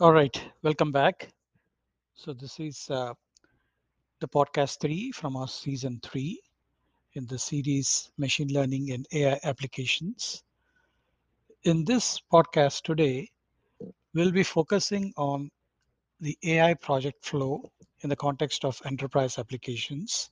All 0.00 0.12
right, 0.12 0.36
welcome 0.64 0.90
back. 0.90 1.32
So 2.14 2.32
this 2.32 2.58
is 2.58 2.90
uh, 2.90 3.14
the 4.20 4.26
podcast 4.26 4.80
three 4.80 5.12
from 5.12 5.36
our 5.36 5.46
season 5.46 6.00
three 6.02 6.40
in 7.12 7.26
the 7.26 7.38
series 7.38 8.10
Machine 8.18 8.48
Learning 8.48 8.90
and 8.90 9.06
AI 9.12 9.38
Applications. 9.44 10.42
In 11.62 11.84
this 11.84 12.20
podcast 12.32 12.82
today, 12.82 13.28
we'll 14.14 14.32
be 14.32 14.42
focusing 14.42 15.12
on 15.16 15.48
the 16.18 16.36
AI 16.42 16.74
project 16.74 17.24
flow 17.24 17.62
in 18.00 18.10
the 18.10 18.16
context 18.16 18.64
of 18.64 18.82
enterprise 18.84 19.38
applications. 19.38 20.30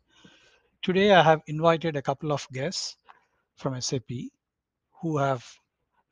Today, 0.83 1.13
I 1.13 1.23
have 1.23 1.41
invited 1.47 1.95
a 1.95 2.03
couple 2.03 2.33
of 2.33 2.45
guests 2.53 2.97
from 3.55 3.81
SAP 3.81 4.11
who 5.01 5.19
have 5.19 5.47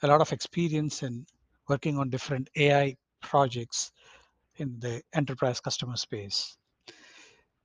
a 0.03 0.06
lot 0.06 0.20
of 0.20 0.33
experience 0.33 1.03
in 1.03 1.27
working 1.69 1.98
on 1.98 2.11
different 2.11 2.48
AI 2.56 2.97
projects 3.20 3.92
in 4.56 4.79
the 4.80 5.02
enterprise 5.15 5.61
customer 5.61 5.97
space. 5.97 6.56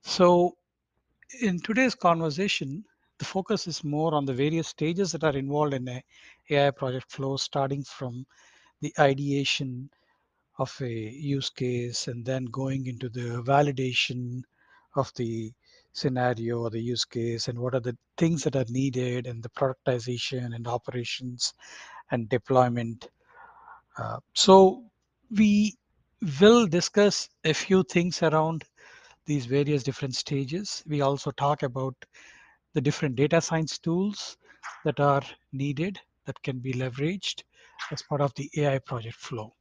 So, 0.02 0.56
in 1.40 1.60
today's 1.60 1.94
conversation, 1.94 2.84
the 3.18 3.24
focus 3.24 3.66
is 3.66 3.82
more 3.82 4.14
on 4.14 4.24
the 4.24 4.34
various 4.34 4.68
stages 4.68 5.12
that 5.12 5.24
are 5.24 5.36
involved 5.36 5.74
in 5.74 5.88
a 5.88 6.02
AI 6.50 6.70
project 6.70 7.10
flow, 7.10 7.36
starting 7.36 7.82
from 7.82 8.26
the 8.80 8.92
ideation 8.98 9.90
of 10.58 10.74
a 10.80 10.90
use 10.90 11.50
case 11.50 12.08
and 12.08 12.24
then 12.24 12.44
going 12.46 12.86
into 12.86 13.08
the 13.08 13.42
validation 13.42 14.42
of 14.96 15.12
the 15.16 15.52
scenario 15.92 16.60
or 16.60 16.70
the 16.70 16.80
use 16.80 17.04
case 17.04 17.48
and 17.48 17.58
what 17.58 17.74
are 17.74 17.80
the 17.80 17.96
things 18.16 18.42
that 18.44 18.56
are 18.56 18.66
needed 18.68 19.26
and 19.26 19.42
the 19.42 19.48
productization 19.50 20.54
and 20.54 20.66
operations 20.66 21.54
and 22.10 22.28
deployment. 22.28 23.08
Uh, 23.98 24.18
so 24.34 24.84
we 25.30 25.76
will 26.40 26.66
discuss 26.66 27.28
a 27.44 27.52
few 27.52 27.82
things 27.84 28.22
around 28.22 28.64
these 29.26 29.46
various 29.46 29.82
different 29.82 30.14
stages. 30.14 30.82
We 30.86 31.00
also 31.00 31.30
talk 31.32 31.62
about 31.62 31.94
the 32.74 32.80
different 32.80 33.16
data 33.16 33.40
science 33.40 33.78
tools 33.78 34.36
that 34.84 35.00
are 35.00 35.22
needed 35.52 36.00
that 36.26 36.40
can 36.42 36.58
be 36.58 36.72
leveraged 36.72 37.42
as 37.90 38.02
part 38.02 38.20
of 38.20 38.34
the 38.34 38.50
AI 38.56 38.78
project 38.78 39.16
flow. 39.16 39.54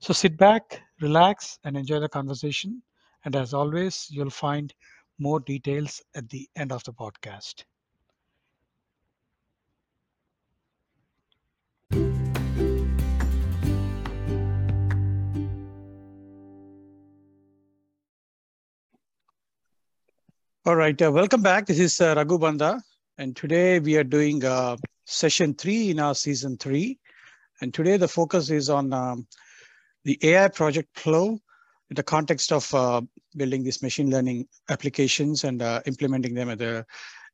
So 0.00 0.12
sit 0.12 0.36
back, 0.36 0.82
relax, 1.00 1.58
and 1.64 1.76
enjoy 1.76 2.00
the 2.00 2.08
conversation. 2.08 2.82
And 3.24 3.36
as 3.36 3.54
always, 3.54 4.08
you'll 4.10 4.30
find 4.30 4.72
more 5.18 5.40
details 5.40 6.02
at 6.14 6.28
the 6.30 6.48
end 6.56 6.72
of 6.72 6.82
the 6.84 6.92
podcast. 6.92 7.64
All 20.66 20.76
right, 20.76 21.00
uh, 21.00 21.10
welcome 21.10 21.40
back. 21.40 21.64
This 21.64 21.78
is 21.78 22.02
uh, 22.02 22.12
Raghu 22.14 22.38
Banda, 22.38 22.82
and 23.16 23.34
today 23.34 23.78
we 23.78 23.96
are 23.96 24.04
doing 24.04 24.44
uh, 24.44 24.76
session 25.06 25.54
three 25.54 25.88
in 25.88 25.98
our 25.98 26.14
season 26.14 26.58
three. 26.58 26.98
And 27.62 27.72
today 27.72 27.96
the 27.96 28.06
focus 28.06 28.50
is 28.50 28.68
on 28.68 28.92
um, 28.92 29.26
the 30.04 30.18
AI 30.22 30.48
project 30.48 30.90
flow 30.98 31.38
in 31.88 31.94
the 31.94 32.02
context 32.02 32.52
of 32.52 32.74
uh, 32.74 33.00
building 33.36 33.64
these 33.64 33.82
machine 33.82 34.10
learning 34.10 34.48
applications 34.68 35.44
and 35.44 35.62
uh, 35.62 35.80
implementing 35.86 36.34
them 36.34 36.50
at 36.50 36.58
the 36.58 36.84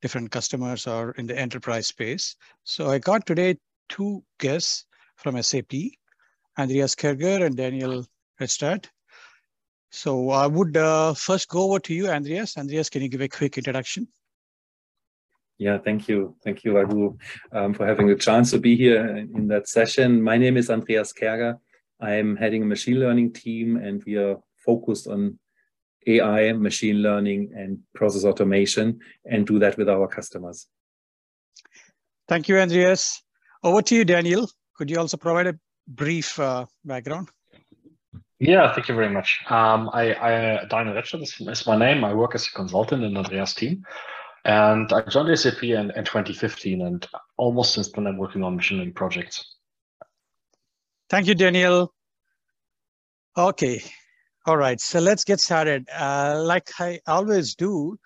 different 0.02 0.30
customers 0.30 0.86
or 0.86 1.10
in 1.18 1.26
the 1.26 1.36
enterprise 1.36 1.88
space. 1.88 2.36
So 2.62 2.90
I 2.90 3.00
got 3.00 3.26
today 3.26 3.58
two 3.88 4.22
guests 4.38 4.84
from 5.16 5.42
SAP, 5.42 5.72
Andreas 6.56 6.94
Kerger 6.94 7.44
and 7.44 7.56
Daniel 7.56 8.06
Redstad. 8.40 8.86
So 9.90 10.30
I 10.30 10.46
would 10.46 10.76
uh, 10.76 11.14
first 11.14 11.48
go 11.48 11.64
over 11.64 11.78
to 11.80 11.94
you, 11.94 12.08
Andreas. 12.08 12.58
Andreas, 12.58 12.90
can 12.90 13.02
you 13.02 13.08
give 13.08 13.20
a 13.20 13.28
quick 13.28 13.56
introduction? 13.56 14.08
Yeah, 15.58 15.78
thank 15.78 16.08
you. 16.08 16.36
Thank 16.44 16.64
you, 16.64 16.76
Raghu, 16.76 17.16
um, 17.52 17.72
for 17.72 17.86
having 17.86 18.08
the 18.08 18.14
chance 18.14 18.50
to 18.50 18.58
be 18.58 18.76
here 18.76 19.06
in 19.16 19.48
that 19.48 19.68
session. 19.68 20.22
My 20.22 20.36
name 20.36 20.56
is 20.58 20.68
Andreas 20.68 21.14
Kerger. 21.14 21.58
I'm 21.98 22.36
heading 22.36 22.62
a 22.62 22.66
machine 22.66 23.00
learning 23.00 23.32
team, 23.32 23.76
and 23.76 24.04
we 24.04 24.16
are 24.16 24.36
focused 24.58 25.06
on 25.06 25.38
AI, 26.06 26.52
machine 26.52 26.96
learning, 26.96 27.52
and 27.56 27.78
process 27.94 28.24
automation, 28.24 29.00
and 29.24 29.46
do 29.46 29.58
that 29.60 29.78
with 29.78 29.88
our 29.88 30.06
customers. 30.06 30.66
Thank 32.28 32.48
you, 32.48 32.58
Andreas. 32.58 33.22
Over 33.62 33.80
to 33.82 33.94
you, 33.94 34.04
Daniel. 34.04 34.50
Could 34.76 34.90
you 34.90 34.98
also 34.98 35.16
provide 35.16 35.46
a 35.46 35.58
brief 35.88 36.38
uh, 36.38 36.66
background? 36.84 37.30
Yeah, 38.38 38.72
thank 38.74 38.88
you 38.88 38.94
very 38.94 39.08
much. 39.08 39.40
Um, 39.48 39.88
I, 39.92 40.14
I 40.14 40.64
Daniel 40.66 40.94
Retschel 40.94 41.22
is, 41.22 41.40
is, 41.40 41.66
my 41.66 41.76
name. 41.76 42.04
I 42.04 42.12
work 42.12 42.34
as 42.34 42.46
a 42.46 42.50
consultant 42.50 43.02
in 43.02 43.16
Andreas' 43.16 43.54
team. 43.54 43.84
And 44.44 44.92
I 44.92 45.00
joined 45.02 45.36
SAP 45.38 45.64
in, 45.64 45.90
in 45.90 46.04
2015, 46.04 46.82
and 46.82 47.06
almost 47.36 47.74
since 47.74 47.90
then, 47.90 48.06
I'm 48.06 48.18
working 48.18 48.44
on 48.44 48.56
machine 48.56 48.78
learning 48.78 48.94
projects. 48.94 49.56
Thank 51.08 51.26
you, 51.26 51.34
Daniel. 51.34 51.92
Okay. 53.36 53.82
All 54.46 54.56
right. 54.56 54.80
So 54.80 55.00
let's 55.00 55.24
get 55.24 55.40
started. 55.40 55.88
Uh, 55.92 56.40
like 56.44 56.70
I 56.78 57.00
always 57.06 57.54
do, 57.54 57.98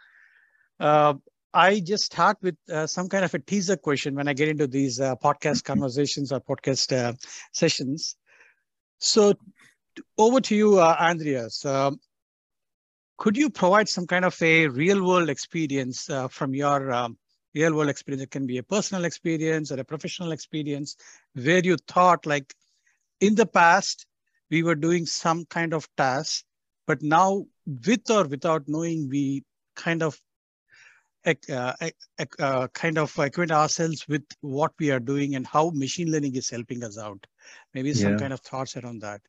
uh, 0.78 1.14
I 1.52 1.80
just 1.80 2.04
start 2.04 2.38
with 2.40 2.56
uh, 2.72 2.86
some 2.86 3.08
kind 3.08 3.24
of 3.24 3.34
a 3.34 3.38
teaser 3.38 3.76
question 3.76 4.14
when 4.14 4.28
I 4.28 4.32
get 4.32 4.48
into 4.48 4.66
these 4.66 5.00
uh, 5.00 5.16
podcast 5.16 5.64
conversations 5.64 6.32
or 6.32 6.40
podcast 6.40 6.96
uh, 6.96 7.12
sessions. 7.52 8.16
So 8.98 9.34
over 10.18 10.40
to 10.40 10.54
you, 10.54 10.78
uh, 10.78 10.96
Andreas. 10.98 11.64
Um, 11.64 12.00
could 13.18 13.36
you 13.36 13.50
provide 13.50 13.88
some 13.88 14.06
kind 14.06 14.24
of 14.24 14.40
a 14.42 14.66
real 14.68 15.04
world 15.04 15.28
experience 15.28 16.08
uh, 16.08 16.28
from 16.28 16.54
your 16.54 16.90
um, 16.90 17.18
real 17.54 17.74
world 17.74 17.90
experience? 17.90 18.22
It 18.22 18.30
can 18.30 18.46
be 18.46 18.58
a 18.58 18.62
personal 18.62 19.04
experience 19.04 19.70
or 19.70 19.78
a 19.78 19.84
professional 19.84 20.32
experience 20.32 20.96
where 21.34 21.60
you 21.60 21.76
thought 21.86 22.24
like 22.24 22.54
in 23.20 23.34
the 23.34 23.46
past, 23.46 24.06
we 24.50 24.62
were 24.62 24.74
doing 24.74 25.06
some 25.06 25.44
kind 25.44 25.74
of 25.74 25.86
task, 25.96 26.44
but 26.86 27.02
now 27.02 27.44
with 27.66 28.10
or 28.10 28.26
without 28.26 28.64
knowing, 28.66 29.08
we 29.08 29.44
kind 29.76 30.02
of 30.02 30.18
uh, 31.26 31.72
uh, 32.38 32.66
kind 32.68 32.98
of 32.98 33.16
acquaint 33.18 33.52
ourselves 33.52 34.08
with 34.08 34.24
what 34.40 34.72
we 34.78 34.90
are 34.90 34.98
doing 34.98 35.34
and 35.36 35.46
how 35.46 35.70
machine 35.70 36.10
learning 36.10 36.34
is 36.34 36.48
helping 36.48 36.82
us 36.82 36.96
out. 36.98 37.26
Maybe 37.74 37.92
some 37.92 38.12
yeah. 38.12 38.18
kind 38.18 38.32
of 38.32 38.40
thoughts 38.40 38.76
around 38.76 39.02
that. 39.02 39.20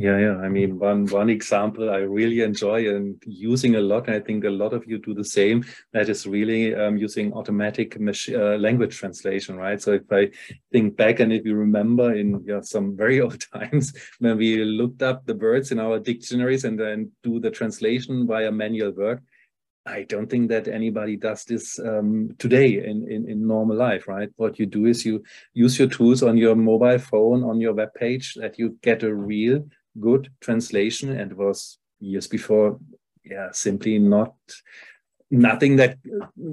Yeah, 0.00 0.18
yeah. 0.18 0.36
I 0.38 0.48
mean, 0.48 0.78
one 0.78 1.04
one 1.08 1.28
example 1.28 1.90
I 1.90 1.98
really 1.98 2.40
enjoy 2.40 2.88
and 2.88 3.22
using 3.26 3.74
a 3.76 3.80
lot, 3.82 4.06
and 4.06 4.16
I 4.16 4.20
think 4.20 4.44
a 4.44 4.48
lot 4.48 4.72
of 4.72 4.86
you 4.86 4.96
do 4.98 5.12
the 5.12 5.24
same. 5.24 5.62
That 5.92 6.08
is 6.08 6.26
really 6.26 6.74
um, 6.74 6.96
using 6.96 7.34
automatic 7.34 7.98
uh, 8.00 8.56
language 8.56 8.96
translation, 8.96 9.56
right? 9.56 9.78
So 9.82 9.92
if 9.92 10.10
I 10.10 10.30
think 10.72 10.96
back 10.96 11.20
and 11.20 11.30
if 11.34 11.44
you 11.44 11.54
remember 11.54 12.14
in 12.14 12.42
yeah, 12.46 12.62
some 12.62 12.96
very 12.96 13.20
old 13.24 13.44
times 13.52 13.92
when 14.20 14.38
we 14.38 14.64
looked 14.64 15.02
up 15.02 15.26
the 15.26 15.34
words 15.34 15.70
in 15.70 15.78
our 15.78 15.98
dictionaries 15.98 16.64
and 16.64 16.80
then 16.80 17.12
do 17.22 17.38
the 17.38 17.50
translation 17.50 18.26
via 18.26 18.50
manual 18.50 18.92
work, 18.92 19.22
I 19.84 20.04
don't 20.04 20.30
think 20.30 20.48
that 20.48 20.66
anybody 20.66 21.16
does 21.16 21.44
this 21.44 21.78
um, 21.78 22.34
today 22.38 22.84
in, 22.84 23.06
in, 23.10 23.28
in 23.28 23.46
normal 23.46 23.76
life, 23.76 24.08
right? 24.08 24.30
What 24.36 24.58
you 24.58 24.64
do 24.64 24.86
is 24.86 25.04
you 25.04 25.22
use 25.52 25.78
your 25.78 25.88
tools 25.88 26.22
on 26.22 26.38
your 26.38 26.54
mobile 26.54 26.98
phone, 26.98 27.42
on 27.42 27.60
your 27.60 27.74
web 27.74 27.92
page, 27.94 28.34
that 28.34 28.58
you 28.58 28.78
get 28.82 29.02
a 29.02 29.14
real 29.14 29.66
good 29.98 30.30
translation 30.40 31.18
and 31.18 31.32
was 31.32 31.78
years 31.98 32.26
before 32.26 32.78
yeah 33.24 33.50
simply 33.52 33.98
not 33.98 34.34
nothing 35.30 35.76
that 35.76 35.96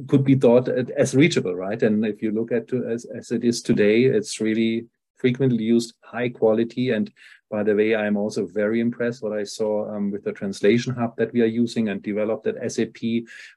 could 0.07 0.23
be 0.23 0.35
thought 0.35 0.69
as 0.69 1.15
reachable 1.15 1.55
right? 1.55 1.81
And 1.81 2.05
if 2.05 2.21
you 2.21 2.31
look 2.31 2.51
at 2.51 2.71
as, 2.73 3.05
as 3.05 3.31
it 3.31 3.43
is 3.43 3.61
today 3.61 4.05
it's 4.05 4.39
really 4.39 4.85
frequently 5.15 5.63
used 5.63 5.95
high 6.03 6.29
quality. 6.29 6.91
And 6.91 7.11
by 7.49 7.63
the 7.63 7.75
way 7.75 7.95
i'm 7.95 8.17
also 8.17 8.45
very 8.45 8.79
impressed 8.79 9.23
what 9.23 9.31
i 9.31 9.43
saw 9.43 9.89
um, 9.95 10.11
with 10.11 10.23
the 10.23 10.33
translation 10.33 10.93
hub 10.93 11.15
that 11.17 11.31
we 11.33 11.41
are 11.41 11.53
using 11.63 11.89
and 11.89 12.03
developed 12.03 12.47
at 12.47 12.71
sap 12.71 12.97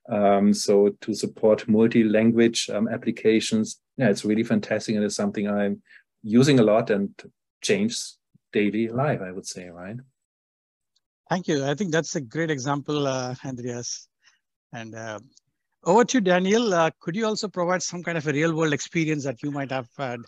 um, 0.09 0.55
so 0.55 0.91
to 1.01 1.15
support 1.15 1.67
multi-language 1.69 2.71
um, 2.71 2.89
applications. 2.89 3.81
Yeah 3.97 4.09
it's 4.09 4.25
really 4.25 4.45
fantastic 4.45 4.95
and 4.95 5.05
it's 5.05 5.17
something 5.17 5.49
i'm 5.49 5.83
using 6.23 6.61
a 6.61 6.63
lot 6.63 6.91
and 6.91 7.11
changes 7.63 8.19
daily 8.53 8.89
life, 8.89 9.21
I 9.21 9.33
would 9.33 9.47
say, 9.47 9.69
right? 9.69 9.97
Thank 11.29 11.49
you. 11.49 11.65
I 11.65 11.75
think 11.75 11.93
that's 11.93 12.17
a 12.17 12.21
great 12.21 12.51
example, 12.51 13.07
uh, 13.07 13.35
Andreas. 13.45 14.09
And 14.73 14.95
uh, 14.95 15.21
over 15.85 16.05
to 16.05 16.21
Daniel. 16.21 16.75
Uh, 16.75 16.91
could 17.01 17.17
you 17.17 17.27
also 17.27 17.49
provide 17.49 17.83
some 17.83 18.03
kind 18.03 18.19
of 18.19 18.27
a 18.27 18.33
real 18.33 18.55
world 18.55 18.73
experience 18.73 19.25
that 19.25 19.43
you 19.43 19.51
might 19.51 19.71
have 19.71 19.89
had? 19.97 20.21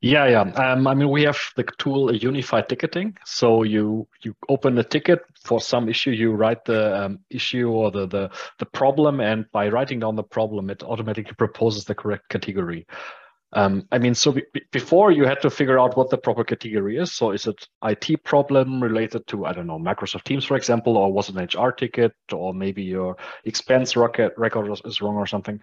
Yeah, 0.00 0.26
yeah. 0.26 0.40
Um, 0.42 0.86
I 0.86 0.92
mean, 0.92 1.08
we 1.08 1.22
have 1.22 1.38
the 1.56 1.64
tool 1.78 2.14
unified 2.14 2.68
ticketing. 2.68 3.16
So 3.24 3.62
you 3.62 4.06
you 4.22 4.36
open 4.50 4.76
a 4.76 4.84
ticket 4.84 5.20
for 5.42 5.62
some 5.62 5.88
issue, 5.88 6.10
you 6.10 6.32
write 6.32 6.66
the 6.66 7.04
um, 7.04 7.20
issue 7.30 7.70
or 7.70 7.90
the, 7.90 8.06
the 8.06 8.30
the 8.58 8.66
problem, 8.66 9.20
and 9.20 9.50
by 9.50 9.70
writing 9.70 10.00
down 10.00 10.14
the 10.14 10.22
problem, 10.22 10.68
it 10.68 10.82
automatically 10.82 11.32
proposes 11.38 11.86
the 11.86 11.94
correct 11.94 12.28
category. 12.28 12.86
Um, 13.54 13.86
I 13.92 13.98
mean, 13.98 14.14
so 14.14 14.32
be 14.32 14.42
before 14.72 15.12
you 15.12 15.24
had 15.24 15.40
to 15.42 15.50
figure 15.50 15.78
out 15.78 15.96
what 15.96 16.10
the 16.10 16.18
proper 16.18 16.42
category 16.42 16.98
is. 16.98 17.12
So 17.12 17.30
is 17.30 17.46
it 17.46 17.66
IT 17.84 18.24
problem 18.24 18.82
related 18.82 19.26
to, 19.28 19.46
I 19.46 19.52
don't 19.52 19.68
know, 19.68 19.78
Microsoft 19.78 20.24
Teams, 20.24 20.44
for 20.44 20.56
example, 20.56 20.96
or 20.96 21.12
was 21.12 21.28
it 21.28 21.36
an 21.36 21.44
HR 21.44 21.70
ticket, 21.70 22.12
or 22.32 22.52
maybe 22.52 22.82
your 22.82 23.16
expense 23.44 23.96
record 23.96 24.32
is 24.84 25.00
wrong 25.00 25.14
or 25.14 25.26
something. 25.26 25.60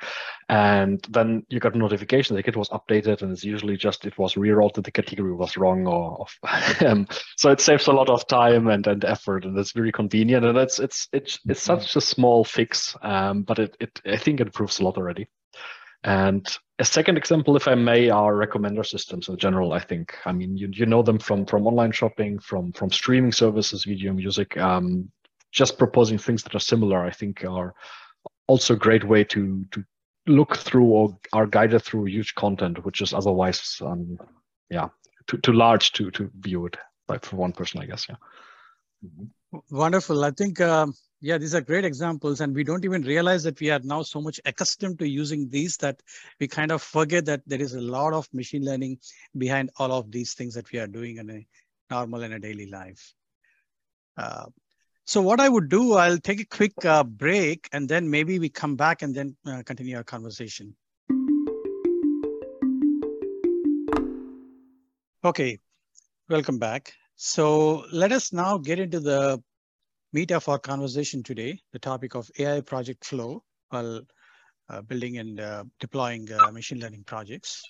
And 0.47 1.05
then 1.09 1.45
you 1.49 1.59
got 1.59 1.75
a 1.75 1.77
notification, 1.77 2.35
the 2.35 2.41
ticket 2.41 2.55
was 2.55 2.69
updated, 2.69 3.21
and 3.21 3.31
it's 3.31 3.43
usually 3.43 3.75
just 3.75 4.05
it 4.05 4.17
was 4.17 4.35
rerouted, 4.35 4.85
the 4.85 4.91
category 4.91 5.33
was 5.33 5.57
wrong, 5.57 5.85
or 5.85 6.25
um, 6.85 7.07
so 7.35 7.51
it 7.51 7.59
saves 7.59 7.87
a 7.87 7.93
lot 7.93 8.09
of 8.09 8.25
time 8.27 8.67
and, 8.67 8.87
and 8.87 9.03
effort, 9.03 9.43
and 9.43 9.57
it's 9.57 9.73
very 9.73 9.91
convenient. 9.91 10.45
And 10.45 10.57
it's 10.57 10.79
it's 10.79 11.09
it's 11.11 11.39
it's 11.47 11.67
mm-hmm. 11.67 11.81
such 11.81 11.95
a 11.97 12.01
small 12.01 12.45
fix, 12.45 12.95
um, 13.01 13.43
but 13.43 13.59
it, 13.59 13.75
it 13.81 14.01
I 14.05 14.15
think 14.15 14.39
it 14.39 14.47
improves 14.47 14.79
a 14.79 14.83
lot 14.85 14.97
already. 14.97 15.27
And 16.03 16.47
a 16.81 16.85
second 16.85 17.15
example, 17.15 17.55
if 17.55 17.67
I 17.67 17.75
may, 17.75 18.09
are 18.09 18.33
recommender 18.33 18.83
systems 18.85 19.29
in 19.29 19.37
general. 19.37 19.71
I 19.71 19.79
think. 19.79 20.15
I 20.25 20.31
mean, 20.31 20.57
you, 20.57 20.67
you 20.73 20.87
know 20.87 21.03
them 21.03 21.19
from 21.19 21.45
from 21.45 21.67
online 21.67 21.91
shopping, 21.91 22.39
from 22.39 22.71
from 22.73 22.91
streaming 22.91 23.31
services, 23.31 23.85
video 23.85 24.11
music. 24.13 24.57
Um, 24.57 25.11
just 25.51 25.77
proposing 25.77 26.17
things 26.17 26.43
that 26.43 26.55
are 26.55 26.59
similar, 26.59 27.05
I 27.05 27.11
think, 27.11 27.45
are 27.45 27.75
also 28.47 28.73
a 28.73 28.77
great 28.77 29.03
way 29.03 29.23
to 29.25 29.63
to 29.71 29.83
look 30.25 30.57
through 30.57 30.85
or 30.85 31.17
are 31.33 31.45
guided 31.45 31.83
through 31.83 32.05
huge 32.05 32.33
content, 32.33 32.83
which 32.83 33.01
is 33.01 33.13
otherwise, 33.13 33.77
um, 33.81 34.17
yeah, 34.71 34.89
too 35.27 35.37
too 35.37 35.53
large 35.53 35.91
to 35.93 36.09
to 36.11 36.31
view 36.39 36.65
it 36.65 36.77
like 37.07 37.23
for 37.23 37.35
one 37.35 37.51
person, 37.51 37.79
I 37.79 37.85
guess. 37.85 38.07
Yeah. 38.09 38.15
Wonderful. 39.69 40.23
I 40.23 40.31
think 40.31 40.59
um, 40.61 40.95
yeah, 41.21 41.37
these 41.37 41.53
are 41.53 41.61
great 41.61 41.85
examples. 41.85 42.41
And 42.41 42.53
we 42.53 42.63
don't 42.63 42.83
even 42.83 43.03
realize 43.03 43.43
that 43.43 43.59
we 43.59 43.69
are 43.69 43.79
now 43.83 44.01
so 44.01 44.19
much 44.19 44.39
accustomed 44.45 44.97
to 44.99 45.07
using 45.07 45.47
these 45.49 45.77
that 45.77 46.01
we 46.39 46.47
kind 46.47 46.71
of 46.71 46.81
forget 46.81 47.25
that 47.25 47.41
there 47.45 47.61
is 47.61 47.75
a 47.75 47.81
lot 47.81 48.13
of 48.13 48.27
machine 48.33 48.65
learning 48.65 48.97
behind 49.37 49.69
all 49.77 49.91
of 49.91 50.11
these 50.11 50.33
things 50.33 50.55
that 50.55 50.71
we 50.71 50.79
are 50.79 50.87
doing 50.87 51.17
in 51.17 51.29
a 51.29 51.47
normal 51.91 52.23
and 52.23 52.33
a 52.33 52.39
daily 52.39 52.65
life. 52.65 53.13
Uh, 54.17 54.45
so 55.05 55.21
what 55.21 55.39
I 55.39 55.47
would 55.47 55.69
do, 55.69 55.93
I'll 55.93 56.17
take 56.17 56.41
a 56.41 56.45
quick 56.45 56.85
uh, 56.85 57.03
break 57.03 57.69
and 57.71 57.87
then 57.87 58.09
maybe 58.09 58.39
we 58.39 58.49
come 58.49 58.75
back 58.75 59.03
and 59.03 59.13
then 59.13 59.35
uh, 59.45 59.61
continue 59.63 59.97
our 59.97 60.03
conversation. 60.03 60.75
Okay, 65.23 65.59
welcome 66.29 66.57
back. 66.57 66.93
So 67.15 67.85
let 67.91 68.11
us 68.11 68.33
now 68.33 68.57
get 68.57 68.79
into 68.79 68.99
the 68.99 69.43
meat 70.13 70.31
of 70.31 70.47
our 70.49 70.59
conversation 70.59 71.23
today, 71.23 71.59
the 71.71 71.79
topic 71.79 72.15
of 72.15 72.29
AI 72.37 72.61
project 72.61 73.05
flow 73.05 73.43
while 73.69 74.01
uh, 74.69 74.81
building 74.81 75.17
and 75.17 75.39
uh, 75.39 75.63
deploying 75.79 76.31
uh, 76.31 76.51
machine 76.51 76.79
learning 76.79 77.03
projects. 77.03 77.63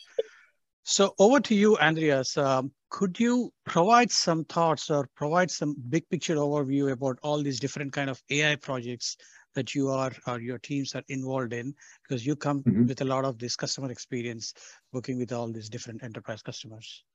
So 0.83 1.13
over 1.19 1.39
to 1.41 1.55
you, 1.55 1.77
Andreas. 1.77 2.37
Um, 2.37 2.71
could 2.89 3.19
you 3.19 3.53
provide 3.65 4.11
some 4.11 4.43
thoughts 4.45 4.89
or 4.89 5.07
provide 5.15 5.51
some 5.51 5.75
big 5.89 6.09
picture 6.09 6.35
overview 6.35 6.91
about 6.91 7.19
all 7.21 7.41
these 7.41 7.59
different 7.59 7.93
kind 7.93 8.09
of 8.09 8.21
AI 8.29 8.55
projects 8.55 9.15
that 9.53 9.75
you 9.75 9.89
are 9.89 10.11
or 10.27 10.39
your 10.39 10.57
teams 10.57 10.95
are 10.95 11.03
involved 11.07 11.53
in? 11.53 11.73
Because 12.03 12.25
you 12.25 12.35
come 12.35 12.63
mm 12.63 12.73
-hmm. 12.73 12.87
with 12.87 13.01
a 13.01 13.05
lot 13.05 13.25
of 13.25 13.37
this 13.37 13.55
customer 13.55 13.91
experience 13.91 14.53
working 14.91 15.17
with 15.19 15.31
all 15.31 15.51
these 15.51 15.69
different 15.69 16.03
enterprise 16.03 16.41
customers. 16.41 17.05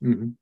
Mm 0.00 0.14
-hmm. 0.14 0.36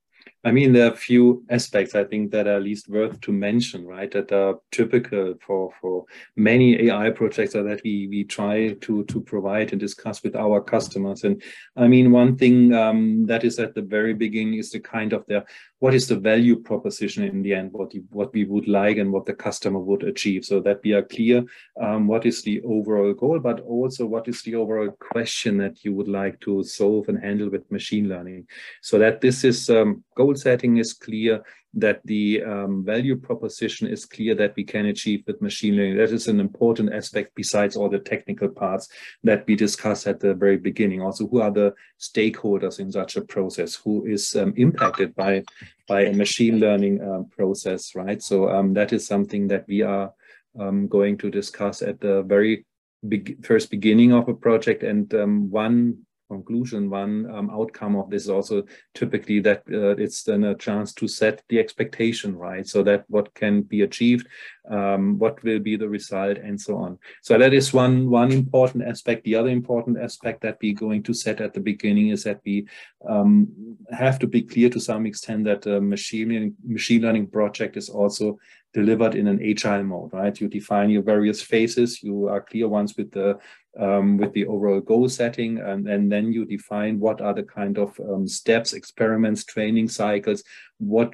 I 0.46 0.52
mean, 0.52 0.72
there 0.72 0.88
are 0.88 0.92
a 0.92 0.96
few 0.96 1.44
aspects 1.50 1.96
I 1.96 2.04
think 2.04 2.30
that 2.30 2.46
are 2.46 2.58
at 2.58 2.62
least 2.62 2.88
worth 2.88 3.20
to 3.22 3.32
mention, 3.32 3.84
right? 3.84 4.08
That 4.12 4.30
are 4.30 4.60
typical 4.70 5.34
for, 5.44 5.72
for 5.80 6.04
many 6.36 6.88
AI 6.88 7.10
projects 7.10 7.54
that 7.54 7.80
we, 7.82 8.06
we 8.08 8.22
try 8.22 8.74
to, 8.82 9.04
to 9.04 9.20
provide 9.22 9.72
and 9.72 9.80
discuss 9.80 10.22
with 10.22 10.36
our 10.36 10.60
customers. 10.60 11.24
And 11.24 11.42
I 11.76 11.88
mean, 11.88 12.12
one 12.12 12.36
thing 12.36 12.72
um, 12.74 13.26
that 13.26 13.42
is 13.42 13.58
at 13.58 13.74
the 13.74 13.82
very 13.82 14.14
beginning 14.14 14.54
is 14.54 14.70
the 14.70 14.78
kind 14.78 15.12
of 15.12 15.24
the 15.26 15.44
what 15.78 15.94
is 15.94 16.08
the 16.08 16.16
value 16.16 16.56
proposition 16.56 17.22
in 17.24 17.42
the 17.42 17.52
end, 17.52 17.70
what, 17.72 17.92
you, 17.92 18.02
what 18.10 18.32
we 18.32 18.44
would 18.44 18.66
like 18.66 18.96
and 18.96 19.12
what 19.12 19.26
the 19.26 19.34
customer 19.34 19.78
would 19.78 20.04
achieve 20.04 20.44
so 20.44 20.58
that 20.60 20.80
we 20.82 20.94
are 20.94 21.02
clear 21.02 21.44
um, 21.80 22.06
what 22.06 22.24
is 22.24 22.42
the 22.42 22.62
overall 22.62 23.12
goal, 23.12 23.38
but 23.38 23.60
also 23.60 24.06
what 24.06 24.26
is 24.26 24.42
the 24.42 24.54
overall 24.54 24.90
question 25.12 25.58
that 25.58 25.84
you 25.84 25.92
would 25.92 26.08
like 26.08 26.40
to 26.40 26.64
solve 26.64 27.08
and 27.08 27.22
handle 27.22 27.50
with 27.50 27.70
machine 27.70 28.08
learning. 28.08 28.46
So 28.80 28.98
that 28.98 29.20
this 29.20 29.44
is 29.44 29.68
um, 29.68 30.02
goal 30.16 30.34
setting 30.34 30.78
is 30.78 30.92
clear, 30.92 31.42
that 31.76 32.00
the 32.04 32.42
um, 32.42 32.84
value 32.84 33.16
proposition 33.16 33.86
is 33.86 34.06
clear 34.06 34.34
that 34.34 34.54
we 34.56 34.64
can 34.64 34.86
achieve 34.86 35.22
with 35.26 35.42
machine 35.42 35.76
learning. 35.76 35.98
That 35.98 36.10
is 36.10 36.26
an 36.26 36.40
important 36.40 36.92
aspect 36.92 37.32
besides 37.34 37.76
all 37.76 37.90
the 37.90 37.98
technical 37.98 38.48
parts 38.48 38.88
that 39.24 39.46
we 39.46 39.54
discussed 39.56 40.06
at 40.06 40.18
the 40.18 40.32
very 40.34 40.56
beginning. 40.56 41.02
Also, 41.02 41.28
who 41.28 41.40
are 41.42 41.50
the 41.50 41.74
stakeholders 42.00 42.80
in 42.80 42.90
such 42.90 43.16
a 43.16 43.20
process? 43.20 43.74
Who 43.74 44.06
is 44.06 44.34
um, 44.34 44.54
impacted 44.56 45.14
by, 45.14 45.44
by 45.86 46.06
a 46.06 46.14
machine 46.14 46.58
learning 46.60 47.02
um, 47.02 47.26
process, 47.30 47.94
right? 47.94 48.22
So 48.22 48.48
um, 48.48 48.72
that 48.74 48.92
is 48.92 49.06
something 49.06 49.46
that 49.48 49.66
we 49.68 49.82
are 49.82 50.12
um, 50.58 50.88
going 50.88 51.18
to 51.18 51.30
discuss 51.30 51.82
at 51.82 52.00
the 52.00 52.22
very 52.22 52.64
be 53.06 53.36
first 53.42 53.70
beginning 53.70 54.12
of 54.14 54.28
a 54.28 54.34
project. 54.34 54.82
And 54.82 55.12
um, 55.14 55.50
one 55.50 56.05
conclusion, 56.28 56.90
one 56.90 57.30
um, 57.30 57.50
outcome 57.50 57.96
of 57.96 58.10
this 58.10 58.24
is 58.24 58.30
also 58.30 58.64
typically 58.94 59.40
that 59.40 59.62
uh, 59.72 59.96
it's 59.96 60.22
then 60.22 60.44
a 60.44 60.54
chance 60.54 60.92
to 60.94 61.08
set 61.08 61.42
the 61.48 61.58
expectation, 61.58 62.36
right? 62.36 62.66
So 62.66 62.82
that 62.82 63.04
what 63.08 63.34
can 63.34 63.62
be 63.62 63.82
achieved, 63.82 64.26
um, 64.70 65.18
what 65.18 65.42
will 65.42 65.58
be 65.58 65.76
the 65.76 65.88
result, 65.88 66.38
and 66.38 66.60
so 66.60 66.76
on. 66.76 66.98
So 67.22 67.38
that 67.38 67.54
is 67.54 67.72
one 67.72 68.10
one 68.10 68.32
important 68.32 68.84
aspect. 68.86 69.24
The 69.24 69.36
other 69.36 69.50
important 69.50 69.98
aspect 69.98 70.42
that 70.42 70.58
we're 70.60 70.74
going 70.74 71.02
to 71.04 71.14
set 71.14 71.40
at 71.40 71.54
the 71.54 71.60
beginning 71.60 72.08
is 72.08 72.24
that 72.24 72.40
we 72.44 72.66
um, 73.08 73.76
have 73.90 74.18
to 74.20 74.26
be 74.26 74.42
clear 74.42 74.70
to 74.70 74.80
some 74.80 75.06
extent 75.06 75.44
that 75.44 75.62
the 75.62 75.80
machine 75.80 76.28
learning, 76.28 76.54
machine 76.64 77.02
learning 77.02 77.28
project 77.28 77.76
is 77.76 77.88
also 77.88 78.38
delivered 78.76 79.14
in 79.14 79.26
an 79.26 79.40
agile 79.42 79.82
mode, 79.82 80.12
right? 80.12 80.38
You 80.38 80.48
define 80.48 80.90
your 80.90 81.02
various 81.02 81.40
phases. 81.40 82.02
You 82.02 82.28
are 82.28 82.42
clear 82.42 82.68
once 82.68 82.94
with 82.98 83.10
the 83.10 83.38
um, 83.84 84.18
with 84.18 84.32
the 84.34 84.46
overall 84.46 84.80
goal 84.80 85.08
setting, 85.08 85.58
and, 85.58 85.88
and 85.88 86.12
then 86.12 86.32
you 86.32 86.44
define 86.44 87.00
what 87.00 87.20
are 87.20 87.34
the 87.34 87.42
kind 87.42 87.78
of 87.78 87.98
um, 88.00 88.26
steps, 88.26 88.72
experiments, 88.72 89.44
training 89.44 89.88
cycles, 89.88 90.42
what 90.78 91.12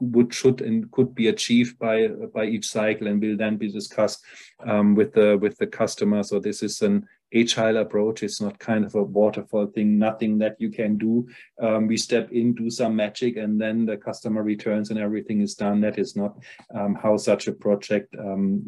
would 0.00 0.32
should 0.32 0.60
and 0.60 0.90
could 0.92 1.14
be 1.14 1.28
achieved 1.28 1.78
by 1.78 2.08
by 2.34 2.44
each 2.44 2.66
cycle, 2.68 3.06
and 3.06 3.22
will 3.22 3.36
then 3.36 3.56
be 3.56 3.70
discussed 3.72 4.20
um, 4.66 4.94
with 4.94 5.12
the 5.12 5.38
with 5.42 5.56
the 5.58 5.66
customer. 5.66 6.22
So 6.22 6.38
this 6.38 6.62
is 6.62 6.82
an 6.82 7.06
agile 7.34 7.78
approach. 7.78 8.22
It's 8.22 8.40
not 8.40 8.58
kind 8.58 8.84
of 8.84 8.94
a 8.94 9.02
waterfall 9.02 9.66
thing, 9.66 9.98
nothing 9.98 10.38
that 10.38 10.56
you 10.58 10.70
can 10.70 10.96
do. 10.96 11.28
Um, 11.60 11.86
we 11.86 11.96
step 11.96 12.30
in, 12.32 12.54
do 12.54 12.70
some 12.70 12.96
magic, 12.96 13.36
and 13.36 13.60
then 13.60 13.86
the 13.86 13.96
customer 13.96 14.42
returns 14.42 14.90
and 14.90 14.98
everything 14.98 15.40
is 15.40 15.54
done. 15.54 15.80
That 15.80 15.98
is 15.98 16.16
not 16.16 16.36
um, 16.74 16.94
how 16.94 17.16
such 17.16 17.46
a 17.48 17.52
project 17.52 18.14
um, 18.18 18.62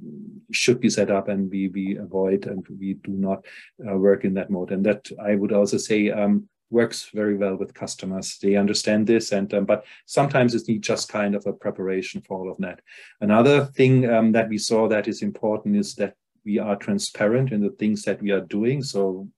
should 0.52 0.80
be 0.80 0.90
set 0.90 1.10
up, 1.10 1.28
and 1.28 1.50
we, 1.50 1.68
we 1.68 1.96
avoid 1.96 2.46
and 2.46 2.66
we 2.78 2.94
do 2.94 3.12
not 3.12 3.44
uh, 3.88 3.96
work 3.96 4.24
in 4.24 4.34
that 4.34 4.50
mode. 4.50 4.72
And 4.72 4.84
that 4.86 5.08
I 5.22 5.34
would 5.34 5.52
also 5.52 5.78
say 5.78 6.10
um, 6.10 6.48
works 6.70 7.10
very 7.12 7.36
well 7.36 7.56
with 7.56 7.74
customers. 7.74 8.38
They 8.40 8.56
understand 8.56 9.06
this, 9.06 9.32
and 9.32 9.52
um, 9.54 9.64
but 9.64 9.84
sometimes 10.06 10.54
it's 10.54 10.66
just 10.86 11.08
kind 11.08 11.34
of 11.34 11.46
a 11.46 11.52
preparation 11.52 12.20
for 12.22 12.38
all 12.38 12.50
of 12.50 12.58
that. 12.58 12.80
Another 13.20 13.64
thing 13.64 14.08
um, 14.08 14.32
that 14.32 14.48
we 14.48 14.58
saw 14.58 14.88
that 14.88 15.08
is 15.08 15.22
important 15.22 15.76
is 15.76 15.94
that 15.96 16.14
we 16.44 16.58
are 16.58 16.76
transparent 16.76 17.52
in 17.52 17.60
the 17.60 17.70
things 17.70 18.02
that 18.02 18.20
we 18.22 18.30
are 18.30 18.40
doing. 18.40 18.82
So 18.82 19.28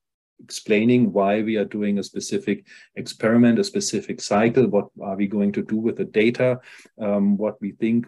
explaining 0.43 1.13
why 1.13 1.41
we 1.41 1.55
are 1.57 1.65
doing 1.65 1.99
a 1.99 2.03
specific 2.03 2.65
experiment, 2.95 3.59
a 3.59 3.63
specific 3.63 4.21
cycle, 4.21 4.67
what 4.67 4.87
are 5.01 5.15
we 5.15 5.27
going 5.27 5.51
to 5.53 5.63
do 5.63 5.77
with 5.77 5.97
the 5.97 6.05
data, 6.05 6.59
um, 6.99 7.37
what 7.37 7.59
we 7.61 7.71
think 7.71 8.05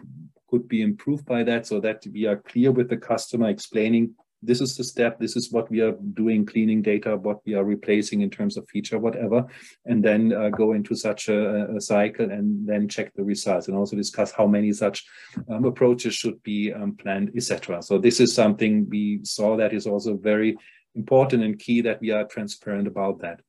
could 0.48 0.68
be 0.68 0.82
improved 0.82 1.24
by 1.24 1.42
that, 1.42 1.66
so 1.66 1.80
that 1.80 2.04
we 2.12 2.26
are 2.26 2.36
clear 2.36 2.70
with 2.70 2.88
the 2.88 2.96
customer, 2.96 3.48
explaining 3.48 4.14
this 4.42 4.60
is 4.60 4.76
the 4.76 4.84
step, 4.84 5.18
this 5.18 5.36
is 5.36 5.50
what 5.50 5.70
we 5.70 5.80
are 5.80 5.92
doing, 6.14 6.44
cleaning 6.46 6.82
data, 6.82 7.16
what 7.16 7.40
we 7.46 7.54
are 7.54 7.64
replacing 7.64 8.20
in 8.20 8.30
terms 8.30 8.56
of 8.56 8.68
feature, 8.68 8.98
whatever, 8.98 9.44
and 9.84 10.02
then 10.02 10.32
uh, 10.32 10.50
go 10.50 10.72
into 10.72 10.94
such 10.94 11.28
a, 11.28 11.74
a, 11.74 11.80
cycle 11.80 12.30
and 12.30 12.66
then 12.66 12.88
check 12.88 13.12
the 13.14 13.24
results 13.24 13.68
and 13.68 13.76
also 13.76 13.96
discuss 13.96 14.32
how 14.32 14.46
many 14.46 14.72
such 14.72 15.04
um, 15.50 15.64
approaches 15.64 16.14
should 16.14 16.42
be 16.42 16.72
um, 16.72 16.94
planned, 16.96 17.32
etc. 17.36 17.82
So 17.82 17.98
this 17.98 18.20
is 18.20 18.34
something 18.34 18.88
we 18.88 19.20
saw 19.24 19.56
that 19.56 19.72
is 19.72 19.86
also 19.86 20.16
very 20.16 20.56
important 20.94 21.42
and 21.42 21.58
key 21.58 21.80
that 21.82 22.00
we 22.00 22.10
are 22.10 22.24
transparent 22.24 22.86
about 22.86 23.20
that. 23.20 23.40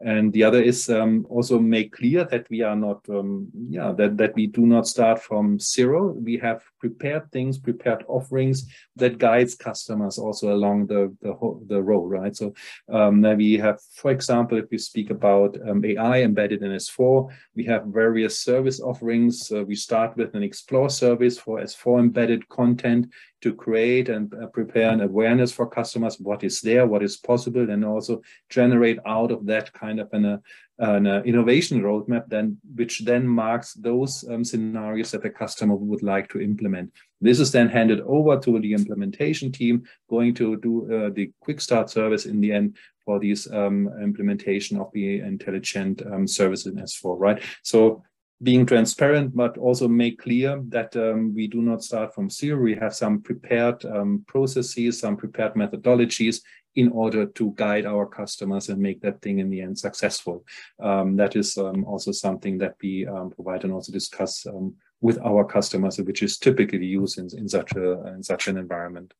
And 0.00 0.32
the 0.32 0.44
other 0.44 0.62
is 0.62 0.88
um, 0.88 1.26
also 1.28 1.58
make 1.58 1.92
clear 1.92 2.24
that 2.24 2.48
we 2.50 2.62
are 2.62 2.76
not, 2.76 3.04
um, 3.08 3.48
yeah, 3.68 3.92
that, 3.96 4.16
that 4.18 4.34
we 4.34 4.46
do 4.46 4.66
not 4.66 4.86
start 4.86 5.20
from 5.20 5.58
zero. 5.58 6.12
We 6.12 6.36
have 6.38 6.62
prepared 6.84 7.32
things, 7.32 7.56
prepared 7.56 8.04
offerings 8.08 8.58
that 8.96 9.16
guides 9.16 9.54
customers 9.54 10.18
also 10.18 10.54
along 10.54 10.86
the, 10.86 11.02
the, 11.22 11.32
the 11.66 11.82
road, 11.82 12.06
right? 12.10 12.36
So 12.36 12.52
um, 12.92 13.22
we 13.22 13.56
have, 13.56 13.78
for 13.94 14.10
example, 14.10 14.58
if 14.58 14.66
we 14.70 14.76
speak 14.76 15.08
about 15.08 15.56
um, 15.66 15.82
AI 15.82 16.16
embedded 16.20 16.62
in 16.62 16.72
S4, 16.72 17.30
we 17.56 17.64
have 17.64 17.86
various 17.86 18.38
service 18.38 18.80
offerings. 18.80 19.50
Uh, 19.50 19.64
we 19.64 19.76
start 19.76 20.14
with 20.18 20.34
an 20.34 20.42
explore 20.42 20.90
service 20.90 21.38
for 21.38 21.58
S4 21.58 22.00
embedded 22.00 22.46
content 22.50 23.06
to 23.40 23.54
create 23.54 24.08
and 24.08 24.32
uh, 24.34 24.46
prepare 24.48 24.90
an 24.90 25.00
awareness 25.00 25.52
for 25.52 25.66
customers, 25.66 26.18
what 26.18 26.44
is 26.44 26.60
there, 26.60 26.86
what 26.86 27.02
is 27.02 27.16
possible, 27.16 27.70
and 27.70 27.84
also 27.84 28.20
generate 28.48 28.98
out 29.06 29.30
of 29.30 29.44
that 29.46 29.72
kind 29.72 30.00
of 30.00 30.08
an, 30.12 30.24
uh, 30.24 30.38
an 30.78 31.06
uh, 31.06 31.22
innovation 31.24 31.80
roadmap, 31.80 32.28
then 32.28 32.58
which 32.74 33.04
then 33.04 33.26
marks 33.26 33.74
those 33.74 34.24
um, 34.28 34.44
scenarios 34.44 35.12
that 35.12 35.22
the 35.22 35.30
customer 35.30 35.76
would 35.76 36.02
like 36.02 36.28
to 36.30 36.40
implement. 36.40 36.92
This 37.20 37.38
is 37.40 37.52
then 37.52 37.68
handed 37.68 38.00
over 38.00 38.38
to 38.40 38.60
the 38.60 38.72
implementation 38.72 39.52
team, 39.52 39.84
going 40.10 40.34
to 40.34 40.56
do 40.56 40.92
uh, 40.92 41.10
the 41.14 41.32
quick 41.40 41.60
start 41.60 41.90
service 41.90 42.26
in 42.26 42.40
the 42.40 42.52
end 42.52 42.76
for 43.04 43.20
these 43.20 43.50
um, 43.52 43.88
implementation 44.02 44.80
of 44.80 44.90
the 44.92 45.20
intelligent 45.20 46.02
um, 46.06 46.26
services 46.26 46.66
in 46.66 46.78
S4, 46.78 47.18
right? 47.18 47.42
So 47.62 48.02
being 48.42 48.66
transparent, 48.66 49.34
but 49.34 49.56
also 49.58 49.86
make 49.86 50.20
clear 50.20 50.60
that 50.68 50.94
um, 50.96 51.34
we 51.34 51.46
do 51.46 51.62
not 51.62 51.84
start 51.84 52.14
from 52.14 52.28
zero. 52.28 52.60
We 52.60 52.74
have 52.74 52.94
some 52.94 53.22
prepared 53.22 53.84
um, 53.84 54.24
processes, 54.26 54.98
some 54.98 55.16
prepared 55.16 55.54
methodologies 55.54 56.40
in 56.76 56.90
order 56.90 57.26
to 57.26 57.52
guide 57.56 57.86
our 57.86 58.06
customers 58.06 58.68
and 58.68 58.80
make 58.80 59.00
that 59.00 59.22
thing 59.22 59.38
in 59.38 59.48
the 59.48 59.60
end 59.60 59.78
successful. 59.78 60.44
Um, 60.80 61.16
that 61.16 61.36
is 61.36 61.56
um, 61.56 61.84
also 61.84 62.12
something 62.12 62.58
that 62.58 62.74
we 62.82 63.06
um, 63.06 63.30
provide 63.30 63.64
and 63.64 63.72
also 63.72 63.92
discuss 63.92 64.46
um, 64.46 64.74
with 65.00 65.18
our 65.20 65.44
customers, 65.44 65.98
which 65.98 66.22
is 66.22 66.38
typically 66.38 66.86
used 66.86 67.18
in, 67.18 67.28
in 67.38 67.48
such 67.48 67.72
a 67.76 68.06
in 68.14 68.22
such 68.22 68.48
an 68.48 68.56
environment. 68.56 69.14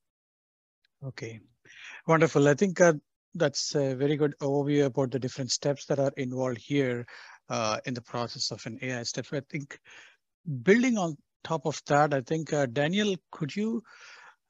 Okay, 1.05 1.41
wonderful. 2.07 2.49
I 2.49 2.55
think 2.55 2.81
uh, 2.81 2.95
that's 3.35 3.75
a 3.75 3.95
very 3.95 4.17
good 4.17 4.35
overview 4.41 4.87
about 4.87 5.11
the 5.11 5.19
different 5.19 5.51
steps 5.51 5.87
that 5.87 5.99
are 5.99 6.13
involved 6.17 6.59
here 6.59 7.07
uh, 7.51 7.79
in 7.85 7.95
the 7.95 8.01
process 8.01 8.51
of 8.51 8.65
an 8.67 8.79
AI 8.83 9.03
step. 9.03 9.27
I 9.33 9.41
think 9.51 9.79
building 10.63 10.99
on 10.99 11.17
top 11.43 11.67
of 11.67 11.81
that, 11.87 12.15
I 12.15 12.23
think 12.23 12.53
uh, 12.53 12.67
Daniel, 12.67 13.17
could 13.31 13.55
you 13.55 13.83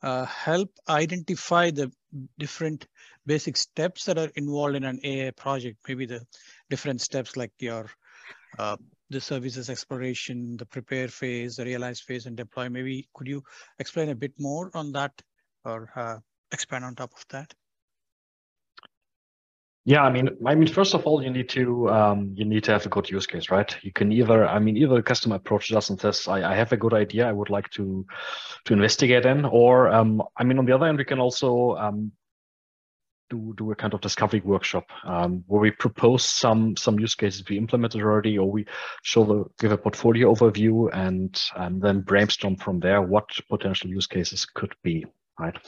uh, 0.02 0.26
help 0.26 0.70
identify 0.88 1.70
the 1.70 1.90
different 2.38 2.86
basic 3.26 3.56
steps 3.56 4.04
that 4.04 4.18
are 4.18 4.30
involved 4.36 4.76
in 4.76 4.84
an 4.84 5.00
AI 5.04 5.30
project? 5.30 5.78
Maybe 5.88 6.06
the 6.06 6.24
different 6.70 7.00
steps 7.00 7.36
like 7.36 7.52
your 7.58 7.90
uh, 8.58 8.76
the 9.10 9.20
services 9.20 9.70
exploration, 9.70 10.56
the 10.56 10.66
prepare 10.66 11.08
phase, 11.08 11.56
the 11.56 11.64
realize 11.64 12.00
phase, 12.00 12.26
and 12.26 12.36
deploy. 12.36 12.68
Maybe 12.68 13.08
could 13.14 13.26
you 13.26 13.42
explain 13.78 14.08
a 14.08 14.14
bit 14.14 14.32
more 14.38 14.70
on 14.74 14.92
that, 14.92 15.12
or 15.64 15.90
uh, 15.96 16.18
expand 16.52 16.84
on 16.84 16.94
top 16.94 17.12
of 17.12 17.24
that? 17.30 17.54
Yeah, 19.86 20.02
I 20.02 20.10
mean, 20.10 20.30
I 20.46 20.54
mean, 20.54 20.68
first 20.68 20.94
of 20.94 21.06
all, 21.06 21.22
you 21.22 21.28
need 21.28 21.50
to 21.50 21.90
um, 21.90 22.32
you 22.34 22.46
need 22.46 22.64
to 22.64 22.72
have 22.72 22.86
a 22.86 22.88
good 22.88 23.10
use 23.10 23.26
case, 23.26 23.50
right? 23.50 23.76
You 23.82 23.92
can 23.92 24.12
either, 24.12 24.46
I 24.46 24.58
mean, 24.58 24.78
either 24.78 24.94
the 24.94 25.02
customer 25.02 25.36
approaches 25.36 25.76
us 25.76 25.90
and 25.90 26.00
says, 26.00 26.26
I, 26.26 26.52
I 26.52 26.54
have 26.54 26.72
a 26.72 26.76
good 26.78 26.94
idea, 26.94 27.28
I 27.28 27.32
would 27.32 27.50
like 27.50 27.68
to 27.72 28.06
to 28.64 28.72
investigate 28.72 29.26
in, 29.26 29.44
or 29.44 29.88
um, 29.88 30.22
I 30.38 30.44
mean, 30.44 30.58
on 30.58 30.64
the 30.64 30.72
other 30.74 30.86
hand, 30.86 30.96
we 30.96 31.04
can 31.04 31.18
also 31.18 31.76
um, 31.76 32.12
do 33.28 33.52
do 33.58 33.72
a 33.72 33.76
kind 33.76 33.92
of 33.92 34.00
discovery 34.00 34.40
workshop 34.42 34.86
um, 35.04 35.44
where 35.48 35.60
we 35.60 35.70
propose 35.70 36.24
some 36.24 36.74
some 36.78 36.98
use 36.98 37.14
cases 37.14 37.44
we 37.46 37.58
implemented 37.58 38.00
already, 38.00 38.38
or 38.38 38.50
we 38.50 38.64
show 39.02 39.22
the 39.24 39.44
give 39.60 39.72
a 39.72 39.76
portfolio 39.76 40.34
overview 40.34 40.88
and 40.94 41.38
and 41.56 41.82
then 41.82 42.00
brainstorm 42.00 42.56
from 42.56 42.80
there 42.80 43.02
what 43.02 43.28
potential 43.50 43.90
use 43.90 44.06
cases 44.06 44.46
could 44.46 44.74
be, 44.82 45.04
right? 45.38 45.58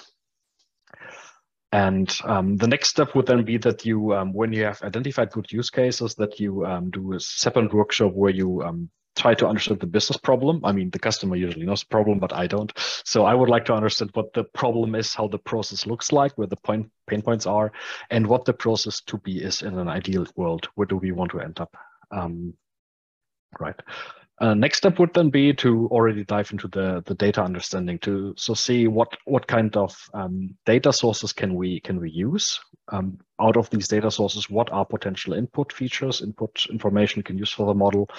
And 1.76 2.10
um, 2.24 2.56
the 2.56 2.66
next 2.66 2.88
step 2.88 3.14
would 3.14 3.26
then 3.26 3.44
be 3.44 3.58
that 3.58 3.84
you, 3.84 4.14
um, 4.14 4.32
when 4.32 4.50
you 4.50 4.64
have 4.64 4.80
identified 4.82 5.30
good 5.30 5.52
use 5.52 5.68
cases, 5.68 6.14
that 6.14 6.40
you 6.40 6.64
um, 6.64 6.88
do 6.88 7.12
a 7.12 7.20
separate 7.20 7.74
workshop 7.74 8.14
where 8.14 8.30
you 8.30 8.62
um, 8.62 8.88
try 9.14 9.34
to 9.34 9.46
understand 9.46 9.80
the 9.80 9.86
business 9.86 10.16
problem. 10.16 10.64
I 10.64 10.72
mean, 10.72 10.88
the 10.88 10.98
customer 10.98 11.36
usually 11.36 11.66
knows 11.66 11.80
the 11.80 11.88
problem, 11.88 12.18
but 12.18 12.32
I 12.32 12.46
don't. 12.46 12.72
So 13.04 13.26
I 13.26 13.34
would 13.34 13.50
like 13.50 13.66
to 13.66 13.74
understand 13.74 14.10
what 14.14 14.32
the 14.32 14.44
problem 14.44 14.94
is, 14.94 15.12
how 15.12 15.28
the 15.28 15.38
process 15.38 15.84
looks 15.84 16.12
like, 16.12 16.32
where 16.38 16.46
the 16.46 16.56
point 16.56 16.90
pain 17.06 17.20
points 17.20 17.44
are, 17.44 17.70
and 18.08 18.26
what 18.26 18.46
the 18.46 18.54
process 18.54 19.02
to 19.02 19.18
be 19.18 19.42
is 19.42 19.60
in 19.60 19.78
an 19.78 19.88
ideal 19.88 20.26
world. 20.34 20.68
Where 20.76 20.86
do 20.86 20.96
we 20.96 21.12
want 21.12 21.32
to 21.32 21.40
end 21.40 21.60
up? 21.60 21.76
Um, 22.10 22.54
right. 23.60 23.78
Uh, 24.38 24.52
next 24.52 24.78
step 24.78 24.98
would 24.98 25.14
then 25.14 25.30
be 25.30 25.54
to 25.54 25.88
already 25.88 26.22
dive 26.24 26.52
into 26.52 26.68
the, 26.68 27.02
the 27.06 27.14
data 27.14 27.42
understanding 27.42 27.98
to 27.98 28.34
so 28.36 28.52
see 28.52 28.86
what 28.86 29.16
what 29.24 29.46
kind 29.46 29.74
of 29.76 30.10
um, 30.12 30.54
data 30.66 30.92
sources 30.92 31.32
can 31.32 31.54
we 31.54 31.80
can 31.80 31.98
we 31.98 32.10
use 32.10 32.60
um, 32.88 33.18
out 33.40 33.56
of 33.56 33.70
these 33.70 33.88
data 33.88 34.10
sources. 34.10 34.50
What 34.50 34.70
are 34.72 34.84
potential 34.84 35.32
input 35.32 35.72
features, 35.72 36.20
input 36.20 36.66
information 36.70 37.20
you 37.20 37.24
can 37.24 37.38
use 37.38 37.50
for 37.50 37.66
the 37.66 37.74
model, 37.74 38.10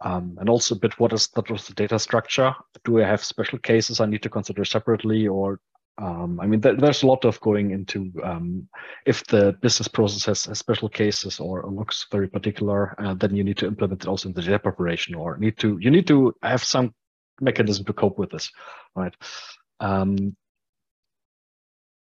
um, 0.00 0.38
and 0.40 0.48
also 0.48 0.74
a 0.74 0.78
bit 0.78 0.98
what 0.98 1.12
is 1.12 1.28
the 1.28 1.74
data 1.76 1.98
structure. 1.98 2.54
Do 2.84 3.02
I 3.02 3.06
have 3.06 3.22
special 3.22 3.58
cases 3.58 4.00
I 4.00 4.06
need 4.06 4.22
to 4.22 4.30
consider 4.30 4.64
separately, 4.64 5.28
or 5.28 5.60
um, 5.98 6.40
I 6.40 6.46
mean, 6.46 6.60
th 6.60 6.76
there's 6.78 7.04
a 7.04 7.06
lot 7.06 7.24
of 7.24 7.40
going 7.40 7.70
into 7.70 8.12
um, 8.24 8.68
if 9.06 9.24
the 9.26 9.56
business 9.62 9.88
process 9.88 10.24
has, 10.24 10.44
has 10.46 10.58
special 10.58 10.88
cases 10.88 11.38
or 11.38 11.64
looks 11.70 12.06
very 12.10 12.28
particular, 12.28 12.94
uh, 12.98 13.14
then 13.14 13.36
you 13.36 13.44
need 13.44 13.58
to 13.58 13.66
implement 13.66 14.02
it 14.02 14.08
also 14.08 14.28
in 14.28 14.34
the 14.34 14.42
data 14.42 14.58
preparation, 14.58 15.14
or 15.14 15.38
need 15.38 15.56
to 15.58 15.78
you 15.80 15.90
need 15.90 16.06
to 16.08 16.34
have 16.42 16.64
some 16.64 16.92
mechanism 17.40 17.84
to 17.84 17.92
cope 17.92 18.18
with 18.18 18.30
this, 18.30 18.50
right? 18.96 19.14
Um, 19.78 20.36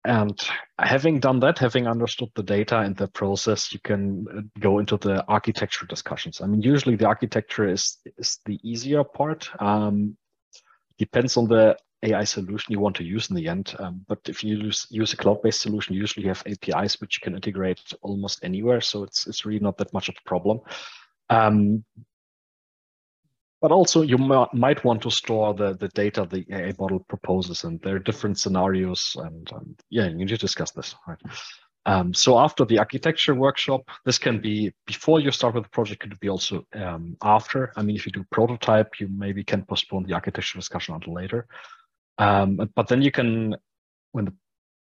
and 0.06 0.38
having 0.80 1.20
done 1.20 1.40
that, 1.42 1.60
having 1.60 1.88
understood 1.88 2.30
the 2.36 2.44
data 2.44 2.80
and 2.80 2.98
the 2.98 3.08
process, 3.08 3.72
you 3.72 3.80
can 3.80 4.26
uh, 4.36 4.42
go 4.60 4.80
into 4.80 4.98
the 4.98 5.24
architecture 5.28 5.86
discussions. 5.86 6.42
I 6.42 6.48
mean, 6.48 6.62
usually 6.62 6.96
the 6.96 7.08
architecture 7.08 7.68
is 7.70 8.00
is 8.18 8.40
the 8.46 8.60
easier 8.64 9.04
part. 9.04 9.50
Um, 9.62 10.18
depends 10.98 11.38
on 11.38 11.48
the 11.48 11.78
AI 12.04 12.24
solution 12.24 12.72
you 12.72 12.80
want 12.80 12.96
to 12.98 13.04
use 13.04 13.30
in 13.30 13.36
the 13.36 13.48
end. 13.48 13.76
Um, 13.80 14.06
but 14.08 14.20
if 14.28 14.44
you 14.44 14.58
use, 14.58 14.88
use 14.90 15.14
a 15.14 15.18
cloud-based 15.18 15.62
solution, 15.62 15.96
you 15.96 16.02
usually 16.02 16.28
have 16.28 16.44
APIs 16.46 17.00
which 17.00 17.18
you 17.18 17.24
can 17.24 17.36
integrate 17.36 17.82
almost 18.02 18.44
anywhere. 18.44 18.82
So 18.82 19.04
it's 19.04 19.28
it's 19.28 19.46
really 19.46 19.60
not 19.60 19.78
that 19.78 19.94
much 19.94 20.10
of 20.10 20.16
a 20.16 20.30
problem. 20.30 20.60
Um, 21.30 21.84
but 23.62 23.72
also 23.72 24.02
you 24.02 24.18
might 24.18 24.84
want 24.84 25.02
to 25.04 25.10
store 25.10 25.54
the, 25.54 25.74
the 25.76 25.88
data 25.90 26.28
the 26.30 26.46
AI 26.52 26.74
model 26.78 27.00
proposes, 27.00 27.64
and 27.64 27.80
there 27.82 27.96
are 27.96 28.00
different 28.00 28.38
scenarios. 28.38 29.16
And 29.18 29.50
um, 29.54 29.76
yeah, 29.90 30.08
you 30.08 30.16
need 30.16 30.28
to 30.28 30.38
discuss 30.38 30.72
this. 30.72 30.96
Right. 31.08 31.18
Um, 31.86 32.14
so 32.14 32.40
after 32.40 32.66
the 32.66 32.80
architecture 32.80 33.36
workshop, 33.36 33.82
this 34.06 34.18
can 34.18 34.40
be 34.42 34.74
before 34.86 35.20
you 35.20 35.32
start 35.32 35.56
with 35.56 35.64
the 35.64 35.70
project, 35.70 36.02
could 36.02 36.20
be 36.20 36.30
also 36.30 36.66
um, 36.74 37.18
after. 37.22 37.72
I 37.76 37.84
mean, 37.84 37.96
if 37.96 38.06
you 38.06 38.12
do 38.12 38.26
prototype, 38.32 39.00
you 39.00 39.08
maybe 39.10 39.44
can 39.44 39.64
postpone 39.64 40.04
the 40.04 40.14
architecture 40.14 40.58
discussion 40.58 40.96
until 40.96 41.14
later. 41.14 41.48
Um, 42.18 42.70
but 42.76 42.88
then 42.88 43.02
you 43.02 43.12
can, 43.12 43.56
when 44.12 44.26
the 44.26 44.34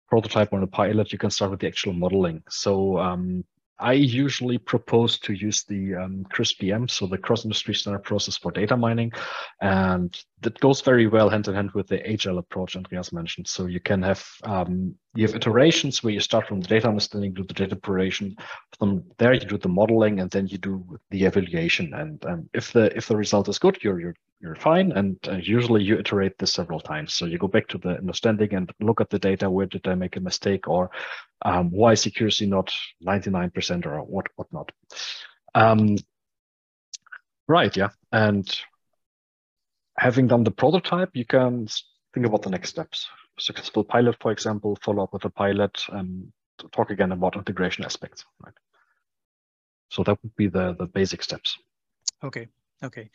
prototype 0.10 0.52
or 0.52 0.60
the 0.60 0.68
pilot, 0.68 1.12
you 1.12 1.18
can 1.18 1.30
start 1.30 1.52
with 1.52 1.60
the 1.60 1.68
actual 1.68 1.94
modeling. 1.94 2.44
So 2.50 2.98
um, 2.98 3.44
I 3.82 3.94
usually 3.94 4.60
propose 4.60 5.18
to 5.20 5.34
use 5.34 5.64
the 5.64 5.96
um, 5.96 6.24
CRISP-DM, 6.32 6.88
so 6.90 7.08
the 7.08 7.18
cross-industry 7.18 7.74
standard 7.74 8.04
process 8.04 8.38
for 8.38 8.52
data 8.52 8.78
mining, 8.78 9.12
and 9.60 10.16
that 10.42 10.60
goes 10.60 10.82
very 10.82 11.08
well 11.08 11.30
hand 11.30 11.48
in 11.48 11.56
hand 11.56 11.72
with 11.72 11.88
the 11.88 12.08
agile 12.08 12.38
approach 12.38 12.76
Andreas 12.76 13.12
mentioned. 13.12 13.48
So 13.48 13.66
you 13.66 13.80
can 13.80 14.04
have 14.04 14.24
um, 14.44 14.94
you 15.16 15.26
have 15.26 15.36
iterations 15.36 16.04
where 16.04 16.14
you 16.14 16.20
start 16.20 16.48
from 16.48 16.62
the 16.62 16.68
data 16.68 16.88
understanding, 16.88 17.34
do 17.34 17.44
the 17.44 17.56
data 17.56 17.76
preparation. 17.76 18.36
From 18.78 19.04
there, 19.18 19.34
you 19.34 19.40
do 19.40 19.58
the 19.58 19.68
modeling, 19.68 20.20
and 20.20 20.30
then 20.30 20.48
you 20.48 20.60
do 20.60 21.00
the 21.10 21.24
evaluation. 21.24 21.94
And 21.96 22.24
um, 22.26 22.50
if 22.54 22.72
the 22.74 22.96
if 22.96 23.08
the 23.08 23.18
result 23.18 23.50
is 23.50 23.58
good, 23.58 23.80
you're 23.84 24.00
you're 24.00 24.16
you're 24.42 24.56
fine. 24.56 24.92
And 24.94 25.18
uh, 25.28 25.36
usually 25.36 25.84
you 25.84 25.98
iterate 25.98 26.38
this 26.38 26.54
several 26.54 26.80
times. 26.80 27.14
So 27.14 27.26
you 27.26 27.38
go 27.38 27.48
back 27.48 27.68
to 27.70 27.78
the 27.78 27.98
understanding 27.98 28.54
and 28.54 28.72
look 28.80 29.00
at 29.00 29.10
the 29.10 29.20
data. 29.20 29.50
Where 29.50 29.68
did 29.68 29.88
I 29.88 29.96
make 29.96 30.16
a 30.16 30.20
mistake, 30.20 30.68
or 30.68 30.90
um, 31.44 31.70
why 31.72 31.94
is 31.94 32.08
accuracy 32.08 32.48
not 32.48 32.74
99% 33.06 33.86
or 33.86 34.00
what 34.04 34.28
whatnot? 34.36 34.72
Um, 35.54 35.98
right. 37.48 37.76
Yeah. 37.76 37.90
And 38.12 38.50
having 39.98 40.28
done 40.28 40.44
the 40.44 40.52
prototype, 40.52 41.12
you 41.14 41.26
can 41.26 41.68
think 42.14 42.26
about 42.26 42.42
the 42.42 42.50
next 42.50 42.70
steps. 42.70 43.08
Successful 43.40 43.84
pilot, 43.84 44.18
for 44.20 44.32
example, 44.32 44.78
follow 44.82 45.04
up 45.04 45.14
with 45.14 45.26
a 45.26 45.30
pilot 45.30 45.84
and 45.90 46.32
talk 46.72 46.90
again 46.90 47.12
about 47.12 47.36
integration 47.36 47.86
aspects. 47.86 48.26
Right. 48.44 48.54
So 49.90 50.04
that 50.04 50.18
would 50.24 50.36
be 50.36 50.48
the 50.48 50.74
the 50.74 50.88
basic 50.88 51.22
steps. 51.22 51.58
Okay. 52.24 52.48
Okay. 52.84 53.10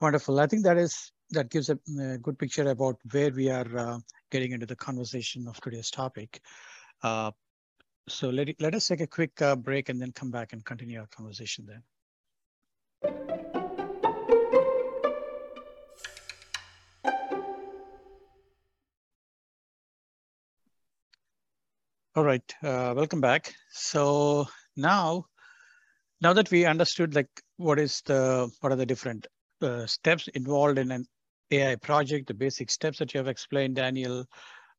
Wonderful. 0.00 0.38
I 0.38 0.46
think 0.46 0.62
that 0.64 0.78
is 0.78 1.10
that 1.30 1.50
gives 1.50 1.70
a, 1.70 1.78
a 2.00 2.18
good 2.18 2.38
picture 2.38 2.68
about 2.70 2.96
where 3.10 3.30
we 3.30 3.50
are 3.50 3.76
uh, 3.76 3.98
getting 4.30 4.52
into 4.52 4.64
the 4.64 4.76
conversation 4.76 5.48
of 5.48 5.60
today's 5.60 5.90
topic. 5.90 6.40
Uh, 7.02 7.32
so 8.08 8.30
let, 8.30 8.48
let 8.60 8.74
us 8.74 8.86
take 8.86 9.00
a 9.00 9.06
quick 9.06 9.42
uh, 9.42 9.56
break 9.56 9.88
and 9.88 10.00
then 10.00 10.12
come 10.12 10.30
back 10.30 10.52
and 10.52 10.64
continue 10.64 11.00
our 11.00 11.06
conversation 11.08 11.66
then. 11.66 11.82
All 22.14 22.24
right, 22.24 22.54
uh, 22.62 22.94
welcome 22.96 23.20
back. 23.20 23.52
So 23.70 24.46
now, 24.76 25.26
now 26.20 26.32
that 26.32 26.50
we 26.50 26.64
understood 26.64 27.14
like 27.14 27.28
what 27.56 27.78
is 27.78 28.00
the 28.06 28.50
what 28.60 28.72
are 28.72 28.76
the 28.76 28.86
different 28.86 29.26
uh, 29.62 29.86
steps 29.86 30.28
involved 30.28 30.78
in 30.78 30.90
an 30.90 31.06
AI 31.50 31.76
project, 31.76 32.28
the 32.28 32.34
basic 32.34 32.70
steps 32.70 32.98
that 32.98 33.14
you 33.14 33.18
have 33.18 33.28
explained, 33.28 33.76
Daniel, 33.76 34.26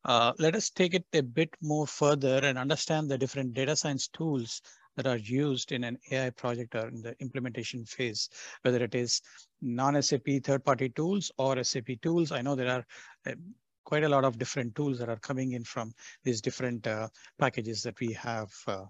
uh, 0.06 0.32
let 0.40 0.56
us 0.56 0.70
take 0.70 0.94
it 0.94 1.06
a 1.14 1.22
bit 1.22 1.50
more 1.62 1.86
further 1.86 2.40
and 2.44 2.58
understand 2.58 3.10
the 3.10 3.18
different 3.18 3.54
data 3.54 3.76
science 3.76 4.08
tools 4.08 4.62
that 4.96 5.08
are 5.08 5.18
used 5.18 5.72
in 5.72 5.84
an 5.84 5.98
AI 6.12 6.30
project 6.32 6.76
or 6.76 6.88
in 6.88 7.02
the 7.02 7.16
implementation 7.20 7.86
phase, 7.86 8.30
whether 8.62 8.84
it 8.84 8.96
is 8.96 9.22
non-SAP 9.62 10.28
third-party 10.44 10.90
tools 10.90 11.32
or 11.38 11.64
SAP 11.64 12.02
tools. 12.02 12.32
I 12.32 12.42
know 12.42 12.56
there 12.56 12.72
are 12.72 12.86
uh, 13.28 13.36
quite 13.84 14.04
a 14.04 14.10
lot 14.10 14.24
of 14.24 14.38
different 14.38 14.76
tools 14.76 15.00
that 15.00 15.10
are 15.10 15.20
coming 15.20 15.54
in 15.54 15.64
from 15.64 15.94
these 16.24 16.42
different 16.42 16.86
uh, 16.86 17.08
packages 17.38 17.82
that 17.84 18.00
we 18.00 18.14
have. 18.14 18.52
Uh. 18.68 18.86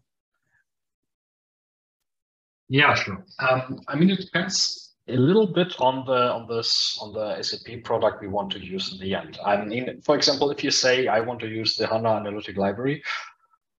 Yeah, 2.68 2.94
sure. 2.94 3.26
Um, 3.40 3.80
I 3.88 3.96
mean, 3.96 4.12
it 4.12 4.20
depends 4.20 4.89
a 5.10 5.18
little 5.18 5.48
bit 5.48 5.76
on 5.80 6.06
the 6.06 6.32
on 6.32 6.48
this 6.48 6.98
on 7.02 7.14
the 7.14 7.42
SAP 7.42 7.84
product 7.84 8.22
we 8.22 8.28
want 8.28 8.52
to 8.52 8.60
use 8.60 8.92
in 8.94 9.00
the 9.00 9.16
end. 9.16 9.40
I 9.46 9.64
mean, 9.64 10.02
for 10.02 10.16
example, 10.16 10.52
if 10.52 10.64
you 10.64 10.72
say 10.72 11.08
I 11.08 11.20
want 11.20 11.40
to 11.42 11.48
use 11.48 11.76
the 11.76 11.88
HANA 11.88 12.10
Analytic 12.10 12.58
Library, 12.58 13.04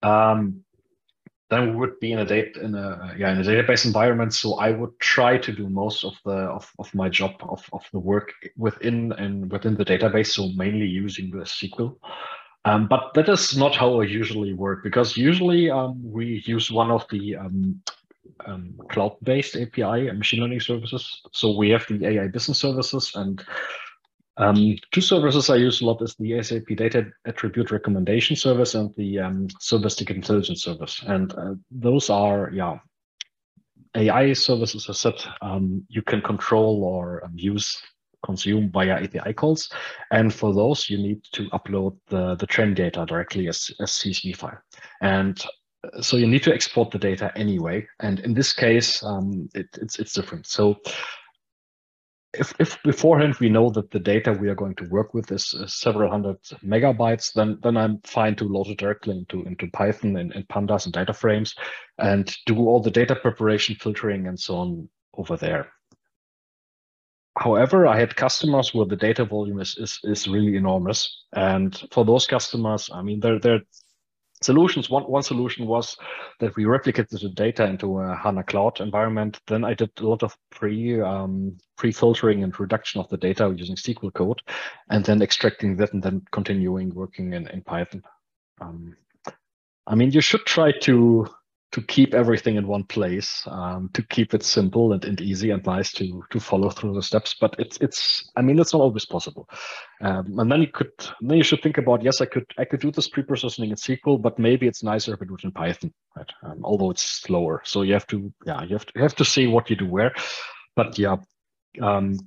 um, 0.03 0.63
then 1.49 1.69
we 1.69 1.75
would 1.75 1.99
be 1.99 2.11
in 2.13 2.19
a 2.19 2.25
date 2.25 2.55
in 2.57 2.75
a 2.75 3.15
yeah 3.17 3.31
in 3.31 3.39
a 3.39 3.43
database 3.43 3.85
environment. 3.85 4.33
So 4.33 4.55
I 4.55 4.71
would 4.71 4.97
try 4.99 5.37
to 5.37 5.51
do 5.51 5.69
most 5.69 6.03
of 6.03 6.13
the 6.25 6.37
of, 6.57 6.71
of 6.79 6.93
my 6.95 7.09
job 7.09 7.33
of, 7.41 7.63
of 7.73 7.83
the 7.91 7.99
work 7.99 8.33
within 8.57 9.11
and 9.13 9.51
within 9.51 9.75
the 9.75 9.85
database. 9.85 10.27
So 10.27 10.49
mainly 10.55 10.85
using 10.85 11.29
the 11.31 11.43
SQL. 11.43 11.97
Um, 12.63 12.87
but 12.87 13.13
that 13.15 13.27
is 13.27 13.57
not 13.57 13.75
how 13.75 14.01
I 14.01 14.03
usually 14.03 14.53
work 14.53 14.83
because 14.83 15.17
usually 15.17 15.71
um, 15.71 15.99
we 16.03 16.43
use 16.45 16.71
one 16.71 16.91
of 16.91 17.05
the 17.09 17.35
um, 17.35 17.81
um, 18.45 18.79
cloud-based 18.89 19.55
API 19.55 20.07
and 20.07 20.17
machine 20.17 20.41
learning 20.41 20.59
services. 20.59 21.21
So 21.31 21.55
we 21.55 21.69
have 21.69 21.85
the 21.87 22.05
AI 22.05 22.27
business 22.27 22.59
services 22.59 23.11
and 23.15 23.43
um, 24.37 24.75
two 24.91 25.01
services 25.01 25.49
I 25.49 25.57
use 25.57 25.81
a 25.81 25.85
lot 25.85 26.01
is 26.01 26.15
the 26.15 26.41
SAP 26.41 26.75
Data 26.77 27.11
Attribute 27.25 27.69
Recommendation 27.69 28.35
Service 28.35 28.75
and 28.75 28.93
the 28.95 29.19
um, 29.19 29.47
Service 29.59 30.01
Intelligence 30.01 30.63
Service. 30.63 31.03
And 31.05 31.33
uh, 31.33 31.55
those 31.69 32.09
are, 32.09 32.49
yeah, 32.51 32.79
AI 33.95 34.33
services, 34.33 34.89
as 34.89 34.99
said, 34.99 35.21
um, 35.41 35.85
you 35.89 36.01
can 36.01 36.21
control 36.21 36.83
or 36.83 37.23
um, 37.25 37.33
use, 37.35 37.81
consume 38.25 38.71
via 38.71 39.03
API 39.03 39.33
calls. 39.33 39.69
And 40.11 40.33
for 40.33 40.53
those, 40.53 40.89
you 40.89 40.97
need 40.97 41.23
to 41.33 41.49
upload 41.49 41.97
the, 42.07 42.35
the 42.35 42.73
data 42.73 43.05
directly 43.05 43.49
as, 43.49 43.69
as 43.81 43.91
CSV 43.91 44.37
file. 44.37 44.61
And 45.01 45.43
so 46.01 46.17
you 46.17 46.27
need 46.27 46.43
to 46.43 46.53
export 46.53 46.91
the 46.91 46.99
data 46.99 47.31
anyway. 47.35 47.87
And 47.99 48.19
in 48.19 48.33
this 48.33 48.53
case, 48.53 49.03
um, 49.03 49.49
it, 49.53 49.67
it's 49.81 49.99
it's 49.99 50.13
different. 50.13 50.47
So 50.47 50.79
if, 52.33 52.53
if 52.59 52.81
beforehand 52.83 53.35
we 53.39 53.49
know 53.49 53.69
that 53.71 53.91
the 53.91 53.99
data 53.99 54.31
we 54.31 54.49
are 54.49 54.55
going 54.55 54.75
to 54.75 54.89
work 54.89 55.13
with 55.13 55.31
is, 55.31 55.53
several 55.67 56.09
hundred 56.09 56.37
megabytes, 56.63 57.33
then 57.33 57.59
then 57.61 57.77
I'm 57.77 57.99
fine 58.05 58.35
to 58.35 58.45
load 58.45 58.67
it 58.67 58.77
directly 58.77 59.17
into 59.17 59.43
into 59.43 59.67
Python 59.71 60.17
and, 60.17 60.31
and 60.33 60.47
pandas 60.47 60.85
and 60.85 60.93
data 60.93 61.13
frames, 61.13 61.55
and 61.97 62.33
do 62.45 62.57
all 62.57 62.81
the 62.81 62.91
data 62.91 63.15
preparation, 63.15 63.75
filtering, 63.75 64.27
and 64.27 64.39
so 64.39 64.55
on 64.55 64.89
over 65.13 65.35
there. 65.35 65.71
However, 67.37 67.87
I 67.87 67.97
had 67.97 68.15
customers 68.15 68.73
where 68.73 68.85
the 68.85 68.97
data 68.97 69.23
volume 69.23 69.61
is, 69.61 69.77
is, 69.77 69.99
is 70.03 70.27
really 70.27 70.57
enormous. 70.57 71.25
And 71.31 71.81
for 71.91 72.03
those 72.03 72.27
customers, 72.27 72.89
I 72.93 73.01
mean, 73.01 73.21
they're, 73.21 73.39
they're 73.39 73.61
solutions. 74.41 74.89
One, 74.89 75.03
one 75.03 75.23
solution 75.23 75.65
was 75.65 75.97
that 76.39 76.55
we 76.55 76.65
replicated 76.65 77.19
the 77.19 77.29
data 77.29 77.65
into 77.65 77.99
a 77.99 78.15
HANA 78.15 78.43
Cloud 78.43 78.81
environment. 78.81 79.39
Then 79.47 79.63
I 79.63 79.73
did 79.73 79.91
a 79.99 80.07
lot 80.07 80.23
of 80.23 80.35
pre 80.49 80.99
um, 81.01 81.57
pre 81.77 81.91
filtering 81.91 82.43
and 82.43 82.57
reduction 82.59 82.99
of 83.01 83.09
the 83.09 83.17
data 83.17 83.53
using 83.55 83.75
SQL 83.75 84.13
code, 84.13 84.41
and 84.89 85.05
then 85.05 85.21
extracting 85.21 85.75
that 85.77 85.93
and 85.93 86.03
then 86.03 86.21
continuing 86.31 86.93
working 86.93 87.33
in, 87.33 87.47
in 87.47 87.61
Python. 87.61 88.03
Um, 88.59 88.95
I 89.87 89.95
mean, 89.95 90.11
you 90.11 90.21
should 90.21 90.45
try 90.45 90.71
to 90.83 91.27
to 91.71 91.81
keep 91.81 92.13
everything 92.13 92.57
in 92.57 92.67
one 92.67 92.83
place, 92.83 93.43
um, 93.47 93.89
to 93.93 94.03
keep 94.03 94.33
it 94.33 94.43
simple 94.43 94.91
and, 94.91 95.05
and 95.05 95.21
easy 95.21 95.51
and 95.51 95.65
nice 95.65 95.93
to 95.93 96.23
to 96.29 96.39
follow 96.39 96.69
through 96.69 96.93
the 96.93 97.01
steps. 97.01 97.33
But 97.33 97.55
it's 97.59 97.77
it's 97.77 98.29
I 98.35 98.41
mean 98.41 98.59
it's 98.59 98.73
not 98.73 98.81
always 98.81 99.05
possible. 99.05 99.47
Um, 100.01 100.39
and 100.39 100.51
then 100.51 100.61
you 100.61 100.67
could 100.67 100.91
then 101.21 101.37
you 101.37 101.43
should 101.43 101.63
think 101.63 101.77
about 101.77 102.03
yes 102.03 102.19
I 102.19 102.25
could 102.25 102.45
I 102.57 102.65
could 102.65 102.81
do 102.81 102.91
this 102.91 103.07
pre-processing 103.07 103.69
in 103.69 103.75
SQL, 103.75 104.21
but 104.21 104.37
maybe 104.37 104.67
it's 104.67 104.83
nicer 104.83 105.13
if 105.13 105.21
I 105.21 105.25
do 105.25 105.35
it 105.35 105.43
in 105.43 105.51
Python, 105.51 105.93
right? 106.15 106.31
Um, 106.43 106.59
although 106.63 106.91
it's 106.91 107.03
slower. 107.03 107.61
So 107.63 107.83
you 107.83 107.93
have 107.93 108.07
to 108.07 108.33
yeah 108.45 108.63
you 108.63 108.75
have 108.75 108.85
to 108.87 108.91
you 108.95 109.01
have 109.01 109.15
to 109.15 109.25
see 109.25 109.47
what 109.47 109.69
you 109.69 109.75
do 109.75 109.87
where. 109.87 110.13
But 110.75 110.99
yeah, 110.99 111.17
um, 111.81 112.17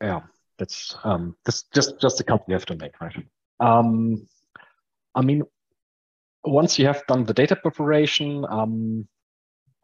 yeah 0.00 0.20
that's 0.58 0.96
um 1.04 1.36
that's 1.44 1.64
just 1.74 2.00
just 2.00 2.18
the 2.18 2.24
company 2.24 2.52
you 2.52 2.54
have 2.54 2.66
to 2.66 2.76
make 2.76 3.00
right. 3.00 3.16
Um, 3.60 4.26
I 5.14 5.22
mean, 5.22 5.44
once 6.44 6.78
you 6.78 6.86
have 6.86 7.06
done 7.06 7.24
the 7.24 7.34
data 7.34 7.56
preparation, 7.56 8.44
um, 8.48 9.08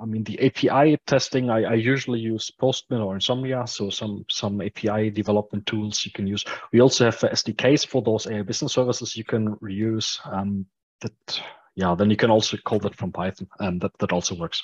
I 0.00 0.06
mean, 0.06 0.24
the 0.24 0.40
API 0.40 0.98
testing, 1.06 1.50
I, 1.50 1.64
I, 1.64 1.74
usually 1.74 2.20
use 2.20 2.50
Postman 2.50 3.02
or 3.02 3.14
Insomnia, 3.14 3.66
so 3.66 3.90
some 3.90 4.24
some 4.30 4.62
API 4.62 5.10
development 5.10 5.66
tools 5.66 6.04
you 6.06 6.10
can 6.10 6.26
use. 6.26 6.44
We 6.72 6.80
also 6.80 7.04
have 7.04 7.18
SDKs 7.18 7.86
for 7.86 8.00
those 8.00 8.26
AI 8.26 8.42
business 8.42 8.72
services 8.72 9.14
you 9.14 9.24
can 9.24 9.56
reuse. 9.56 10.18
Um, 10.32 10.64
that, 11.02 11.42
yeah, 11.74 11.94
then 11.94 12.10
you 12.10 12.16
can 12.16 12.30
also 12.30 12.56
call 12.64 12.78
that 12.80 12.94
from 12.94 13.12
Python, 13.12 13.48
and 13.58 13.80
that, 13.82 13.92
that 13.98 14.12
also 14.12 14.34
works. 14.36 14.62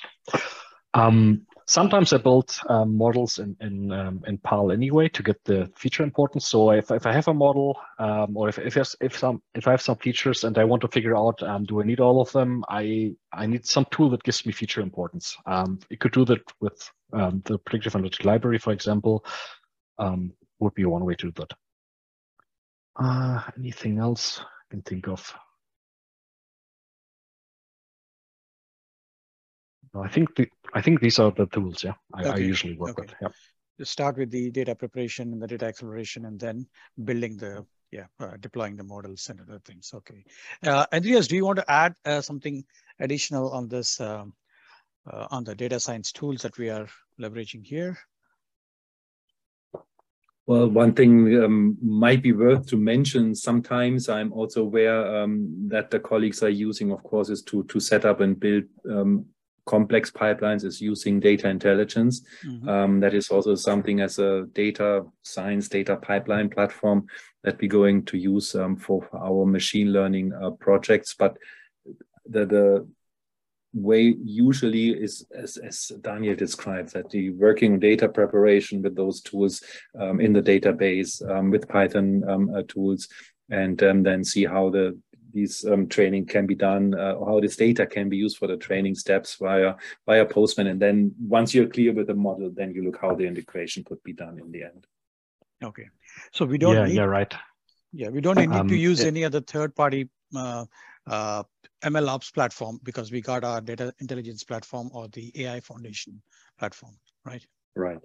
Um, 0.95 1.45
sometimes 1.67 2.13
I 2.13 2.17
build 2.17 2.55
um, 2.69 2.97
models 2.97 3.39
in 3.39 3.55
in, 3.61 3.91
um, 3.91 4.23
in 4.25 4.37
PAL 4.39 4.71
anyway 4.71 5.09
to 5.09 5.23
get 5.23 5.43
the 5.43 5.71
feature 5.75 6.03
importance. 6.03 6.47
So 6.47 6.71
if, 6.71 6.89
if 6.91 7.05
I 7.05 7.13
have 7.13 7.27
a 7.27 7.33
model 7.33 7.77
um, 7.99 8.35
or 8.35 8.49
if 8.49 8.57
if, 8.57 8.77
if 8.99 9.17
some 9.17 9.41
if 9.53 9.67
I 9.67 9.71
have 9.71 9.81
some 9.81 9.97
features 9.97 10.43
and 10.43 10.57
I 10.57 10.63
want 10.63 10.81
to 10.81 10.87
figure 10.87 11.15
out 11.15 11.41
um, 11.43 11.65
do 11.65 11.81
I 11.81 11.85
need 11.85 11.99
all 11.99 12.21
of 12.21 12.31
them, 12.31 12.63
I 12.69 13.15
I 13.31 13.45
need 13.45 13.65
some 13.65 13.85
tool 13.91 14.09
that 14.11 14.23
gives 14.23 14.45
me 14.45 14.51
feature 14.51 14.81
importance. 14.81 15.35
Um, 15.45 15.79
you 15.89 15.97
could 15.97 16.13
do 16.13 16.25
that 16.25 16.41
with 16.59 16.91
um, 17.13 17.41
the 17.45 17.57
predictive 17.57 17.95
analytic 17.95 18.25
library, 18.25 18.57
for 18.59 18.73
example, 18.73 19.23
would 20.59 20.73
be 20.73 20.85
one 20.85 21.05
way 21.05 21.15
to 21.15 21.27
do 21.27 21.33
that. 21.35 21.53
Uh, 22.99 23.43
anything 23.57 23.99
else 23.99 24.39
I 24.39 24.71
can 24.71 24.81
think 24.81 25.07
of? 25.07 25.33
I 30.01 30.07
think 30.07 30.35
the, 30.35 30.47
I 30.73 30.81
think 30.81 31.01
these 31.01 31.19
are 31.19 31.31
the 31.31 31.45
tools. 31.47 31.83
Yeah, 31.83 31.93
I, 32.13 32.21
okay. 32.21 32.29
I 32.29 32.37
usually 32.37 32.77
work 32.77 32.99
okay. 32.99 33.07
with. 33.07 33.15
Yeah. 33.21 33.29
You 33.77 33.85
start 33.85 34.17
with 34.17 34.31
the 34.31 34.49
data 34.49 34.73
preparation 34.73 35.33
and 35.33 35.41
the 35.41 35.47
data 35.47 35.65
acceleration, 35.65 36.25
and 36.25 36.39
then 36.39 36.67
building 37.03 37.37
the 37.37 37.65
yeah 37.91 38.05
uh, 38.19 38.37
deploying 38.39 38.75
the 38.75 38.83
models 38.83 39.29
and 39.29 39.39
other 39.41 39.59
things. 39.65 39.91
Okay, 39.93 40.25
uh, 40.65 40.85
Andreas, 40.91 41.27
do 41.27 41.35
you 41.35 41.45
want 41.45 41.59
to 41.59 41.71
add 41.71 41.93
uh, 42.05 42.21
something 42.21 42.63
additional 42.99 43.51
on 43.51 43.67
this 43.67 44.01
um, 44.01 44.33
uh, 45.11 45.27
on 45.29 45.43
the 45.43 45.55
data 45.55 45.79
science 45.79 46.11
tools 46.11 46.41
that 46.41 46.57
we 46.57 46.69
are 46.69 46.87
leveraging 47.21 47.65
here? 47.65 47.97
Well, 50.47 50.69
one 50.69 50.93
thing 50.93 51.43
um, 51.43 51.77
might 51.81 52.23
be 52.23 52.31
worth 52.31 52.67
to 52.67 52.77
mention. 52.77 53.35
Sometimes 53.35 54.07
I'm 54.07 54.31
also 54.31 54.61
aware 54.61 55.23
um, 55.23 55.67
that 55.67 55.91
the 55.91 55.99
colleagues 55.99 56.41
are 56.41 56.49
using, 56.49 56.91
of 56.91 57.03
course, 57.03 57.29
is 57.29 57.41
to 57.43 57.63
to 57.65 57.79
set 57.79 58.05
up 58.05 58.21
and 58.21 58.39
build 58.39 58.63
um, 58.89 59.25
complex 59.67 60.09
pipelines 60.09 60.63
is 60.63 60.81
using 60.81 61.19
data 61.19 61.47
intelligence. 61.49 62.25
Mm-hmm. 62.45 62.67
Um, 62.67 62.99
that 63.01 63.13
is 63.13 63.29
also 63.29 63.55
something 63.55 64.01
as 64.01 64.17
a 64.17 64.47
data 64.53 65.05
science, 65.23 65.67
data 65.69 65.97
pipeline 65.97 66.49
platform 66.49 67.05
that 67.43 67.59
we're 67.61 67.69
going 67.69 68.05
to 68.05 68.17
use 68.17 68.55
um, 68.55 68.75
for 68.75 69.07
our 69.13 69.45
machine 69.45 69.93
learning 69.93 70.33
uh, 70.33 70.51
projects. 70.51 71.13
But 71.13 71.37
the, 72.25 72.45
the 72.45 72.87
way 73.73 74.15
usually 74.23 74.89
is 74.89 75.25
as, 75.35 75.57
as 75.57 75.91
Daniel 76.01 76.35
describes 76.35 76.93
that 76.93 77.09
the 77.09 77.29
working 77.31 77.79
data 77.79 78.09
preparation 78.09 78.81
with 78.81 78.95
those 78.95 79.21
tools 79.21 79.63
um, 79.99 80.19
in 80.19 80.33
the 80.33 80.41
database 80.41 81.21
um, 81.29 81.51
with 81.51 81.67
Python 81.67 82.23
um, 82.27 82.49
uh, 82.55 82.63
tools 82.67 83.07
and 83.49 83.81
um, 83.83 84.03
then 84.03 84.23
see 84.23 84.45
how 84.45 84.69
the 84.69 84.97
these 85.33 85.65
um, 85.65 85.87
training 85.87 86.25
can 86.25 86.45
be 86.45 86.55
done, 86.55 86.93
uh, 86.93 87.23
how 87.23 87.39
this 87.39 87.55
data 87.55 87.85
can 87.85 88.09
be 88.09 88.17
used 88.17 88.37
for 88.37 88.47
the 88.47 88.57
training 88.57 88.95
steps 88.95 89.35
via 89.35 89.75
via 90.05 90.25
Postman. 90.25 90.67
And 90.67 90.81
then 90.81 91.13
once 91.19 91.53
you're 91.53 91.67
clear 91.67 91.93
with 91.93 92.07
the 92.07 92.15
model, 92.15 92.49
then 92.49 92.73
you 92.73 92.83
look 92.83 92.99
how 93.01 93.15
the 93.15 93.25
integration 93.25 93.83
could 93.83 94.01
be 94.03 94.13
done 94.13 94.39
in 94.39 94.51
the 94.51 94.63
end. 94.63 94.87
Okay, 95.63 95.89
so 96.31 96.45
we 96.45 96.57
don't. 96.57 96.75
Yeah, 96.75 96.85
need, 96.85 96.95
yeah, 96.95 97.03
right. 97.03 97.33
Yeah, 97.93 98.09
we 98.09 98.21
don't 98.21 98.37
need 98.37 98.51
um, 98.51 98.67
to 98.67 98.75
use 98.75 99.01
it, 99.01 99.07
any 99.07 99.23
other 99.23 99.41
third-party 99.41 100.09
uh, 100.35 100.65
uh, 101.07 101.43
ML 101.83 102.07
Ops 102.07 102.31
platform 102.31 102.79
because 102.83 103.11
we 103.11 103.21
got 103.21 103.43
our 103.43 103.61
data 103.61 103.93
intelligence 103.99 104.43
platform 104.43 104.89
or 104.93 105.07
the 105.07 105.31
AI 105.43 105.61
Foundation 105.61 106.21
platform, 106.59 106.97
right? 107.23 107.45
Right. 107.75 107.99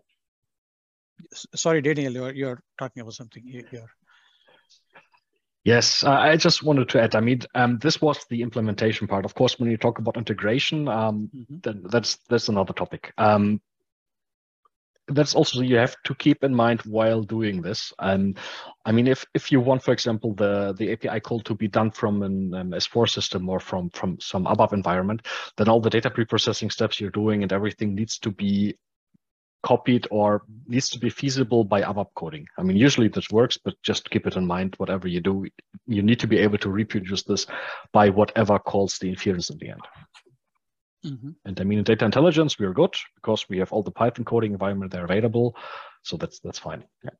Sorry, 1.55 1.83
Daniel, 1.83 2.13
you're, 2.13 2.33
you're 2.33 2.63
talking 2.79 3.01
about 3.01 3.15
something 3.15 3.45
here. 3.45 3.65
Yes, 5.65 6.03
I 6.03 6.37
just 6.37 6.65
wanted 6.65 6.89
to 6.89 7.01
add. 7.01 7.15
I 7.15 7.21
mean, 7.21 7.43
um, 7.55 7.79
this 7.79 8.01
was 8.01 8.25
the 8.29 8.43
implementation 8.43 9.07
part. 9.07 9.25
Of 9.25 9.35
course, 9.35 9.61
when 9.61 9.71
you 9.71 9.77
talk 9.77 10.01
about 10.01 10.17
integration, 10.17 10.89
um, 10.89 11.31
mm-hmm. 11.35 11.59
then 11.63 11.83
that's 11.85 12.17
that's 12.29 12.49
another 12.49 12.73
topic. 12.73 13.13
Um, 13.17 13.61
that's 15.09 15.35
also 15.35 15.61
you 15.61 15.77
have 15.77 15.97
to 16.05 16.15
keep 16.15 16.43
in 16.43 16.55
mind 16.55 16.81
while 16.83 17.23
doing 17.23 17.63
this. 17.63 17.93
And 18.01 18.39
I 18.85 18.91
mean, 18.91 19.07
if 19.07 19.25
if 19.35 19.53
you 19.53 19.61
want, 19.61 19.85
for 19.85 19.93
example, 19.93 20.35
the 20.35 20.75
the 20.79 20.93
API 20.93 21.21
call 21.21 21.41
to 21.41 21.55
be 21.55 21.69
done 21.69 21.93
from 21.93 22.23
an 22.23 22.55
um, 22.55 22.71
S4 22.71 23.09
system 23.09 23.49
or 23.49 23.61
from 23.61 23.91
from 23.91 24.19
some 24.21 24.47
ABAP 24.47 24.73
environment, 24.73 25.27
then 25.57 25.69
all 25.69 25.81
the 25.81 25.91
data 25.91 26.11
preprocessing 26.11 26.73
steps 26.73 27.01
you're 27.01 27.11
doing 27.11 27.45
and 27.45 27.53
everything 27.53 27.95
needs 27.95 28.19
to 28.19 28.33
be 28.33 28.75
copied 29.63 30.09
or 30.11 30.43
needs 30.67 30.89
to 30.91 30.99
be 30.99 31.11
feasible 31.11 31.65
by 31.65 31.83
ABAP 31.83 32.09
coding. 32.15 32.47
I 32.59 32.63
mean, 32.63 32.77
usually 32.77 33.09
this 33.09 33.31
works, 33.31 33.57
but 33.57 33.75
just 33.83 34.11
keep 34.11 34.27
it 34.27 34.37
in 34.37 34.47
mind. 34.47 34.75
Whatever 34.79 35.09
you 35.09 35.21
do, 35.21 35.47
you 35.87 36.03
need 36.03 36.21
to 36.21 36.27
be 36.27 36.39
able 36.39 36.59
to 36.59 36.71
reproduce 36.71 37.23
this 37.23 37.47
by 37.93 38.09
whatever 38.11 38.59
calls 38.59 38.99
the 38.99 39.09
inference 39.09 39.51
in 39.51 39.59
the 39.59 39.69
end. 39.69 39.81
Mm-hmm. 41.05 41.31
And 41.45 41.61
I 41.61 41.65
mean, 41.65 41.79
in 41.79 41.85
data 41.85 42.05
intelligence, 42.05 42.59
we're 42.59 42.73
good 42.73 42.95
because 43.17 43.49
we 43.49 43.59
have 43.59 43.73
all 43.73 43.83
the 43.83 43.91
Python 43.91 44.25
coding 44.25 44.53
environment 44.53 44.93
there 44.93 45.05
available. 45.05 45.57
So 46.03 46.17
that's 46.17 46.41
that's 46.41 46.59
fine. 46.59 46.85
Yeah. 47.05 47.11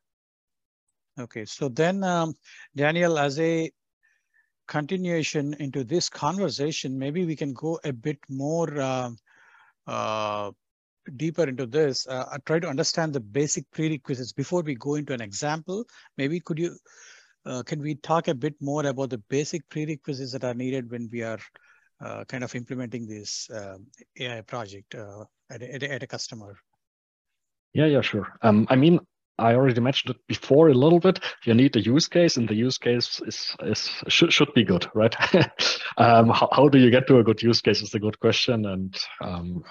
Okay. 1.21 1.45
So 1.45 1.69
then, 1.69 2.03
um, 2.05 2.35
Daniel, 2.75 3.19
as 3.19 3.39
a 3.41 3.71
continuation 4.69 5.55
into 5.55 5.85
this 5.85 6.09
conversation, 6.09 6.99
maybe 6.99 7.27
we 7.27 7.37
can 7.37 7.53
go 7.53 7.79
a 7.85 7.93
bit 7.93 8.19
more 8.29 8.81
uh, 8.81 9.11
uh, 9.87 10.53
deeper 11.17 11.45
into 11.45 11.67
this. 11.67 12.07
Uh, 12.07 12.25
I 12.31 12.39
try 12.45 12.59
to 12.61 12.69
understand 12.69 13.13
the 13.13 13.21
basic 13.21 13.71
prerequisites 13.71 14.33
before 14.33 14.63
we 14.63 14.75
go 14.75 14.95
into 14.95 15.13
an 15.13 15.21
example. 15.21 15.85
Maybe 16.17 16.41
could 16.41 16.59
you, 16.59 16.77
uh, 17.45 17.63
can 17.63 17.81
we 17.81 17.97
talk 17.97 18.29
a 18.29 18.35
bit 18.35 18.55
more 18.61 18.87
about 18.87 19.11
the 19.11 19.19
basic 19.19 19.69
prerequisites 19.69 20.33
that 20.33 20.45
are 20.45 20.55
needed 20.55 20.91
when 20.91 21.09
we 21.13 21.23
are 21.23 21.39
uh, 22.01 22.25
kind 22.25 22.45
of 22.45 22.55
implementing 22.55 23.07
this 23.07 23.49
uh, 23.51 23.79
AI 24.19 24.41
project 24.43 24.95
uh, 24.95 25.25
at, 25.51 25.63
a, 25.63 25.93
at, 25.93 26.03
a, 26.03 26.07
customer? 26.07 26.57
Yeah, 27.75 27.87
yeah, 27.87 28.01
sure. 28.01 28.27
Um, 28.43 28.67
I 28.71 28.77
mean, 28.77 29.01
I 29.39 29.55
already 29.55 29.81
mentioned 29.81 30.15
it 30.15 30.27
before 30.29 30.69
a 30.69 30.75
little 30.75 31.01
bit. 31.01 31.21
You 31.45 31.55
need 31.55 31.75
a 31.77 31.81
use 31.81 32.07
case, 32.07 32.37
and 32.37 32.49
the 32.49 32.55
use 32.55 32.77
case 32.77 33.21
is 33.27 33.57
is 33.63 33.91
should 34.09 34.33
should 34.33 34.53
be 34.55 34.63
good, 34.63 34.87
right? 34.95 35.15
um, 35.97 36.29
how, 36.29 36.49
how 36.53 36.69
do 36.69 36.79
you 36.79 36.91
get 36.91 37.07
to 37.07 37.19
a 37.19 37.25
good 37.25 37.43
use 37.43 37.61
case 37.61 37.83
is 37.83 37.95
a 37.95 37.99
good 37.99 38.19
question, 38.21 38.67
and 38.67 38.97
um, 39.21 39.65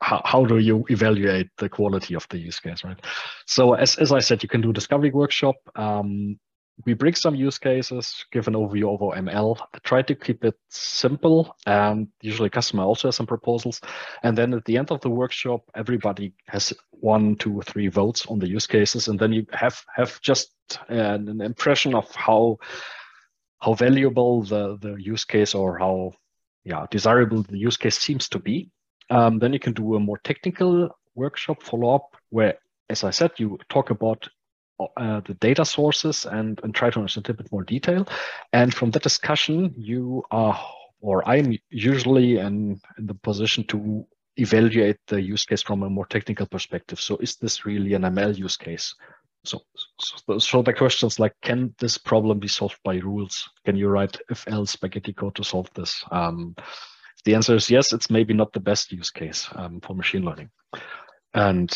how, 0.00 0.22
how 0.24 0.44
do 0.44 0.58
you 0.58 0.84
evaluate 0.88 1.48
the 1.58 1.68
quality 1.68 2.14
of 2.14 2.26
the 2.30 2.38
use 2.38 2.58
case, 2.58 2.84
right? 2.84 3.00
So 3.46 3.74
as 3.74 3.96
as 3.96 4.12
I 4.12 4.20
said, 4.20 4.42
you 4.42 4.48
can 4.48 4.60
do 4.60 4.70
a 4.70 4.74
discovery 4.74 5.10
workshop. 5.10 5.56
Um, 5.76 6.38
we 6.86 6.94
bring 6.94 7.14
some 7.14 7.34
use 7.34 7.58
cases, 7.58 8.24
give 8.32 8.48
an 8.48 8.54
overview 8.54 8.84
over 8.84 9.16
ML, 9.16 9.58
try 9.82 10.02
to 10.02 10.14
keep 10.14 10.44
it 10.44 10.54
simple. 10.70 11.54
And 11.66 12.08
usually 12.22 12.48
customer 12.48 12.84
also 12.84 13.08
has 13.08 13.16
some 13.16 13.26
proposals. 13.26 13.80
And 14.22 14.36
then 14.36 14.54
at 14.54 14.64
the 14.64 14.78
end 14.78 14.90
of 14.90 15.00
the 15.00 15.10
workshop, 15.10 15.60
everybody 15.74 16.32
has 16.46 16.72
one, 16.90 17.36
two, 17.36 17.60
three 17.66 17.88
votes 17.88 18.26
on 18.26 18.38
the 18.38 18.48
use 18.48 18.66
cases. 18.66 19.08
And 19.08 19.18
then 19.18 19.32
you 19.32 19.46
have, 19.52 19.82
have 19.94 20.20
just 20.22 20.54
an, 20.88 21.28
an 21.28 21.40
impression 21.40 21.94
of 21.94 22.10
how, 22.14 22.58
how 23.58 23.74
valuable 23.74 24.42
the, 24.42 24.78
the 24.80 24.94
use 24.94 25.24
case 25.24 25.54
or 25.54 25.78
how 25.78 26.12
yeah, 26.64 26.86
desirable 26.90 27.42
the 27.42 27.58
use 27.58 27.76
case 27.76 27.98
seems 27.98 28.28
to 28.30 28.38
be. 28.38 28.70
Um, 29.10 29.38
then 29.38 29.52
you 29.52 29.58
can 29.58 29.72
do 29.72 29.94
a 29.96 30.00
more 30.00 30.18
technical 30.18 30.96
workshop 31.14 31.62
follow 31.62 31.94
up 31.94 32.16
where, 32.30 32.58
as 32.88 33.04
I 33.04 33.10
said, 33.10 33.32
you 33.36 33.58
talk 33.68 33.90
about 33.90 34.28
uh, 34.96 35.20
the 35.26 35.34
data 35.34 35.64
sources 35.64 36.24
and, 36.24 36.60
and 36.62 36.74
try 36.74 36.90
to 36.90 36.98
understand 36.98 37.28
a 37.28 37.34
bit 37.34 37.52
more 37.52 37.64
detail. 37.64 38.06
And 38.52 38.72
from 38.72 38.90
that 38.92 39.02
discussion, 39.02 39.74
you 39.76 40.22
are, 40.30 40.58
or 41.00 41.28
I'm 41.28 41.58
usually 41.70 42.38
in, 42.38 42.80
in 42.98 43.06
the 43.06 43.14
position 43.14 43.64
to 43.64 44.06
evaluate 44.36 44.96
the 45.08 45.20
use 45.20 45.44
case 45.44 45.62
from 45.62 45.82
a 45.82 45.90
more 45.90 46.06
technical 46.06 46.46
perspective. 46.46 47.00
So 47.00 47.16
is 47.18 47.36
this 47.36 47.66
really 47.66 47.94
an 47.94 48.02
ML 48.02 48.38
use 48.38 48.56
case? 48.56 48.94
So, 49.44 49.60
so, 49.98 50.38
so 50.38 50.62
the 50.62 50.72
questions 50.72 51.18
like, 51.18 51.34
can 51.42 51.74
this 51.78 51.96
problem 51.98 52.38
be 52.38 52.48
solved 52.48 52.78
by 52.84 52.96
rules? 52.96 53.48
Can 53.64 53.76
you 53.76 53.88
write 53.88 54.16
if 54.30 54.46
else 54.48 54.72
spaghetti 54.72 55.12
code 55.12 55.34
to 55.36 55.44
solve 55.44 55.68
this? 55.74 56.04
Um, 56.10 56.54
the 57.24 57.34
answer 57.34 57.54
is 57.54 57.70
yes, 57.70 57.92
it's 57.92 58.10
maybe 58.10 58.34
not 58.34 58.52
the 58.52 58.60
best 58.60 58.92
use 58.92 59.10
case 59.10 59.48
um, 59.54 59.80
for 59.80 59.94
machine 59.94 60.24
learning. 60.24 60.50
And 61.34 61.70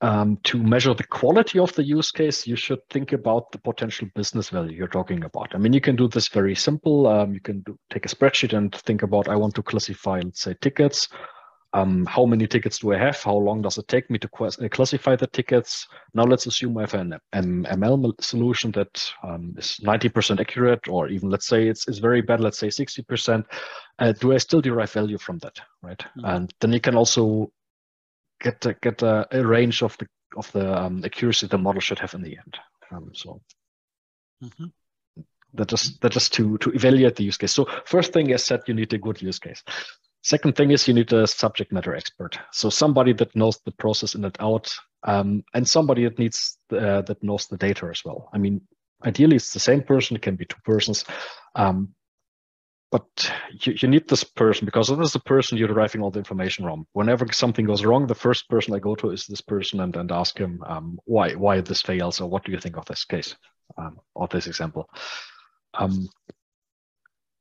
um, 0.00 0.38
to 0.44 0.62
measure 0.62 0.94
the 0.94 1.06
quality 1.06 1.58
of 1.58 1.74
the 1.74 1.82
use 1.82 2.10
case, 2.10 2.46
you 2.46 2.56
should 2.56 2.80
think 2.90 3.12
about 3.12 3.50
the 3.50 3.58
potential 3.58 4.08
business 4.14 4.50
value 4.50 4.76
you're 4.76 4.88
talking 4.88 5.24
about. 5.24 5.54
I 5.54 5.58
mean, 5.58 5.72
you 5.72 5.80
can 5.80 5.96
do 5.96 6.06
this 6.06 6.28
very 6.28 6.54
simple. 6.54 7.06
Um, 7.06 7.32
you 7.32 7.40
can 7.40 7.60
do, 7.60 7.78
take 7.90 8.04
a 8.04 8.08
spreadsheet 8.08 8.56
and 8.56 8.74
think 8.74 9.02
about, 9.02 9.28
I 9.28 9.36
want 9.36 9.54
to 9.54 9.62
classify, 9.62 10.20
let's 10.22 10.42
say, 10.42 10.54
tickets. 10.60 11.08
Um, 11.72 12.06
how 12.06 12.24
many 12.24 12.46
tickets 12.46 12.78
do 12.78 12.92
I 12.94 12.98
have? 12.98 13.22
How 13.22 13.34
long 13.34 13.60
does 13.62 13.76
it 13.76 13.88
take 13.88 14.08
me 14.10 14.18
to 14.18 14.28
uh, 14.40 14.68
classify 14.68 15.16
the 15.16 15.26
tickets? 15.26 15.86
Now 16.14 16.24
let's 16.24 16.46
assume 16.46 16.78
I 16.78 16.82
have 16.82 16.94
an 16.94 17.18
ML 17.34 18.14
solution 18.22 18.70
that 18.72 19.12
um, 19.22 19.54
is 19.58 19.78
90% 19.84 20.40
accurate, 20.40 20.88
or 20.88 21.08
even 21.08 21.28
let's 21.28 21.46
say 21.46 21.68
it's, 21.68 21.86
it's 21.88 21.98
very 21.98 22.22
bad, 22.22 22.40
let's 22.40 22.58
say 22.58 22.68
60%. 22.68 23.44
Uh, 23.98 24.12
do 24.12 24.32
I 24.32 24.38
still 24.38 24.60
derive 24.60 24.92
value 24.92 25.18
from 25.18 25.38
that, 25.38 25.60
right? 25.82 26.02
Mm 26.16 26.22
-hmm. 26.22 26.34
And 26.34 26.54
then 26.60 26.72
you 26.72 26.80
can 26.80 26.96
also 26.96 27.50
get 28.40 28.66
a, 28.66 28.74
get 28.74 29.02
a, 29.02 29.26
a, 29.30 29.46
range 29.46 29.82
of 29.82 29.96
the 29.98 30.06
of 30.36 30.52
the 30.52 30.82
um, 30.82 31.04
accuracy 31.04 31.46
the 31.46 31.58
model 31.58 31.80
should 31.80 31.98
have 31.98 32.14
in 32.14 32.22
the 32.22 32.36
end. 32.36 32.58
Um, 32.90 33.10
so 33.14 33.40
mm-hmm. 34.42 34.66
that 35.54 35.72
is 35.72 35.98
that 35.98 36.16
is 36.16 36.28
to 36.30 36.58
to 36.58 36.70
evaluate 36.70 37.16
the 37.16 37.24
use 37.24 37.38
case. 37.38 37.52
So 37.52 37.66
first 37.84 38.12
thing 38.12 38.30
is 38.30 38.46
that 38.48 38.68
you 38.68 38.74
need 38.74 38.92
a 38.92 38.98
good 38.98 39.22
use 39.22 39.38
case. 39.38 39.62
Second 40.26 40.56
thing 40.56 40.72
is 40.72 40.88
you 40.88 40.94
need 40.94 41.12
a 41.12 41.24
subject 41.24 41.70
matter 41.70 41.94
expert. 41.94 42.36
So 42.50 42.68
somebody 42.68 43.12
that 43.12 43.36
knows 43.36 43.60
the 43.64 43.70
process 43.70 44.16
in 44.16 44.24
and 44.24 44.36
out, 44.40 44.74
um, 45.04 45.44
and 45.54 45.68
somebody 45.68 46.02
that 46.02 46.18
needs 46.18 46.58
uh, 46.72 47.02
that 47.02 47.22
knows 47.22 47.46
the 47.46 47.56
data 47.56 47.86
as 47.86 48.04
well. 48.04 48.28
I 48.32 48.38
mean, 48.38 48.62
ideally 49.04 49.36
it's 49.36 49.52
the 49.52 49.60
same 49.60 49.84
person. 49.84 50.16
It 50.16 50.22
can 50.22 50.34
be 50.34 50.44
two 50.44 50.60
persons. 50.64 51.04
Um, 51.54 51.94
but 52.90 53.06
you, 53.52 53.74
you 53.80 53.86
need 53.86 54.08
this 54.08 54.24
person 54.24 54.64
because 54.64 54.88
this 54.88 54.98
is 54.98 55.12
the 55.12 55.20
person 55.20 55.58
you're 55.58 55.68
deriving 55.68 56.02
all 56.02 56.10
the 56.10 56.18
information 56.18 56.64
from. 56.64 56.88
Whenever 56.92 57.32
something 57.32 57.64
goes 57.64 57.84
wrong, 57.84 58.08
the 58.08 58.16
first 58.16 58.48
person 58.48 58.74
I 58.74 58.80
go 58.80 58.96
to 58.96 59.10
is 59.10 59.26
this 59.26 59.42
person 59.42 59.78
and, 59.78 59.94
and 59.94 60.10
ask 60.10 60.36
him 60.36 60.60
um, 60.66 60.98
why 61.04 61.34
why 61.34 61.60
this 61.60 61.82
fails 61.82 62.20
or 62.20 62.28
what 62.28 62.44
do 62.44 62.50
you 62.50 62.58
think 62.58 62.76
of 62.76 62.86
this 62.86 63.04
case 63.04 63.36
um, 63.78 64.00
or 64.12 64.26
this 64.26 64.48
example. 64.48 64.90
Um, 65.74 66.08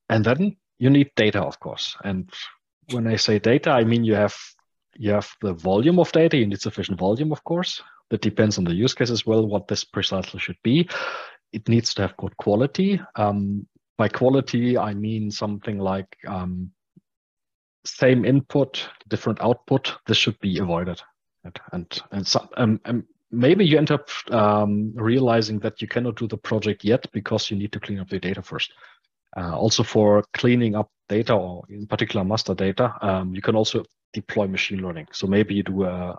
and 0.07 0.23
then 0.23 0.57
you 0.77 0.91
need 0.91 1.09
data, 1.15 1.41
of 1.41 1.59
course. 1.59 1.95
And 2.03 2.29
when 2.91 3.07
I 3.07 3.15
say 3.15 3.39
data, 3.39 3.71
I 3.71 3.83
mean 3.83 4.03
you 4.03 4.15
have 4.15 4.35
you 4.97 5.11
have 5.11 5.29
the 5.41 5.53
volume 5.53 5.99
of 5.99 6.11
data. 6.11 6.37
You 6.37 6.47
need 6.47 6.61
sufficient 6.61 6.99
volume, 6.99 7.31
of 7.31 7.43
course. 7.43 7.81
That 8.09 8.21
depends 8.21 8.57
on 8.57 8.63
the 8.63 8.73
use 8.73 8.93
case 8.93 9.09
as 9.09 9.25
well. 9.25 9.45
What 9.45 9.67
this 9.67 9.83
precisely 9.83 10.39
should 10.39 10.57
be. 10.63 10.87
It 11.51 11.67
needs 11.67 11.93
to 11.95 12.03
have 12.03 12.17
good 12.17 12.37
quality. 12.37 13.01
Um, 13.15 13.67
by 13.97 14.09
quality, 14.09 14.77
I 14.77 14.93
mean 14.93 15.31
something 15.31 15.79
like 15.79 16.17
um, 16.27 16.71
same 17.85 18.25
input, 18.25 18.87
different 19.07 19.41
output. 19.41 19.95
This 20.05 20.17
should 20.17 20.39
be 20.39 20.59
avoided. 20.59 21.01
And 21.43 21.59
and, 21.71 22.01
and, 22.11 22.27
so, 22.27 22.47
um, 22.57 22.79
and 22.85 23.03
maybe 23.31 23.65
you 23.65 23.77
end 23.77 23.91
up 23.91 24.09
um, 24.31 24.93
realizing 24.95 25.59
that 25.59 25.81
you 25.81 25.87
cannot 25.87 26.15
do 26.15 26.27
the 26.27 26.37
project 26.37 26.83
yet 26.83 27.07
because 27.11 27.49
you 27.49 27.57
need 27.57 27.71
to 27.71 27.79
clean 27.79 27.99
up 27.99 28.09
the 28.09 28.19
data 28.19 28.41
first. 28.41 28.73
Uh, 29.37 29.57
also 29.57 29.83
for 29.83 30.23
cleaning 30.33 30.75
up 30.75 30.89
data 31.09 31.33
or 31.33 31.63
in 31.69 31.85
particular 31.87 32.23
master 32.23 32.55
data, 32.55 32.93
um, 33.01 33.35
you 33.35 33.41
can 33.41 33.55
also 33.55 33.83
deploy 34.13 34.47
machine 34.47 34.81
learning. 34.81 35.07
So 35.11 35.27
maybe 35.27 35.55
you 35.55 35.63
do 35.63 35.83
a, 35.83 36.17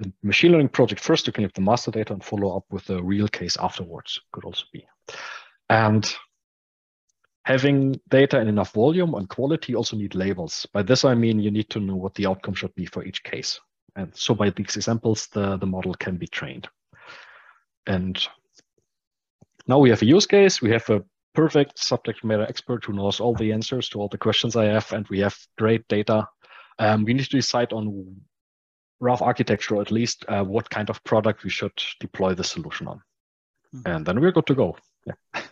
a 0.00 0.12
machine 0.22 0.52
learning 0.52 0.68
project 0.68 1.00
first 1.00 1.24
to 1.24 1.32
clean 1.32 1.46
up 1.46 1.54
the 1.54 1.60
master 1.60 1.90
data 1.90 2.12
and 2.12 2.24
follow 2.24 2.56
up 2.56 2.64
with 2.70 2.88
a 2.90 3.02
real 3.02 3.28
case 3.28 3.56
afterwards 3.56 4.20
could 4.32 4.44
also 4.44 4.64
be. 4.72 4.86
And 5.68 6.08
having 7.44 8.00
data 8.08 8.40
in 8.40 8.48
enough 8.48 8.72
volume 8.72 9.14
and 9.14 9.28
quality 9.28 9.74
also 9.74 9.96
need 9.96 10.14
labels. 10.14 10.66
By 10.72 10.82
this, 10.82 11.04
I 11.04 11.14
mean 11.14 11.40
you 11.40 11.50
need 11.50 11.70
to 11.70 11.80
know 11.80 11.96
what 11.96 12.14
the 12.14 12.26
outcome 12.26 12.54
should 12.54 12.74
be 12.74 12.86
for 12.86 13.04
each 13.04 13.24
case. 13.24 13.60
And 13.96 14.14
so 14.14 14.34
by 14.34 14.50
these 14.50 14.76
examples, 14.76 15.26
the, 15.28 15.56
the 15.56 15.66
model 15.66 15.94
can 15.94 16.16
be 16.16 16.26
trained. 16.26 16.68
And 17.86 18.24
now 19.66 19.78
we 19.78 19.90
have 19.90 20.02
a 20.02 20.06
use 20.06 20.26
case. 20.26 20.60
We 20.60 20.70
have 20.70 20.88
a 20.90 21.02
perfect 21.36 21.78
subject 21.78 22.24
matter 22.24 22.46
expert 22.48 22.84
who 22.84 22.94
knows 22.94 23.20
all 23.20 23.34
the 23.34 23.52
answers 23.52 23.88
to 23.90 24.00
all 24.00 24.08
the 24.08 24.18
questions 24.18 24.56
I 24.56 24.64
have, 24.64 24.92
and 24.92 25.06
we 25.08 25.20
have 25.20 25.36
great 25.58 25.86
data. 25.86 26.26
Um, 26.78 27.04
we 27.04 27.14
need 27.14 27.24
to 27.24 27.36
decide 27.36 27.72
on 27.72 28.16
rough 29.00 29.22
architecture, 29.22 29.76
or 29.76 29.82
at 29.82 29.90
least 29.90 30.24
uh, 30.28 30.42
what 30.42 30.70
kind 30.70 30.90
of 30.90 31.04
product 31.04 31.44
we 31.44 31.50
should 31.50 31.72
deploy 32.00 32.34
the 32.34 32.44
solution 32.44 32.88
on. 32.88 33.02
Mm 33.72 33.82
-hmm. 33.82 33.94
And 33.94 34.06
then 34.06 34.18
we're 34.20 34.32
good 34.32 34.46
to 34.46 34.54
go. 34.54 34.76
Yeah. 35.04 35.16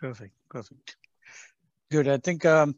Perfect, 0.00 0.34
perfect. 0.48 0.96
Good. 1.90 2.06
I 2.06 2.18
think 2.18 2.44
um, 2.44 2.74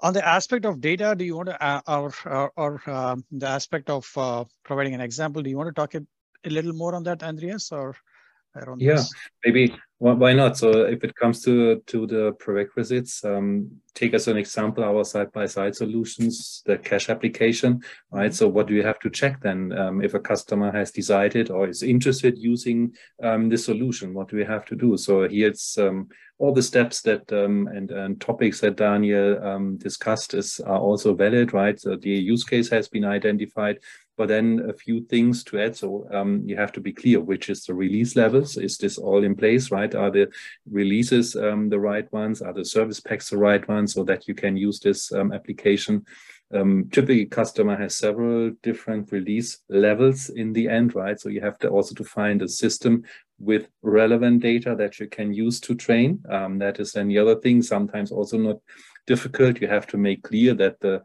on 0.00 0.12
the 0.12 0.26
aspect 0.26 0.64
of 0.64 0.80
data, 0.80 1.14
do 1.14 1.24
you 1.24 1.36
want 1.36 1.48
to, 1.48 1.56
uh, 1.62 1.80
or, 1.86 2.12
or, 2.24 2.50
or 2.56 2.90
um, 2.90 3.24
the 3.30 3.46
aspect 3.46 3.90
of 3.90 4.12
uh, 4.16 4.44
providing 4.62 4.94
an 4.94 5.00
example, 5.00 5.42
do 5.42 5.50
you 5.50 5.56
want 5.56 5.68
to 5.68 5.80
talk 5.80 5.94
a, 5.94 6.00
a, 6.44 6.50
little 6.50 6.72
more 6.72 6.94
on 6.96 7.04
that, 7.04 7.22
Andreas, 7.22 7.72
or 7.72 7.94
around 8.56 8.80
yeah 8.80 8.94
this? 8.94 9.12
maybe 9.44 9.74
why 9.98 10.34
not? 10.34 10.58
So 10.58 10.84
if 10.84 11.02
it 11.04 11.14
comes 11.14 11.42
to 11.44 11.80
to 11.86 12.06
the 12.06 12.32
prerequisites 12.38 13.24
um, 13.24 13.70
take 13.94 14.12
as 14.12 14.28
an 14.28 14.36
example 14.36 14.84
our 14.84 15.04
side 15.04 15.32
by 15.32 15.46
side 15.46 15.74
solutions 15.74 16.62
the 16.66 16.76
cash 16.76 17.08
application 17.08 17.80
right? 18.10 18.34
So 18.34 18.46
what 18.46 18.66
do 18.66 18.74
you 18.74 18.82
have 18.82 18.98
to 19.00 19.10
check 19.10 19.40
then 19.40 19.72
um, 19.72 20.02
if 20.02 20.12
a 20.12 20.20
customer 20.20 20.70
has 20.70 20.90
decided 20.90 21.50
or 21.50 21.66
is 21.66 21.82
interested 21.82 22.36
using 22.36 22.94
um, 23.22 23.48
the 23.48 23.56
solution? 23.56 24.12
What 24.12 24.28
do 24.28 24.36
we 24.36 24.44
have 24.44 24.66
to 24.66 24.76
do? 24.76 24.98
So 24.98 25.26
here 25.26 25.48
it's 25.48 25.78
um, 25.78 26.08
all 26.38 26.52
the 26.52 26.62
steps 26.62 27.00
that 27.02 27.32
um, 27.32 27.66
and, 27.68 27.90
and 27.90 28.20
topics 28.20 28.60
that 28.60 28.76
daniel 28.76 29.42
um, 29.42 29.78
discussed 29.78 30.34
is 30.34 30.60
are 30.60 30.78
also 30.78 31.14
valid 31.14 31.54
right? 31.54 31.80
So 31.80 31.96
the 31.96 32.10
use 32.10 32.44
case 32.44 32.68
has 32.68 32.86
been 32.86 33.06
identified 33.06 33.78
but 34.16 34.28
then 34.28 34.64
a 34.68 34.72
few 34.72 35.04
things 35.04 35.44
to 35.44 35.60
add. 35.60 35.76
So 35.76 36.08
um, 36.12 36.42
you 36.46 36.56
have 36.56 36.72
to 36.72 36.80
be 36.80 36.92
clear 36.92 37.20
which 37.20 37.50
is 37.50 37.64
the 37.64 37.74
release 37.74 38.16
levels. 38.16 38.56
Is 38.56 38.78
this 38.78 38.98
all 38.98 39.24
in 39.24 39.34
place, 39.34 39.70
right? 39.70 39.94
Are 39.94 40.10
the 40.10 40.28
releases 40.70 41.36
um, 41.36 41.68
the 41.68 41.78
right 41.78 42.10
ones? 42.12 42.42
Are 42.42 42.52
the 42.52 42.64
service 42.64 43.00
packs 43.00 43.30
the 43.30 43.38
right 43.38 43.66
ones 43.68 43.94
so 43.94 44.04
that 44.04 44.26
you 44.26 44.34
can 44.34 44.56
use 44.56 44.80
this 44.80 45.12
um, 45.12 45.32
application? 45.32 46.04
Um, 46.54 46.88
typically, 46.92 47.26
customer 47.26 47.76
has 47.76 47.96
several 47.96 48.52
different 48.62 49.10
release 49.10 49.58
levels 49.68 50.28
in 50.28 50.52
the 50.52 50.68
end, 50.68 50.94
right? 50.94 51.18
So 51.18 51.28
you 51.28 51.40
have 51.40 51.58
to 51.58 51.68
also 51.68 51.94
to 51.96 52.04
find 52.04 52.40
a 52.40 52.48
system 52.48 53.02
with 53.38 53.68
relevant 53.82 54.42
data 54.42 54.74
that 54.78 54.98
you 55.00 55.08
can 55.08 55.34
use 55.34 55.60
to 55.60 55.74
train. 55.74 56.22
Um, 56.30 56.58
that 56.58 56.78
is 56.78 56.92
then 56.92 57.08
the 57.08 57.18
other 57.18 57.34
thing. 57.34 57.62
Sometimes 57.62 58.12
also 58.12 58.38
not 58.38 58.58
difficult. 59.06 59.60
You 59.60 59.68
have 59.68 59.86
to 59.88 59.98
make 59.98 60.22
clear 60.22 60.54
that 60.54 60.80
the 60.80 61.02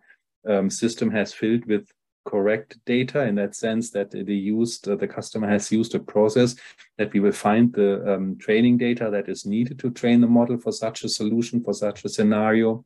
um, 0.47 0.69
system 0.69 1.10
has 1.12 1.34
filled 1.34 1.65
with 1.65 1.91
correct 2.25 2.77
data 2.86 3.23
in 3.23 3.36
that 3.36 3.55
sense 3.55 3.89
that 3.91 4.12
they 4.12 4.34
used 4.34 4.88
uh, 4.88 4.95
the 4.95 5.07
customer 5.07 5.47
has 5.47 5.71
used 5.71 5.95
a 5.95 5.99
process 5.99 6.55
that 6.97 7.12
we 7.13 7.19
will 7.19 7.31
find 7.31 7.73
the 7.73 8.13
um, 8.13 8.38
training 8.38 8.77
data 8.77 9.10
that 9.12 9.27
is 9.27 9.45
needed 9.45 9.79
to 9.79 9.89
train 9.91 10.21
the 10.21 10.27
model 10.27 10.57
for 10.57 10.71
such 10.71 11.03
a 11.03 11.10
solution 11.10 11.63
for 11.63 11.73
such 11.73 12.05
a 12.05 12.10
scenario. 12.10 12.86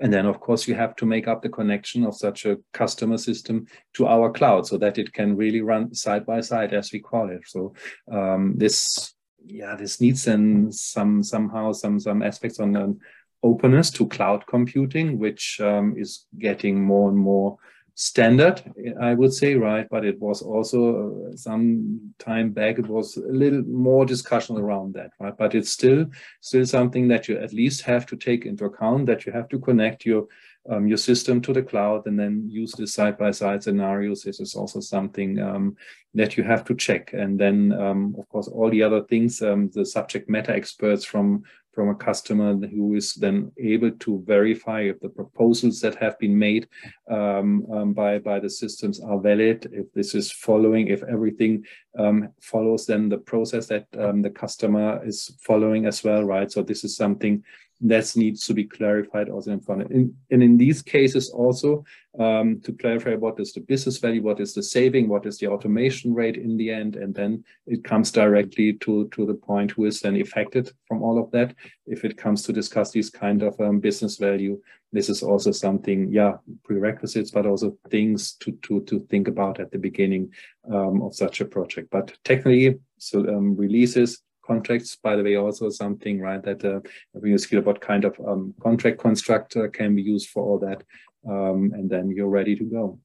And 0.00 0.12
then 0.12 0.26
of 0.26 0.40
course 0.40 0.66
you 0.66 0.74
have 0.74 0.96
to 0.96 1.06
make 1.06 1.28
up 1.28 1.42
the 1.42 1.48
connection 1.48 2.04
of 2.04 2.14
such 2.14 2.46
a 2.46 2.58
customer 2.72 3.18
system 3.18 3.66
to 3.94 4.06
our 4.06 4.30
cloud 4.30 4.66
so 4.66 4.78
that 4.78 4.98
it 4.98 5.12
can 5.12 5.36
really 5.36 5.60
run 5.60 5.94
side 5.94 6.24
by 6.24 6.40
side 6.40 6.72
as 6.72 6.92
we 6.92 7.00
call 7.00 7.28
it. 7.30 7.42
So 7.46 7.74
um, 8.10 8.54
this 8.56 9.14
yeah 9.44 9.74
this 9.74 10.00
needs 10.00 10.24
then 10.24 10.70
some 10.70 11.22
somehow 11.22 11.72
some 11.72 11.98
some 11.98 12.22
aspects 12.22 12.60
on 12.60 12.76
an 12.76 13.00
openness 13.42 13.90
to 13.90 14.06
cloud 14.06 14.46
computing 14.46 15.18
which 15.18 15.60
um, 15.60 15.94
is 15.98 16.26
getting 16.38 16.80
more 16.80 17.08
and 17.08 17.18
more 17.18 17.58
standard, 17.94 18.62
I 19.00 19.14
would 19.14 19.32
say, 19.32 19.54
right? 19.54 19.86
But 19.90 20.04
it 20.04 20.18
was 20.20 20.42
also 20.42 21.30
uh, 21.32 21.36
some 21.36 22.14
time 22.18 22.50
back, 22.50 22.78
it 22.78 22.88
was 22.88 23.16
a 23.16 23.32
little 23.32 23.62
more 23.62 24.06
discussion 24.06 24.56
around 24.56 24.94
that, 24.94 25.10
right? 25.20 25.36
But 25.36 25.54
it's 25.54 25.70
still 25.70 26.06
still 26.40 26.66
something 26.66 27.08
that 27.08 27.28
you 27.28 27.38
at 27.38 27.52
least 27.52 27.82
have 27.82 28.06
to 28.06 28.16
take 28.16 28.46
into 28.46 28.64
account 28.64 29.06
that 29.06 29.26
you 29.26 29.32
have 29.32 29.48
to 29.50 29.58
connect 29.58 30.06
your 30.06 30.26
um, 30.70 30.86
your 30.86 30.96
system 30.96 31.40
to 31.40 31.52
the 31.52 31.62
cloud 31.62 32.06
and 32.06 32.18
then 32.18 32.48
use 32.48 32.72
the 32.72 32.86
side 32.86 33.18
by 33.18 33.32
side 33.32 33.62
scenarios. 33.62 34.22
This 34.22 34.40
is 34.40 34.54
also 34.54 34.80
something 34.80 35.40
um, 35.40 35.76
that 36.14 36.36
you 36.36 36.44
have 36.44 36.64
to 36.66 36.74
check. 36.74 37.12
And 37.12 37.38
then, 37.38 37.72
um, 37.72 38.14
of 38.18 38.28
course, 38.28 38.48
all 38.48 38.70
the 38.70 38.82
other 38.82 39.02
things, 39.02 39.42
um, 39.42 39.70
the 39.74 39.84
subject 39.84 40.30
matter 40.30 40.52
experts 40.52 41.04
from 41.04 41.42
from 41.72 41.88
a 41.88 41.94
customer 41.94 42.54
who 42.54 42.94
is 42.94 43.14
then 43.14 43.50
able 43.58 43.90
to 43.90 44.22
verify 44.26 44.82
if 44.82 45.00
the 45.00 45.08
proposals 45.08 45.80
that 45.80 45.94
have 45.96 46.18
been 46.18 46.38
made 46.38 46.68
um, 47.10 47.66
um, 47.72 47.92
by, 47.92 48.18
by 48.18 48.38
the 48.38 48.50
systems 48.50 49.00
are 49.00 49.18
valid, 49.18 49.68
if 49.72 49.92
this 49.94 50.14
is 50.14 50.30
following, 50.30 50.88
if 50.88 51.02
everything 51.04 51.64
um, 51.98 52.28
follows 52.40 52.86
then 52.86 53.08
the 53.08 53.18
process 53.18 53.66
that 53.66 53.86
um, 53.98 54.22
the 54.22 54.30
customer 54.30 55.00
is 55.06 55.36
following 55.40 55.86
as 55.86 56.04
well, 56.04 56.22
right? 56.24 56.50
So 56.50 56.62
this 56.62 56.84
is 56.84 56.96
something 56.96 57.42
that 57.82 58.16
needs 58.16 58.46
to 58.46 58.54
be 58.54 58.64
clarified 58.64 59.28
also 59.28 59.50
in 59.50 59.60
front. 59.60 59.90
And 59.90 60.14
in 60.30 60.56
these 60.56 60.82
cases 60.82 61.30
also 61.30 61.84
um, 62.18 62.60
to 62.60 62.72
clarify 62.72 63.14
what 63.14 63.40
is 63.40 63.52
the 63.52 63.60
business 63.60 63.98
value, 63.98 64.22
what 64.22 64.40
is 64.40 64.54
the 64.54 64.62
saving, 64.62 65.08
what 65.08 65.26
is 65.26 65.38
the 65.38 65.48
automation 65.48 66.14
rate 66.14 66.36
in 66.36 66.56
the 66.56 66.70
end, 66.70 66.96
and 66.96 67.14
then 67.14 67.44
it 67.66 67.82
comes 67.82 68.12
directly 68.12 68.74
to, 68.74 69.08
to 69.08 69.26
the 69.26 69.34
point 69.34 69.72
who 69.72 69.86
is 69.86 70.00
then 70.00 70.20
affected 70.20 70.70
from 70.86 71.02
all 71.02 71.18
of 71.18 71.30
that. 71.32 71.54
If 71.86 72.04
it 72.04 72.16
comes 72.16 72.42
to 72.44 72.52
discuss 72.52 72.92
these 72.92 73.10
kind 73.10 73.42
of 73.42 73.60
um, 73.60 73.80
business 73.80 74.16
value, 74.16 74.60
this 74.92 75.08
is 75.08 75.22
also 75.22 75.50
something, 75.50 76.12
yeah, 76.12 76.34
prerequisites, 76.64 77.30
but 77.30 77.46
also 77.46 77.76
things 77.90 78.34
to, 78.34 78.52
to, 78.62 78.82
to 78.82 79.00
think 79.10 79.26
about 79.26 79.58
at 79.58 79.70
the 79.72 79.78
beginning 79.78 80.32
um, 80.70 81.02
of 81.02 81.14
such 81.14 81.40
a 81.40 81.46
project. 81.46 81.88
But 81.90 82.12
technically, 82.24 82.78
so 82.98 83.20
um, 83.20 83.56
releases, 83.56 84.22
contracts, 84.42 84.96
by 84.96 85.16
the 85.16 85.22
way, 85.22 85.36
also 85.36 85.70
something, 85.70 86.20
right, 86.20 86.42
that 86.42 86.64
uh, 86.64 86.80
we 87.14 87.36
skill 87.38 87.60
about 87.60 87.80
kind 87.80 88.04
of 88.04 88.18
um, 88.26 88.54
contract 88.60 88.98
constructor 88.98 89.68
can 89.68 89.94
be 89.94 90.02
used 90.02 90.28
for 90.28 90.42
all 90.42 90.58
that. 90.58 90.82
Um, 91.28 91.72
and 91.74 91.88
then 91.88 92.10
you're 92.10 92.28
ready 92.28 92.56
to 92.56 92.64
go. 92.64 92.98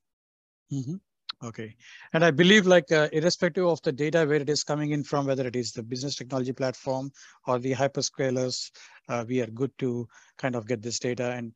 Mm 0.71 0.84
-hmm. 0.84 1.00
Okay. 1.43 1.76
And 2.13 2.26
I 2.26 2.32
believe 2.32 2.65
like 2.65 2.91
uh, 2.91 3.10
irrespective 3.12 3.65
of 3.65 3.82
the 3.82 3.91
data 3.91 4.26
where 4.26 4.41
it 4.41 4.50
is 4.50 4.63
coming 4.63 4.91
in 4.91 5.04
from, 5.04 5.28
whether 5.28 5.45
it 5.45 5.56
is 5.56 5.71
the 5.71 5.84
business 5.84 6.15
technology 6.15 6.54
platform 6.54 7.12
or 7.45 7.60
the 7.60 7.73
hyperscalers, 7.73 8.71
uh, 9.08 9.23
we 9.28 9.41
are 9.41 9.47
good 9.47 9.71
to 9.78 10.08
kind 10.38 10.56
of 10.56 10.65
get 10.65 10.82
this 10.82 11.00
data 11.00 11.32
and 11.32 11.54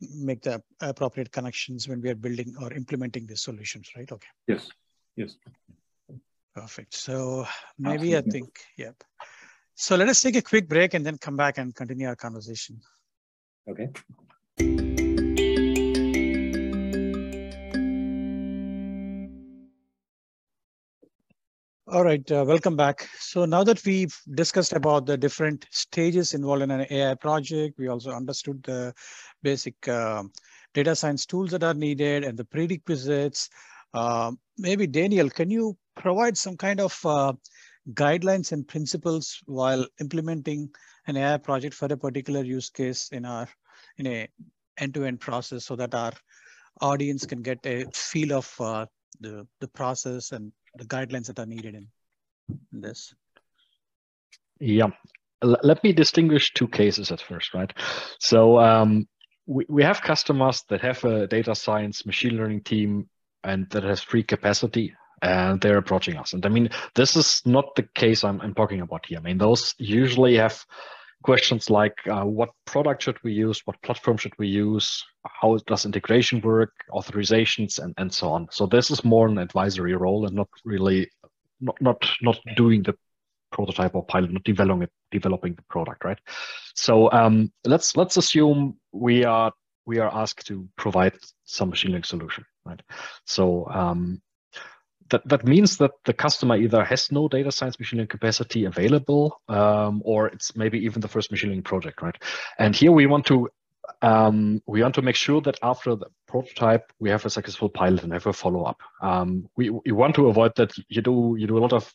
make 0.00 0.42
the 0.42 0.62
appropriate 0.80 1.32
connections 1.32 1.88
when 1.88 2.00
we 2.02 2.10
are 2.10 2.14
building 2.14 2.54
or 2.60 2.72
implementing 2.74 3.26
these 3.26 3.42
solutions, 3.42 3.90
right? 3.96 4.10
Okay. 4.12 4.28
Yes. 4.46 4.68
Yes. 5.16 5.36
Perfect. 6.54 6.94
So 6.94 7.46
maybe 7.78 8.14
Absolutely. 8.14 8.16
I 8.16 8.32
think, 8.32 8.58
yep. 8.76 9.04
So 9.74 9.96
let 9.96 10.08
us 10.08 10.20
take 10.20 10.36
a 10.36 10.42
quick 10.42 10.68
break 10.68 10.94
and 10.94 11.04
then 11.04 11.18
come 11.18 11.36
back 11.36 11.58
and 11.58 11.74
continue 11.74 12.08
our 12.08 12.16
conversation. 12.16 12.80
Okay. 13.68 13.88
All 21.88 22.04
right, 22.04 22.30
uh, 22.30 22.44
welcome 22.46 22.76
back. 22.76 23.08
So 23.18 23.44
now 23.44 23.64
that 23.64 23.84
we've 23.84 24.16
discussed 24.34 24.72
about 24.72 25.04
the 25.04 25.16
different 25.16 25.66
stages 25.70 26.32
involved 26.32 26.62
in 26.62 26.70
an 26.70 26.86
AI 26.88 27.14
project, 27.16 27.78
we 27.78 27.88
also 27.88 28.12
understood 28.12 28.62
the 28.62 28.94
basic 29.42 29.88
uh, 29.88 30.22
data 30.74 30.94
science 30.94 31.26
tools 31.26 31.50
that 31.50 31.64
are 31.64 31.74
needed 31.74 32.24
and 32.24 32.38
the 32.38 32.44
prerequisites. 32.44 33.50
Uh, 33.94 34.32
maybe 34.58 34.86
Daniel, 34.86 35.28
can 35.28 35.50
you 35.50 35.76
provide 35.96 36.36
some 36.36 36.56
kind 36.56 36.80
of 36.80 36.98
uh, 37.04 37.32
guidelines 37.94 38.52
and 38.52 38.66
principles 38.66 39.42
while 39.46 39.86
implementing 40.00 40.70
an 41.06 41.16
AI 41.16 41.36
project 41.36 41.74
for 41.74 41.86
a 41.86 41.96
particular 41.96 42.42
use 42.42 42.70
case 42.70 43.08
in 43.12 43.24
our 43.24 43.48
in 43.98 44.06
a 44.06 44.28
end-to-end 44.78 45.20
process 45.20 45.64
so 45.64 45.76
that 45.76 45.94
our 45.94 46.12
audience 46.80 47.26
can 47.26 47.42
get 47.42 47.58
a 47.66 47.84
feel 47.92 48.32
of 48.32 48.54
uh, 48.60 48.86
the 49.20 49.46
the 49.60 49.68
process 49.68 50.32
and 50.32 50.52
the 50.76 50.84
guidelines 50.84 51.26
that 51.26 51.38
are 51.38 51.46
needed 51.46 51.74
in, 51.74 51.88
in 52.72 52.80
this. 52.80 53.14
Yeah, 54.58 54.90
L 55.42 55.56
let 55.62 55.82
me 55.84 55.92
distinguish 55.92 56.52
two 56.54 56.68
cases 56.68 57.10
at 57.10 57.20
first, 57.20 57.52
right? 57.52 57.72
So 58.18 58.58
um, 58.58 59.08
we, 59.46 59.66
we 59.68 59.82
have 59.82 60.00
customers 60.00 60.64
that 60.68 60.80
have 60.80 61.04
a 61.04 61.26
data 61.26 61.54
science 61.54 62.06
machine 62.06 62.36
learning 62.36 62.62
team 62.62 63.08
and 63.44 63.68
that 63.70 63.84
has 63.84 64.02
free 64.02 64.22
capacity 64.22 64.94
and 65.22 65.60
they're 65.60 65.78
approaching 65.78 66.16
us. 66.16 66.32
And 66.32 66.44
I 66.44 66.48
mean, 66.48 66.68
this 66.94 67.16
is 67.16 67.42
not 67.44 67.74
the 67.76 67.84
case 67.94 68.24
I'm, 68.24 68.40
I'm 68.40 68.54
talking 68.54 68.80
about 68.80 69.06
here. 69.06 69.18
I 69.18 69.22
mean, 69.22 69.38
those 69.38 69.74
usually 69.78 70.36
have 70.36 70.64
questions 71.22 71.70
like 71.70 71.96
uh, 72.08 72.24
what 72.24 72.50
product 72.64 73.02
should 73.02 73.22
we 73.22 73.32
use, 73.32 73.62
what 73.64 73.80
platform 73.82 74.16
should 74.16 74.36
we 74.38 74.48
use, 74.48 75.04
how 75.24 75.56
does 75.66 75.86
integration 75.86 76.40
work, 76.40 76.72
authorizations, 76.90 77.78
and, 77.78 77.94
and 77.98 78.12
so 78.12 78.28
on. 78.28 78.48
So 78.50 78.66
this 78.66 78.90
is 78.90 79.04
more 79.04 79.28
an 79.28 79.38
advisory 79.38 79.94
role 79.94 80.26
and 80.26 80.34
not 80.34 80.48
really 80.64 81.08
not 81.60 81.80
not 81.80 82.04
not 82.20 82.38
doing 82.56 82.82
the 82.82 82.94
prototype 83.52 83.94
or 83.94 84.04
pilot, 84.04 84.32
not 84.32 84.44
developing 84.44 84.88
developing 85.10 85.54
the 85.54 85.62
product, 85.70 86.04
right? 86.04 86.18
So 86.74 87.10
um, 87.12 87.52
let's 87.64 87.96
let's 87.96 88.16
assume 88.16 88.76
we 88.90 89.24
are 89.24 89.52
we 89.86 89.98
are 89.98 90.12
asked 90.12 90.46
to 90.48 90.68
provide 90.76 91.14
some 91.44 91.70
machine 91.70 91.92
learning 91.92 92.04
solution, 92.04 92.44
right? 92.64 92.82
So 93.26 93.66
um, 93.68 94.22
that, 95.10 95.26
that 95.28 95.44
means 95.44 95.76
that 95.76 95.92
the 96.04 96.12
customer 96.12 96.56
either 96.56 96.84
has 96.84 97.12
no 97.12 97.28
data 97.28 97.52
science 97.52 97.78
machine 97.78 97.98
learning 97.98 98.08
capacity 98.08 98.64
available, 98.64 99.40
um, 99.48 100.02
or 100.04 100.28
it's 100.28 100.56
maybe 100.56 100.78
even 100.80 101.00
the 101.00 101.08
first 101.08 101.30
machine 101.30 101.50
learning 101.50 101.64
project, 101.64 102.02
right? 102.02 102.16
And 102.58 102.74
here 102.74 102.92
we 102.92 103.06
want 103.06 103.26
to 103.26 103.48
um, 104.00 104.62
we 104.66 104.82
want 104.82 104.94
to 104.96 105.02
make 105.02 105.16
sure 105.16 105.40
that 105.42 105.58
after 105.62 105.94
the 105.94 106.06
prototype 106.26 106.92
we 106.98 107.10
have 107.10 107.24
a 107.26 107.30
successful 107.30 107.68
pilot 107.68 108.02
and 108.02 108.12
have 108.12 108.26
a 108.26 108.32
follow 108.32 108.64
up. 108.64 108.80
Um, 109.00 109.48
we, 109.56 109.70
we 109.70 109.92
want 109.92 110.14
to 110.16 110.28
avoid 110.28 110.56
that 110.56 110.72
you 110.88 111.02
do 111.02 111.36
you 111.38 111.46
do 111.46 111.58
a 111.58 111.60
lot 111.60 111.72
of 111.72 111.92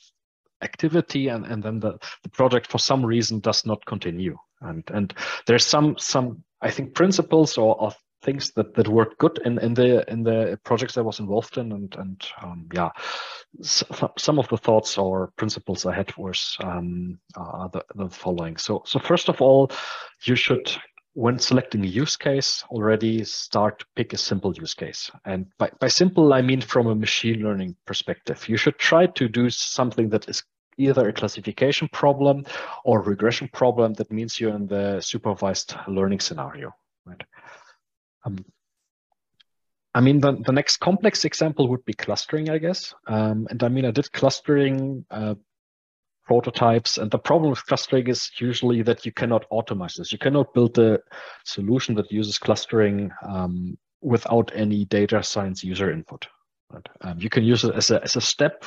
activity 0.61 1.27
and, 1.27 1.45
and 1.45 1.61
then 1.63 1.79
the, 1.79 1.97
the 2.23 2.29
project 2.29 2.71
for 2.71 2.79
some 2.79 3.05
reason 3.05 3.39
does 3.39 3.65
not 3.65 3.85
continue. 3.85 4.37
And 4.61 4.83
and 4.93 5.13
there's 5.47 5.65
some 5.65 5.97
some 5.97 6.43
I 6.61 6.71
think 6.71 6.93
principles 6.93 7.57
or, 7.57 7.79
or 7.79 7.91
things 8.21 8.51
that 8.51 8.73
that 8.75 8.87
worked 8.87 9.17
good 9.19 9.39
in 9.45 9.59
in 9.59 9.73
the 9.73 10.09
in 10.11 10.23
the 10.23 10.59
projects 10.63 10.97
I 10.97 11.01
was 11.01 11.19
involved 11.19 11.57
in, 11.57 11.71
and 11.71 11.95
and 11.97 12.25
um, 12.41 12.67
yeah, 12.73 12.89
so, 13.61 13.85
some 14.17 14.39
of 14.39 14.47
the 14.49 14.57
thoughts 14.57 14.97
or 14.97 15.31
principles 15.37 15.85
I 15.85 15.95
had 15.95 16.15
was 16.17 16.57
um, 16.61 17.19
uh, 17.35 17.67
the, 17.67 17.83
the 17.95 18.09
following. 18.09 18.57
So 18.57 18.83
so 18.85 18.99
first 18.99 19.29
of 19.29 19.41
all, 19.41 19.71
you 20.23 20.35
should 20.35 20.71
when 21.13 21.39
selecting 21.39 21.83
a 21.83 21.87
use 21.87 22.15
case 22.15 22.63
already 22.69 23.23
start 23.23 23.79
to 23.79 23.85
pick 23.95 24.13
a 24.13 24.17
simple 24.17 24.53
use 24.53 24.75
case. 24.75 25.09
And 25.25 25.47
by, 25.57 25.71
by 25.79 25.87
simple 25.87 26.31
i 26.31 26.43
mean 26.43 26.61
from 26.61 26.85
a 26.85 26.93
machine 26.95 27.41
learning 27.41 27.75
perspective. 27.87 28.47
You 28.47 28.57
should 28.57 28.77
try 28.77 29.07
to 29.07 29.27
do 29.27 29.49
something 29.49 30.09
that 30.09 30.29
is 30.29 30.43
either 30.77 31.09
a 31.09 31.13
classification 31.13 31.87
problem 31.91 32.45
or 32.83 33.01
regression 33.01 33.49
problem 33.51 33.93
that 33.95 34.11
means 34.11 34.39
you're 34.39 34.55
in 34.55 34.67
the 34.67 35.01
supervised 35.01 35.75
learning 35.87 36.19
scenario 36.19 36.71
right 37.05 37.23
um, 38.27 38.45
I 39.93 40.01
mean, 40.01 40.19
the, 40.19 40.33
the 40.45 40.51
next 40.51 40.77
complex 40.77 41.25
example 41.25 41.69
would 41.69 41.83
be 41.85 41.93
clustering, 41.93 42.49
I 42.49 42.59
guess. 42.59 42.93
Um, 43.07 43.47
and 43.49 43.63
I 43.63 43.67
mean, 43.67 43.85
I 43.85 43.91
did 43.91 44.11
clustering 44.11 45.05
uh, 45.09 45.35
prototypes. 46.25 46.97
And 46.97 47.09
the 47.09 47.17
problem 47.17 47.49
with 47.49 47.65
clustering 47.65 48.07
is 48.07 48.29
usually 48.37 48.83
that 48.83 49.05
you 49.05 49.11
cannot 49.11 49.49
automate 49.49 49.95
this. 49.95 50.11
You 50.11 50.19
cannot 50.19 50.53
build 50.53 50.77
a 50.77 50.99
solution 51.45 51.95
that 51.95 52.11
uses 52.11 52.37
clustering 52.37 53.11
um, 53.27 53.77
without 54.01 54.51
any 54.53 54.85
data 54.85 55.23
science 55.23 55.63
user 55.63 55.89
input. 55.89 56.27
Right? 56.69 56.87
Um, 57.01 57.17
you 57.19 57.29
can 57.29 57.43
use 57.43 57.63
it 57.63 57.73
as 57.73 57.89
a, 57.89 58.03
as 58.03 58.15
a 58.15 58.21
step 58.21 58.65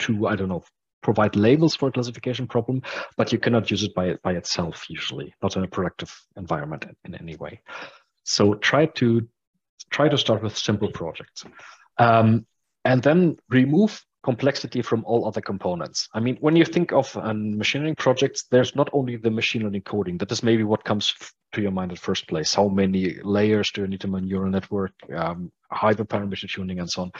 to, 0.00 0.28
I 0.28 0.36
don't 0.36 0.48
know, 0.48 0.64
provide 1.02 1.34
labels 1.34 1.74
for 1.74 1.88
a 1.88 1.92
classification 1.92 2.46
problem, 2.46 2.82
but 3.16 3.32
you 3.32 3.38
cannot 3.38 3.70
use 3.70 3.82
it 3.82 3.94
by, 3.94 4.16
by 4.22 4.34
itself 4.34 4.84
usually, 4.88 5.34
not 5.42 5.56
in 5.56 5.64
a 5.64 5.68
productive 5.68 6.14
environment 6.36 6.84
in, 6.84 6.94
in 7.04 7.14
any 7.20 7.36
way. 7.36 7.60
So 8.30 8.54
try 8.54 8.86
to 8.86 9.26
try 9.90 10.08
to 10.08 10.18
start 10.18 10.42
with 10.42 10.56
simple 10.56 10.90
projects. 10.92 11.44
Um, 11.98 12.46
and 12.84 13.02
then 13.02 13.36
remove 13.48 14.02
complexity 14.22 14.82
from 14.82 15.04
all 15.04 15.26
other 15.26 15.40
components. 15.40 16.08
I 16.14 16.20
mean, 16.20 16.36
when 16.40 16.56
you 16.56 16.64
think 16.64 16.92
of 16.92 17.14
um, 17.16 17.56
machine 17.56 17.82
learning 17.82 17.96
projects, 17.96 18.44
there's 18.50 18.76
not 18.76 18.88
only 18.92 19.16
the 19.16 19.30
machine 19.30 19.62
learning 19.62 19.82
coding. 19.82 20.18
That 20.18 20.30
is 20.30 20.42
maybe 20.42 20.64
what 20.64 20.84
comes 20.84 21.14
to 21.52 21.62
your 21.62 21.70
mind 21.70 21.92
at 21.92 21.98
first 21.98 22.28
place. 22.28 22.54
How 22.54 22.68
many 22.68 23.16
layers 23.22 23.70
do 23.70 23.80
you 23.82 23.88
need 23.88 24.00
to 24.02 24.14
a 24.14 24.20
neural 24.20 24.50
network, 24.50 24.92
um, 25.14 25.50
hyperparameter 25.72 26.48
tuning, 26.48 26.80
and 26.80 26.90
so 26.90 27.02
on. 27.02 27.12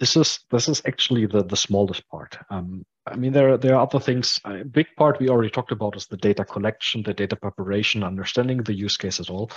This 0.00 0.16
is 0.16 0.40
this 0.50 0.68
is 0.68 0.80
actually 0.86 1.26
the 1.26 1.42
the 1.42 1.56
smallest 1.56 2.08
part. 2.08 2.38
Um, 2.50 2.84
I 3.04 3.16
mean, 3.16 3.32
there 3.32 3.58
there 3.58 3.74
are 3.74 3.82
other 3.82 3.98
things. 3.98 4.40
A 4.44 4.64
big 4.64 4.86
part 4.96 5.18
we 5.18 5.28
already 5.28 5.50
talked 5.50 5.72
about 5.72 5.96
is 5.96 6.06
the 6.06 6.16
data 6.16 6.44
collection, 6.44 7.02
the 7.02 7.14
data 7.14 7.34
preparation, 7.34 8.04
understanding 8.04 8.58
the 8.62 8.74
use 8.74 8.96
case 8.96 9.18
as 9.18 9.28
well. 9.28 9.50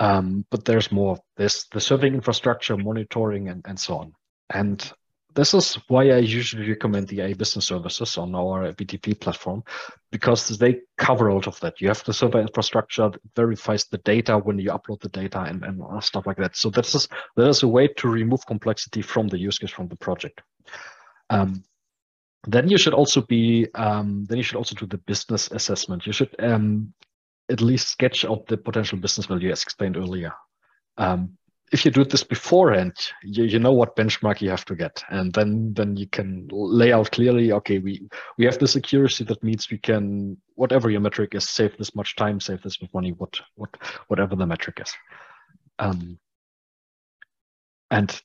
Um, 0.00 0.46
but 0.50 0.64
there's 0.64 0.90
more. 0.90 1.18
There's 1.36 1.66
the 1.70 1.80
serving 1.80 2.14
infrastructure, 2.14 2.76
monitoring, 2.76 3.48
and, 3.48 3.62
and 3.68 3.78
so 3.78 3.98
on. 3.98 4.14
And 4.52 4.92
this 5.34 5.54
is 5.54 5.74
why 5.88 6.08
I 6.10 6.18
usually 6.18 6.68
recommend 6.68 7.08
the 7.08 7.20
AI 7.20 7.34
business 7.34 7.66
services 7.66 8.16
on 8.16 8.34
our 8.34 8.72
BTP 8.72 9.20
platform, 9.20 9.62
because 10.10 10.48
they 10.58 10.80
cover 10.96 11.28
a 11.28 11.34
lot 11.34 11.46
of 11.46 11.60
that. 11.60 11.80
You 11.80 11.88
have 11.88 12.02
the 12.04 12.14
server 12.14 12.40
infrastructure 12.40 13.10
that 13.10 13.20
verifies 13.36 13.84
the 13.84 13.98
data 13.98 14.38
when 14.38 14.58
you 14.58 14.70
upload 14.70 15.00
the 15.00 15.10
data 15.10 15.40
and, 15.40 15.62
and 15.62 16.02
stuff 16.02 16.26
like 16.26 16.38
that. 16.38 16.56
So 16.56 16.70
this 16.70 16.94
is 16.94 17.06
that 17.36 17.48
is 17.48 17.62
a 17.62 17.68
way 17.68 17.88
to 17.98 18.08
remove 18.08 18.46
complexity 18.46 19.02
from 19.02 19.28
the 19.28 19.38
use 19.38 19.58
case 19.58 19.70
from 19.70 19.88
the 19.88 19.96
project. 19.96 20.40
Um, 21.28 21.62
then 22.46 22.70
you 22.70 22.78
should 22.78 22.94
also 22.94 23.20
be 23.20 23.68
um, 23.74 24.24
then 24.28 24.38
you 24.38 24.44
should 24.44 24.56
also 24.56 24.74
do 24.74 24.86
the 24.86 24.98
business 24.98 25.50
assessment. 25.50 26.06
You 26.06 26.12
should 26.12 26.34
um, 26.38 26.94
at 27.50 27.60
least 27.60 27.88
sketch 27.88 28.24
out 28.24 28.46
the 28.46 28.56
potential 28.56 28.98
business 28.98 29.26
value 29.26 29.50
as 29.50 29.62
explained 29.62 29.96
earlier. 29.96 30.32
Um, 30.96 31.36
if 31.72 31.84
you 31.84 31.90
do 31.90 32.04
this 32.04 32.24
beforehand, 32.24 32.94
you, 33.22 33.44
you 33.44 33.58
know 33.58 33.72
what 33.72 33.94
benchmark 33.96 34.40
you 34.40 34.50
have 34.50 34.64
to 34.64 34.74
get, 34.74 35.04
and 35.08 35.32
then 35.32 35.72
then 35.74 35.96
you 35.96 36.08
can 36.08 36.48
lay 36.50 36.92
out 36.92 37.12
clearly. 37.12 37.52
Okay, 37.52 37.78
we 37.78 38.08
we 38.36 38.44
have 38.44 38.58
this 38.58 38.76
accuracy 38.76 39.24
that 39.24 39.42
means 39.44 39.70
we 39.70 39.78
can 39.78 40.36
whatever 40.56 40.90
your 40.90 41.00
metric 41.00 41.34
is, 41.34 41.48
save 41.48 41.76
this 41.76 41.94
much 41.94 42.16
time, 42.16 42.40
save 42.40 42.62
this 42.62 42.82
much 42.82 42.92
money, 42.92 43.12
what 43.12 43.38
what 43.54 43.70
whatever 44.08 44.34
the 44.34 44.46
metric 44.46 44.80
is. 44.84 44.92
Um, 45.78 46.18
and 47.90 48.20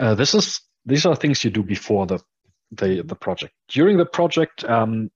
uh, 0.00 0.14
this 0.14 0.34
is 0.34 0.60
these 0.86 1.04
are 1.04 1.14
things 1.14 1.44
you 1.44 1.50
do 1.50 1.62
before 1.62 2.06
the 2.06 2.20
the 2.70 3.02
the 3.02 3.14
project. 3.14 3.52
During 3.68 3.98
the 3.98 4.06
project, 4.06 4.64
um, 4.64 5.10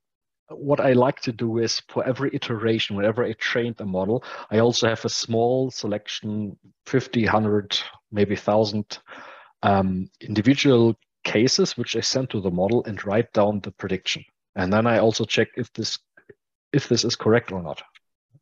what 0.51 0.81
I 0.81 0.93
like 0.93 1.21
to 1.23 1.33
do 1.33 1.59
is 1.59 1.83
for 1.89 2.07
every 2.07 2.31
iteration, 2.35 2.97
whenever 2.97 3.25
I 3.25 3.33
trained 3.33 3.81
a 3.81 3.87
model, 3.87 4.25
I 4.51 4.59
also 4.59 4.89
have 4.89 5.05
a 5.05 5.09
small 5.09 5.71
selection, 5.71 6.57
50, 6.87 7.25
100, 7.25 7.79
maybe 8.13 8.35
1,000 8.35 8.99
um, 9.63 10.09
individual 10.21 10.97
cases, 11.25 11.77
which 11.77 11.97
I 11.97 12.01
send 12.01 12.31
to 12.31 12.41
the 12.41 12.51
model 12.51 12.85
and 12.85 13.05
write 13.05 13.33
down 13.33 13.61
the 13.61 13.73
prediction. 13.73 14.25
And 14.55 14.73
then 14.73 14.87
I 14.87 14.99
also 14.99 15.25
check 15.25 15.49
if 15.57 15.73
this 15.73 15.99
if 16.73 16.89
this 16.89 17.05
is 17.05 17.17
correct 17.17 17.53
or 17.53 17.63
not. 17.63 17.83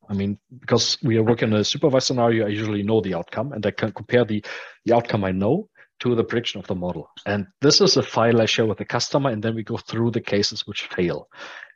I 0.08 0.14
mean, 0.14 0.38
because 0.60 0.98
we 1.02 1.16
are 1.18 1.22
working 1.22 1.50
in 1.50 1.54
a 1.54 1.64
supervised 1.64 2.06
scenario, 2.06 2.46
I 2.46 2.48
usually 2.48 2.82
know 2.82 3.00
the 3.00 3.14
outcome 3.14 3.52
and 3.52 3.64
I 3.64 3.70
can 3.70 3.92
compare 3.92 4.24
the, 4.24 4.44
the 4.84 4.94
outcome 4.94 5.24
I 5.24 5.30
know 5.30 5.68
to 6.00 6.14
the 6.14 6.24
prediction 6.24 6.60
of 6.60 6.66
the 6.66 6.74
model. 6.74 7.08
And 7.26 7.46
this 7.60 7.80
is 7.80 7.96
a 7.96 8.02
file 8.02 8.42
I 8.42 8.46
share 8.46 8.66
with 8.66 8.78
the 8.78 8.84
customer, 8.84 9.30
and 9.30 9.42
then 9.42 9.54
we 9.54 9.62
go 9.62 9.76
through 9.76 10.10
the 10.10 10.20
cases 10.20 10.66
which 10.66 10.88
fail. 10.88 11.28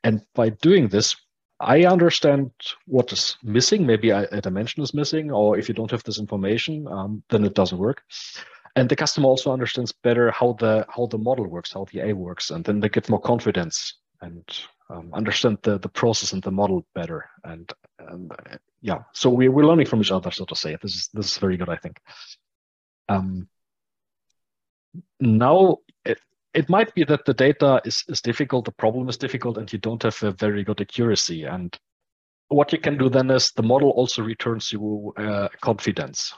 And 0.05 0.23
by 0.35 0.51
doing 0.51 0.89
this, 0.89 1.17
I 1.61 1.85
understand 1.85 2.53
what 2.87 3.13
is 3.13 3.37
missing. 3.43 3.85
Maybe 3.85 4.11
a, 4.11 4.41
dimension 4.41 4.83
is 4.83 4.95
missing, 4.95 5.33
or 5.33 5.59
if 5.59 5.69
you 5.69 5.75
don't 5.75 5.91
have 5.91 6.05
this 6.05 6.19
information, 6.19 6.87
um, 6.89 7.23
then 7.31 7.45
it 7.45 7.55
doesn't 7.55 7.79
work. 7.79 8.03
And 8.77 8.89
the 8.89 8.97
customer 8.97 9.27
also 9.27 9.53
understands 9.53 9.93
better 9.93 10.31
how 10.31 10.53
the 10.53 10.87
how 10.89 11.07
the 11.07 11.19
model 11.19 11.49
works, 11.49 11.73
how 11.73 11.87
the 11.91 12.01
A 12.01 12.13
works, 12.13 12.51
and 12.51 12.65
then 12.65 12.79
they 12.79 12.89
get 12.89 13.09
more 13.09 13.21
confidence 13.21 13.99
and 14.21 14.45
um, 14.91 15.11
understand 15.13 15.59
the, 15.63 15.79
the 15.79 15.89
process 15.89 16.33
and 16.33 16.43
the 16.43 16.51
model 16.51 16.87
better. 16.95 17.29
And, 17.45 17.73
and 17.99 18.33
uh, 18.33 18.57
yeah, 18.81 19.03
so 19.13 19.31
we, 19.31 19.49
we're 19.49 19.67
learning 19.67 19.87
from 19.87 20.01
each 20.01 20.13
other, 20.13 20.31
so 20.31 20.45
to 20.45 20.55
say. 20.55 20.77
This 20.81 20.95
is 20.95 21.09
this 21.13 21.33
is 21.33 21.39
very 21.39 21.57
good, 21.57 21.69
I 21.69 21.77
think. 21.77 22.01
Um, 23.09 23.49
now 25.21 25.79
it, 26.55 26.69
might 26.69 26.95
be 26.95 27.05
that 27.05 27.25
the 27.25 27.35
data 27.35 27.81
is, 27.85 28.05
is 28.09 28.21
difficult, 28.21 28.65
the 28.65 28.73
problem 28.73 29.09
is 29.09 29.17
difficult, 29.17 29.59
and 29.59 29.73
you 29.73 29.79
don't 29.79 30.03
have 30.03 30.23
a 30.23 30.33
very 30.33 30.65
good 30.65 30.81
accuracy. 30.81 31.45
And 31.45 31.77
what 32.49 32.73
you 32.73 32.79
can 32.79 32.97
do 32.97 33.09
then 33.09 33.31
is 33.31 33.51
the 33.53 33.63
model 33.63 33.91
also 33.91 34.23
returns 34.23 34.73
you 34.73 35.13
uh, 35.17 35.49
confidence. 35.61 36.33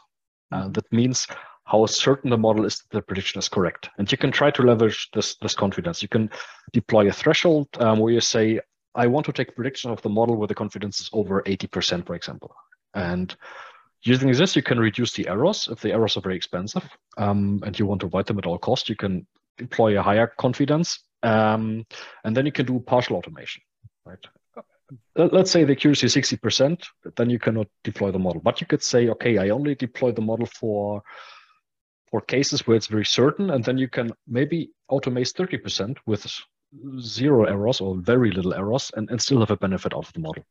Uh, 0.52 0.68
that 0.68 0.90
means 0.92 1.26
how 1.64 1.86
certain 1.86 2.30
the 2.30 2.38
model 2.38 2.64
is 2.64 2.78
that 2.78 2.90
the 2.90 3.02
prediction 3.02 3.38
is 3.38 3.48
correct. 3.48 3.88
And 3.98 4.10
you 4.10 4.18
can 4.18 4.32
try 4.32 4.50
to 4.50 4.62
leverage 4.62 5.08
this, 5.14 5.36
this 5.36 5.54
confidence. 5.54 6.02
You 6.02 6.08
can 6.08 6.30
deploy 6.72 7.08
a 7.08 7.12
threshold 7.12 7.68
um, 7.78 8.00
where 8.00 8.12
you 8.12 8.20
say, 8.20 8.60
I 8.96 9.06
want 9.06 9.24
to 9.26 9.32
take 9.32 9.54
prediction 9.54 9.92
of 9.92 10.02
the 10.02 10.08
model 10.08 10.36
where 10.36 10.48
the 10.48 10.54
confidence 10.54 11.00
is 11.00 11.10
over 11.12 11.42
80%, 11.42 12.06
for 12.06 12.16
example. 12.16 12.52
And 12.94 13.36
Using 14.02 14.32
this, 14.32 14.56
you 14.56 14.62
can 14.62 14.80
reduce 14.80 15.12
the 15.12 15.28
errors 15.28 15.68
if 15.70 15.80
the 15.80 15.92
errors 15.92 16.16
are 16.16 16.22
very 16.22 16.36
expensive 16.36 16.88
um, 17.18 17.62
and 17.66 17.78
you 17.78 17.84
want 17.84 18.00
to 18.00 18.06
avoid 18.06 18.26
them 18.26 18.38
at 18.38 18.46
all 18.46 18.58
costs. 18.58 18.88
You 18.88 18.96
can 18.96 19.26
employ 19.60 19.98
a 19.98 20.02
higher 20.02 20.26
confidence, 20.26 21.00
um, 21.22 21.86
and 22.24 22.36
then 22.36 22.46
you 22.46 22.52
can 22.52 22.66
do 22.66 22.80
partial 22.80 23.16
automation. 23.16 23.62
Right? 24.04 24.24
Let's 25.14 25.50
say 25.50 25.64
the 25.64 25.72
accuracy 25.72 26.06
is 26.06 26.16
60%, 26.16 26.84
then 27.16 27.30
you 27.30 27.38
cannot 27.38 27.68
deploy 27.84 28.10
the 28.10 28.18
model. 28.18 28.40
But 28.42 28.60
you 28.60 28.66
could 28.66 28.82
say, 28.82 29.08
okay, 29.10 29.38
I 29.38 29.50
only 29.50 29.74
deploy 29.74 30.12
the 30.12 30.22
model 30.22 30.46
for 30.46 31.02
for 32.10 32.20
cases 32.20 32.66
where 32.66 32.76
it's 32.76 32.88
very 32.88 33.04
certain, 33.04 33.50
and 33.50 33.64
then 33.64 33.78
you 33.78 33.86
can 33.86 34.10
maybe 34.26 34.72
automate 34.90 35.32
30% 35.32 35.96
with 36.06 36.26
zero 36.98 37.44
errors 37.44 37.80
or 37.80 37.96
very 37.96 38.30
little 38.30 38.54
errors 38.54 38.90
and, 38.96 39.08
and 39.10 39.22
still 39.22 39.40
have 39.40 39.50
a 39.50 39.56
benefit 39.56 39.92
of 39.92 40.12
the 40.12 40.20
model. 40.20 40.44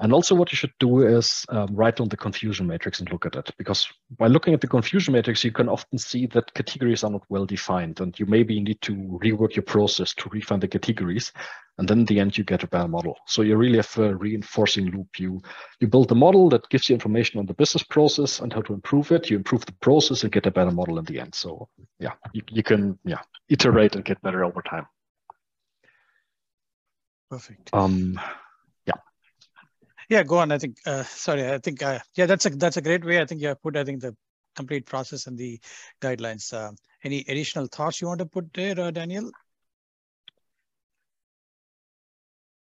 And 0.00 0.14
also 0.14 0.34
what 0.34 0.50
you 0.50 0.56
should 0.56 0.72
do 0.80 1.02
is 1.06 1.44
um, 1.50 1.68
write 1.72 2.00
on 2.00 2.08
the 2.08 2.16
confusion 2.16 2.66
matrix 2.66 3.00
and 3.00 3.12
look 3.12 3.26
at 3.26 3.36
it. 3.36 3.50
Because 3.58 3.86
by 4.16 4.28
looking 4.28 4.54
at 4.54 4.62
the 4.62 4.66
confusion 4.66 5.12
matrix, 5.12 5.44
you 5.44 5.52
can 5.52 5.68
often 5.68 5.98
see 5.98 6.26
that 6.28 6.54
categories 6.54 7.04
are 7.04 7.10
not 7.10 7.22
well 7.28 7.44
defined. 7.44 8.00
And 8.00 8.18
you 8.18 8.24
maybe 8.24 8.58
need 8.60 8.80
to 8.80 8.94
rework 8.94 9.54
your 9.54 9.62
process 9.62 10.14
to 10.14 10.30
refine 10.30 10.60
the 10.60 10.68
categories. 10.68 11.32
And 11.76 11.86
then 11.86 12.00
in 12.00 12.04
the 12.06 12.18
end, 12.18 12.38
you 12.38 12.44
get 12.44 12.62
a 12.62 12.66
better 12.66 12.88
model. 12.88 13.16
So 13.26 13.42
you 13.42 13.56
really 13.56 13.76
have 13.76 13.98
a 13.98 14.14
reinforcing 14.14 14.86
loop. 14.86 15.18
You, 15.18 15.42
you 15.80 15.86
build 15.86 16.10
a 16.12 16.14
model 16.14 16.48
that 16.48 16.68
gives 16.70 16.88
you 16.88 16.94
information 16.94 17.38
on 17.38 17.44
the 17.44 17.54
business 17.54 17.82
process 17.82 18.40
and 18.40 18.52
how 18.52 18.62
to 18.62 18.72
improve 18.72 19.12
it. 19.12 19.28
You 19.28 19.36
improve 19.36 19.66
the 19.66 19.74
process 19.80 20.22
and 20.22 20.32
get 20.32 20.46
a 20.46 20.50
better 20.50 20.70
model 20.70 20.98
in 20.98 21.04
the 21.04 21.20
end. 21.20 21.34
So 21.34 21.68
yeah, 21.98 22.12
you, 22.32 22.40
you 22.50 22.62
can 22.62 22.98
yeah 23.04 23.20
iterate 23.50 23.96
and 23.96 24.04
get 24.04 24.22
better 24.22 24.44
over 24.44 24.62
time. 24.62 24.86
Perfect. 27.30 27.70
Um, 27.72 28.18
yeah, 30.10 30.24
go 30.24 30.38
on. 30.38 30.52
I 30.52 30.58
think. 30.58 30.76
Uh, 30.84 31.04
sorry, 31.04 31.48
I 31.48 31.58
think. 31.58 31.82
Uh, 31.82 32.00
yeah, 32.16 32.26
that's 32.26 32.44
a 32.44 32.50
that's 32.50 32.76
a 32.76 32.82
great 32.82 33.04
way. 33.04 33.20
I 33.20 33.24
think 33.24 33.40
you 33.40 33.48
have 33.48 33.62
put. 33.62 33.76
I 33.76 33.84
think 33.84 34.00
the 34.00 34.14
complete 34.56 34.84
process 34.84 35.26
and 35.26 35.38
the 35.38 35.58
guidelines. 36.02 36.52
Uh, 36.52 36.72
any 37.04 37.20
additional 37.28 37.66
thoughts 37.66 38.00
you 38.00 38.08
want 38.08 38.18
to 38.18 38.26
put 38.26 38.52
there, 38.52 38.78
uh, 38.78 38.90
Daniel? 38.90 39.30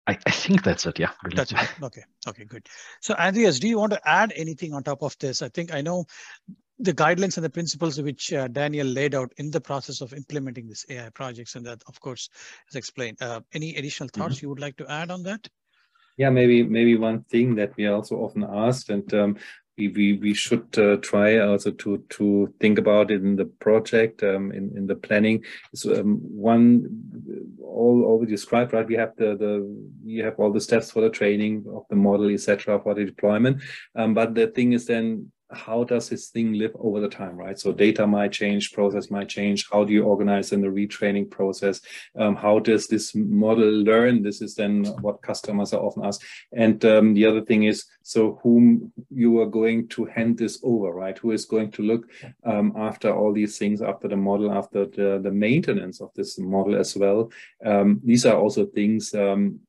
I, 0.08 0.18
I 0.26 0.32
think 0.32 0.64
that's 0.64 0.86
it. 0.86 1.00
Yeah. 1.00 1.12
Really. 1.24 1.36
That's 1.36 1.52
it. 1.52 1.70
Okay. 1.82 2.04
Okay. 2.28 2.46
Good. 2.46 2.68
So, 3.02 3.16
Andreas, 3.16 3.60
do 3.60 3.68
you 3.68 3.80
want 3.80 3.94
to 3.94 4.08
add 4.08 4.32
anything 4.36 4.74
on 4.74 4.84
top 4.84 5.02
of 5.02 5.18
this? 5.20 5.42
I 5.42 5.50
think 5.50 5.74
I 5.74 5.82
know 5.82 6.06
the 6.80 6.94
guidelines 6.94 7.38
and 7.38 7.44
the 7.44 7.50
principles 7.50 8.00
which 8.02 8.34
uh, 8.34 8.48
Daniel 8.48 8.88
laid 8.88 9.16
out 9.16 9.32
in 9.38 9.52
the 9.52 9.62
process 9.62 10.02
of 10.02 10.14
implementing 10.14 10.68
this 10.68 10.86
AI 10.90 11.10
projects, 11.10 11.56
and 11.56 11.66
that, 11.66 11.82
of 11.88 12.00
course, 12.00 12.30
is 12.70 12.76
explained. 12.76 13.18
Uh, 13.22 13.42
any 13.54 13.76
additional 13.76 14.10
thoughts 14.10 14.38
mm-hmm. 14.38 14.46
you 14.46 14.50
would 14.50 14.60
like 14.60 14.78
to 14.78 14.90
add 14.90 15.12
on 15.12 15.24
that? 15.24 15.48
Yeah, 16.18 16.30
maybe 16.30 16.64
maybe 16.64 16.98
one 16.98 17.24
thing 17.24 17.56
that 17.56 17.76
we 17.78 17.86
are 17.86 17.96
also 17.96 18.18
often 18.18 18.44
asked, 18.44 18.90
and 18.90 19.12
um, 19.14 19.38
we, 19.78 19.88
we, 19.88 20.14
we 20.18 20.34
should 20.34 20.78
uh, 20.78 20.98
try 20.98 21.40
also 21.40 21.72
to 21.72 22.04
to 22.10 22.54
think 22.60 22.78
about 22.78 23.12
it 23.12 23.24
in 23.24 23.36
the 23.36 23.46
project 23.46 24.22
um, 24.24 24.52
in 24.52 24.72
in 24.76 24.88
the 24.88 24.96
planning. 24.96 25.44
Is 25.74 25.86
um, 25.86 26.20
one 26.20 26.88
all 27.64 28.04
all 28.04 28.20
we 28.20 28.28
described 28.28 28.74
right 28.74 28.88
we 28.88 28.96
have 28.96 29.16
the 29.16 29.36
the 29.38 29.54
we 30.06 30.18
have 30.18 30.36
all 30.38 30.52
the 30.52 30.62
steps 30.62 30.92
for 30.92 31.02
the 31.02 31.10
training 31.10 31.66
of 31.74 31.84
the 31.90 31.96
model 31.96 32.30
etc 32.30 32.80
for 32.82 32.94
the 32.94 33.06
deployment. 33.06 33.62
Um, 33.96 34.14
but 34.14 34.36
the 34.36 34.48
thing 34.48 34.74
is 34.74 34.86
then 34.86 35.32
how 35.54 35.84
does 35.84 36.10
this 36.10 36.30
thing 36.30 36.54
live 36.54 36.76
over 36.80 37.00
the 37.00 37.10
time, 37.10 37.36
right? 37.36 37.60
So 37.60 37.72
data 37.72 38.08
might 38.08 38.32
change, 38.32 38.74
process 38.74 39.10
might 39.10 39.30
change. 39.30 39.68
How 39.72 39.84
do 39.84 39.94
you 39.94 40.04
organize 40.04 40.52
in 40.52 40.62
the 40.62 40.68
retraining 40.68 41.30
process? 41.30 41.82
Um, 42.18 42.36
how 42.36 42.60
does 42.60 42.88
this 42.88 43.14
model 43.16 43.70
learn? 43.70 44.24
This 44.24 44.42
is 44.42 44.56
then 44.56 44.86
what 45.02 45.22
customers 45.22 45.74
are 45.74 45.82
often 45.82 46.06
asked. 46.06 46.24
And 46.52 46.84
um, 46.86 47.14
the 47.14 47.26
other 47.26 47.42
thing 47.42 47.64
is, 47.64 47.86
so 48.04 48.40
whom 48.44 48.92
you 49.10 49.40
are 49.42 49.46
going 49.46 49.88
to 49.90 50.06
hand 50.06 50.38
this 50.38 50.60
over, 50.64 50.92
right? 50.92 51.18
Who 51.18 51.32
is 51.32 51.46
going 51.46 51.72
to 51.72 51.82
look 51.84 52.10
um, 52.44 52.74
after 52.76 53.14
all 53.14 53.34
these 53.34 53.58
things, 53.58 53.82
after 53.82 54.08
the 54.08 54.18
model, 54.18 54.52
after 54.52 54.86
the, 54.86 55.20
the 55.22 55.32
maintenance 55.32 56.02
of 56.02 56.12
this 56.16 56.40
model 56.40 56.76
as 56.76 56.96
well? 56.96 57.32
Um, 57.66 58.02
these 58.04 58.26
are 58.26 58.38
also 58.38 58.66
things 58.66 59.14
um, 59.14 59.60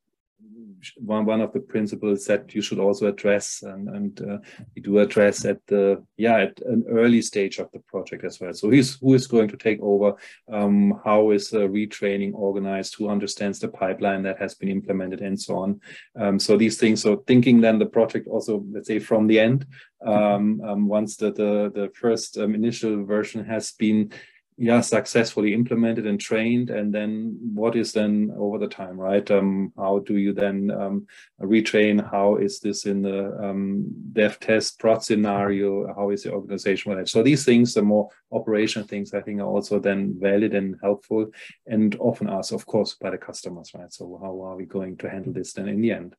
one 0.96 1.24
one 1.24 1.40
of 1.40 1.52
the 1.52 1.60
principles 1.60 2.24
that 2.26 2.54
you 2.54 2.62
should 2.62 2.78
also 2.78 3.06
address 3.06 3.62
and 3.62 3.88
and 3.88 4.20
uh, 4.22 4.38
you 4.74 4.82
do 4.82 4.98
address 4.98 5.44
at 5.44 5.58
the 5.66 6.02
yeah 6.16 6.38
at 6.38 6.60
an 6.62 6.84
early 6.88 7.22
stage 7.22 7.58
of 7.58 7.70
the 7.72 7.78
project 7.80 8.24
as 8.24 8.40
well. 8.40 8.52
So 8.52 8.70
who's 8.70 8.98
who 9.00 9.14
is 9.14 9.26
going 9.26 9.48
to 9.48 9.56
take 9.56 9.80
over? 9.80 10.14
Um, 10.52 11.00
how 11.04 11.30
is 11.30 11.52
uh, 11.52 11.60
retraining 11.60 12.32
organized? 12.34 12.96
Who 12.96 13.08
understands 13.08 13.58
the 13.58 13.68
pipeline 13.68 14.22
that 14.22 14.38
has 14.38 14.54
been 14.54 14.68
implemented 14.68 15.20
and 15.20 15.40
so 15.40 15.56
on? 15.56 15.80
Um, 16.18 16.38
so 16.38 16.56
these 16.56 16.78
things 16.78 17.02
so 17.02 17.16
thinking 17.26 17.60
then 17.60 17.78
the 17.78 17.86
project 17.86 18.26
also 18.28 18.64
let's 18.70 18.88
say 18.88 18.98
from 18.98 19.26
the 19.26 19.38
end 19.38 19.66
um, 20.04 20.60
um 20.62 20.88
once 20.88 21.16
the 21.16 21.32
the, 21.32 21.70
the 21.74 21.90
first 21.94 22.38
um, 22.38 22.54
initial 22.54 23.04
version 23.04 23.44
has 23.44 23.72
been 23.72 24.12
yeah 24.56 24.80
successfully 24.80 25.54
implemented 25.54 26.06
and 26.06 26.20
trained 26.20 26.70
and 26.70 26.94
then 26.94 27.38
what 27.54 27.74
is 27.74 27.92
then 27.92 28.32
over 28.36 28.58
the 28.58 28.66
time 28.66 28.98
right? 28.98 29.30
Um, 29.30 29.72
how 29.76 30.00
do 30.00 30.16
you 30.16 30.32
then 30.32 30.70
um, 30.70 31.06
retrain? 31.40 32.10
How 32.10 32.36
is 32.36 32.60
this 32.60 32.86
in 32.86 33.02
the 33.02 33.36
um, 33.42 33.86
dev 34.12 34.38
test 34.40 34.78
prod 34.78 35.02
scenario? 35.02 35.92
How 35.94 36.10
is 36.10 36.22
the 36.22 36.32
organization 36.32 36.92
managed? 36.92 37.10
So 37.10 37.22
these 37.22 37.44
things 37.44 37.74
the 37.74 37.82
more 37.82 38.08
operational 38.32 38.88
things 38.88 39.12
i 39.14 39.20
think 39.20 39.40
are 39.40 39.46
also 39.46 39.78
then 39.78 40.16
valid 40.18 40.54
and 40.54 40.76
helpful 40.82 41.26
and 41.66 41.96
often 42.00 42.28
asked 42.28 42.52
of 42.52 42.64
course 42.66 42.94
by 42.94 43.10
the 43.10 43.18
customers 43.18 43.70
right? 43.74 43.92
So 43.92 44.18
how 44.22 44.40
are 44.42 44.56
we 44.56 44.64
going 44.64 44.96
to 44.98 45.10
handle 45.10 45.32
this 45.32 45.52
then 45.52 45.68
in 45.68 45.80
the 45.80 45.92
end? 45.92 46.16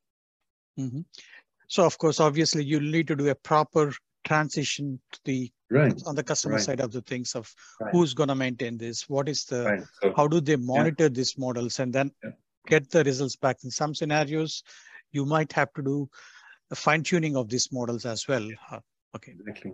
Mm-hmm. 0.78 1.02
so 1.68 1.84
of 1.84 1.96
course 1.98 2.18
obviously 2.18 2.64
you 2.64 2.80
need 2.80 3.06
to 3.06 3.14
do 3.14 3.28
a 3.28 3.34
proper 3.34 3.92
transition 4.24 5.00
to 5.12 5.20
the 5.24 5.52
right. 5.70 6.02
on 6.06 6.14
the 6.14 6.22
customer 6.22 6.54
right. 6.54 6.62
side 6.62 6.80
of 6.80 6.92
the 6.92 7.02
things 7.02 7.34
of 7.34 7.52
right. 7.80 7.92
who's 7.92 8.14
going 8.14 8.28
to 8.28 8.34
maintain 8.34 8.76
this 8.78 9.08
what 9.08 9.28
is 9.28 9.44
the 9.44 9.86
so, 10.02 10.12
how 10.16 10.26
do 10.26 10.40
they 10.40 10.56
monitor 10.56 11.04
yeah. 11.04 11.08
these 11.08 11.36
models 11.38 11.78
and 11.78 11.92
then 11.92 12.10
yeah. 12.22 12.30
get 12.66 12.90
the 12.90 13.04
results 13.04 13.36
back 13.36 13.56
in 13.64 13.70
some 13.70 13.94
scenarios 13.94 14.62
you 15.12 15.24
might 15.24 15.52
have 15.52 15.72
to 15.74 15.82
do 15.82 16.08
a 16.70 16.74
fine 16.74 17.02
tuning 17.02 17.36
of 17.36 17.48
these 17.48 17.70
models 17.72 18.04
as 18.06 18.26
well 18.26 18.46
uh, 18.70 18.80
okay 19.14 19.32
exactly 19.32 19.72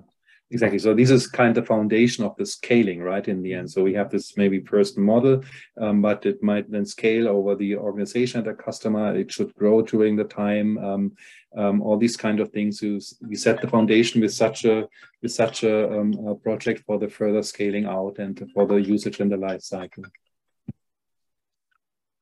exactly. 0.51 0.79
So 0.79 0.95
this 0.95 1.11
is 1.11 1.27
kind 1.27 1.57
of 1.57 1.65
the 1.65 1.67
foundation 1.67 2.25
of 2.25 2.37
the 2.37 2.47
scaling 2.47 3.03
right 3.03 3.27
in 3.27 3.43
the 3.43 3.55
end. 3.55 3.71
So 3.71 3.83
we 3.83 3.95
have 3.95 4.11
this 4.11 4.37
maybe 4.37 4.61
first 4.61 4.99
model 4.99 5.43
um, 5.81 6.03
but 6.03 6.27
it 6.27 6.43
might 6.43 6.71
then 6.71 6.87
scale 6.87 7.29
over 7.29 7.55
the 7.55 7.77
organization 7.77 8.39
and 8.39 8.49
the 8.49 8.63
customer. 8.63 9.17
It 9.17 9.31
should 9.33 9.55
grow 9.55 9.83
during 9.83 10.17
the 10.17 10.25
time 10.25 10.79
um, 10.79 11.13
um, 11.57 11.83
all 11.83 11.97
these 11.97 12.17
kind 12.17 12.41
of 12.41 12.51
things. 12.51 12.83
We 12.83 13.37
set 13.37 13.61
the 13.61 13.69
foundation 13.69 14.21
with 14.21 14.33
such 14.33 14.65
a 14.65 14.89
with 15.23 15.33
such 15.33 15.65
a, 15.65 16.01
um, 16.01 16.13
a 16.27 16.35
project 16.35 16.85
for 16.87 16.99
the 16.99 17.09
further 17.09 17.43
scaling 17.43 17.87
out 17.87 18.19
and 18.19 18.51
for 18.55 18.67
the 18.67 18.77
usage 18.77 19.21
and 19.21 19.31
the 19.31 19.37
life 19.37 19.63
cycle. 19.63 20.05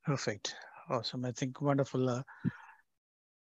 Perfect. 0.05 0.55
Awesome. 0.89 1.25
I 1.27 1.33
think 1.33 1.61
wonderful 1.61 2.09
uh, 2.09 2.23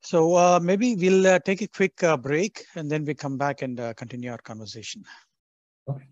so 0.00 0.34
uh, 0.34 0.60
maybe 0.62 0.96
we'll 0.96 1.26
uh, 1.26 1.38
take 1.38 1.62
a 1.62 1.68
quick 1.68 2.02
uh, 2.02 2.16
break 2.16 2.64
and 2.74 2.90
then 2.90 3.04
we 3.04 3.14
come 3.14 3.36
back 3.36 3.62
and 3.62 3.78
uh, 3.78 3.94
continue 3.94 4.30
our 4.30 4.38
conversation. 4.38 5.04
Okay. 5.88 6.06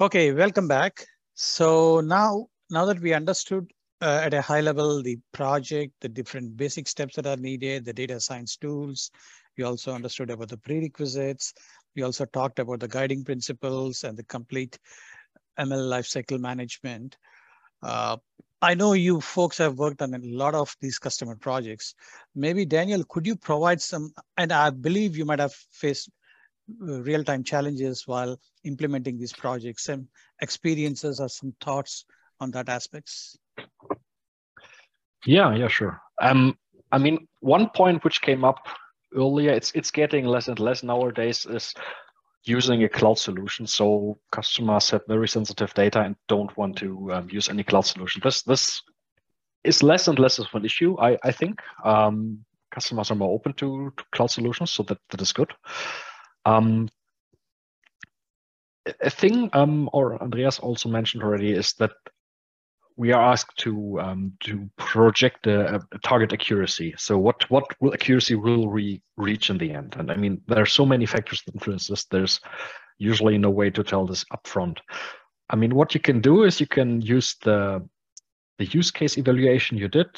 Okay, 0.00 0.32
welcome 0.32 0.66
back. 0.66 1.06
So 1.34 2.00
now, 2.00 2.48
now 2.68 2.84
that 2.84 2.98
we 2.98 3.14
understood 3.14 3.70
uh, 4.02 4.22
at 4.24 4.34
a 4.34 4.42
high 4.42 4.60
level 4.60 5.00
the 5.00 5.18
project, 5.32 5.92
the 6.00 6.08
different 6.08 6.56
basic 6.56 6.88
steps 6.88 7.14
that 7.14 7.26
are 7.26 7.36
needed, 7.36 7.84
the 7.84 7.92
data 7.92 8.18
science 8.18 8.56
tools, 8.56 9.12
we 9.56 9.62
also 9.62 9.92
understood 9.92 10.30
about 10.30 10.48
the 10.48 10.56
prerequisites. 10.56 11.54
We 11.94 12.02
also 12.02 12.24
talked 12.24 12.58
about 12.58 12.80
the 12.80 12.88
guiding 12.88 13.22
principles 13.22 14.02
and 14.02 14.18
the 14.18 14.24
complete 14.24 14.78
ML 15.58 15.88
lifecycle 15.88 16.38
management. 16.38 17.16
Uh, 17.82 18.16
I 18.62 18.74
know 18.74 18.94
you 18.94 19.20
folks 19.20 19.58
have 19.58 19.78
worked 19.78 20.00
on 20.00 20.14
a 20.14 20.18
lot 20.18 20.54
of 20.54 20.74
these 20.80 20.98
customer 20.98 21.36
projects. 21.36 21.94
Maybe 22.34 22.64
Daniel, 22.64 23.04
could 23.08 23.26
you 23.26 23.36
provide 23.36 23.80
some, 23.80 24.12
and 24.38 24.52
I 24.52 24.70
believe 24.70 25.16
you 25.16 25.26
might 25.26 25.38
have 25.38 25.52
faced 25.70 26.08
uh, 26.80 27.02
real-time 27.02 27.44
challenges 27.44 28.06
while 28.06 28.38
implementing 28.64 29.18
these 29.18 29.34
projects, 29.34 29.84
some 29.84 30.08
experiences 30.40 31.20
or 31.20 31.28
some 31.28 31.54
thoughts 31.60 32.06
on 32.40 32.50
that 32.52 32.70
aspects? 32.70 33.36
Yeah, 35.26 35.54
yeah, 35.54 35.68
sure. 35.68 36.00
Um, 36.22 36.56
I 36.90 36.98
mean, 36.98 37.28
one 37.40 37.68
point 37.74 38.02
which 38.02 38.22
came 38.22 38.44
up 38.44 38.58
earlier, 39.14 39.50
it's 39.52 39.72
it's 39.72 39.90
getting 39.90 40.24
less 40.24 40.48
and 40.48 40.58
less 40.58 40.82
nowadays 40.82 41.46
is 41.46 41.74
using 42.44 42.84
a 42.84 42.88
cloud 42.88 43.18
solution. 43.18 43.66
So 43.66 44.18
customers 44.30 44.90
have 44.90 45.02
very 45.08 45.28
sensitive 45.28 45.72
data 45.74 46.00
and 46.00 46.16
don't 46.28 46.54
want 46.56 46.76
to 46.78 47.12
um, 47.12 47.28
use 47.30 47.48
any 47.48 47.64
cloud 47.64 47.86
solution. 47.86 48.20
This 48.24 48.42
this 48.42 48.82
is 49.64 49.82
less 49.82 50.08
and 50.08 50.18
less 50.18 50.38
of 50.38 50.46
an 50.54 50.64
issue. 50.64 50.96
I 50.98 51.18
I 51.22 51.32
think 51.32 51.60
um, 51.84 52.44
customers 52.70 53.10
are 53.10 53.16
more 53.16 53.34
open 53.34 53.52
to, 53.54 53.92
to, 53.96 54.04
cloud 54.12 54.30
solutions, 54.30 54.72
so 54.72 54.82
that 54.84 54.98
that 55.10 55.22
is 55.22 55.32
good. 55.32 55.52
Um, 56.44 56.88
a 59.00 59.10
thing, 59.10 59.48
um, 59.54 59.88
or 59.92 60.22
Andreas 60.22 60.58
also 60.58 60.88
mentioned 60.90 61.22
already, 61.22 61.52
is 61.52 61.72
that 61.74 61.92
we 62.96 63.12
are 63.12 63.32
asked 63.32 63.56
to 63.58 64.00
um, 64.00 64.32
to 64.40 64.68
project 64.76 65.46
a, 65.46 65.76
a, 65.76 65.98
target 66.04 66.32
accuracy. 66.32 66.94
So 66.96 67.18
what 67.18 67.48
what 67.50 67.64
will 67.80 67.92
accuracy 67.92 68.34
will 68.34 68.68
we 68.68 69.02
reach 69.16 69.50
in 69.50 69.58
the 69.58 69.72
end? 69.72 69.96
And 69.98 70.10
I 70.10 70.16
mean, 70.16 70.40
there 70.46 70.62
are 70.62 70.66
so 70.66 70.86
many 70.86 71.06
factors 71.06 71.42
that 71.42 71.54
influence 71.54 71.88
this. 71.88 72.04
There's 72.04 72.40
usually 72.98 73.38
no 73.38 73.50
way 73.50 73.70
to 73.70 73.82
tell 73.82 74.06
this 74.06 74.24
upfront. 74.32 74.78
I 75.50 75.56
mean, 75.56 75.74
what 75.74 75.94
you 75.94 76.00
can 76.00 76.20
do 76.20 76.44
is 76.44 76.60
you 76.60 76.66
can 76.66 77.00
use 77.00 77.36
the 77.42 77.86
the 78.58 78.66
use 78.66 78.90
case 78.90 79.18
evaluation 79.18 79.76
you 79.76 79.88
did, 79.88 80.08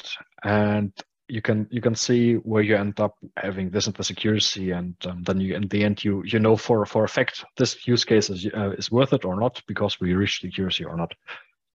and 0.43 0.93
you 1.27 1.41
can 1.41 1.67
you 1.71 1.81
can 1.81 1.95
see 1.95 2.35
where 2.35 2.61
you 2.61 2.75
end 2.75 2.99
up 2.99 3.15
having 3.37 3.69
this 3.71 3.87
and 3.87 3.95
this 3.95 4.11
accuracy, 4.11 4.71
and 4.71 4.95
um, 5.05 5.23
then 5.23 5.41
you 5.41 5.55
in 5.55 5.67
the 5.67 5.83
end 5.83 6.03
you 6.03 6.23
you 6.25 6.39
know 6.39 6.55
for 6.55 6.85
for 6.85 7.03
a 7.03 7.09
fact 7.09 7.43
this 7.57 7.87
use 7.87 8.05
case 8.05 8.29
is 8.29 8.47
uh, 8.55 8.71
is 8.71 8.91
worth 8.91 9.13
it 9.13 9.25
or 9.25 9.39
not 9.39 9.61
because 9.67 9.99
we 9.99 10.13
reached 10.13 10.43
the 10.43 10.47
accuracy 10.49 10.85
or 10.85 10.95
not. 10.95 11.13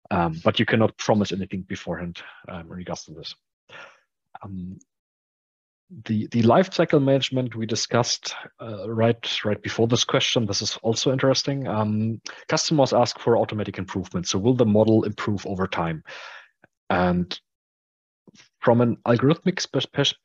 Um, 0.10 0.40
but 0.44 0.60
you 0.60 0.66
cannot 0.66 0.98
promise 0.98 1.32
anything 1.32 1.64
beforehand 1.64 2.22
um, 2.48 2.62
in 2.62 2.70
regards 2.70 3.04
to 3.06 3.14
this. 3.14 3.36
Um, 4.44 4.80
the 6.06 6.28
the 6.32 6.42
life 6.42 6.74
cycle 6.74 7.00
management 7.00 7.56
we 7.56 7.66
discussed 7.66 8.36
uh, 8.62 8.90
right 8.90 9.46
right 9.46 9.62
before 9.62 9.88
this 9.88 10.04
question. 10.04 10.46
This 10.46 10.62
is 10.62 10.78
also 10.84 11.12
interesting. 11.12 11.68
Um, 11.68 12.22
customers 12.50 12.94
ask 12.94 13.20
for 13.20 13.38
automatic 13.38 13.78
improvement. 13.78 14.28
So 14.28 14.38
will 14.38 14.56
the 14.56 14.66
model 14.66 15.04
improve 15.04 15.46
over 15.48 15.66
time? 15.66 16.04
And 16.90 17.40
from 18.60 18.82
an 18.82 18.98
algorithmic 19.06 19.66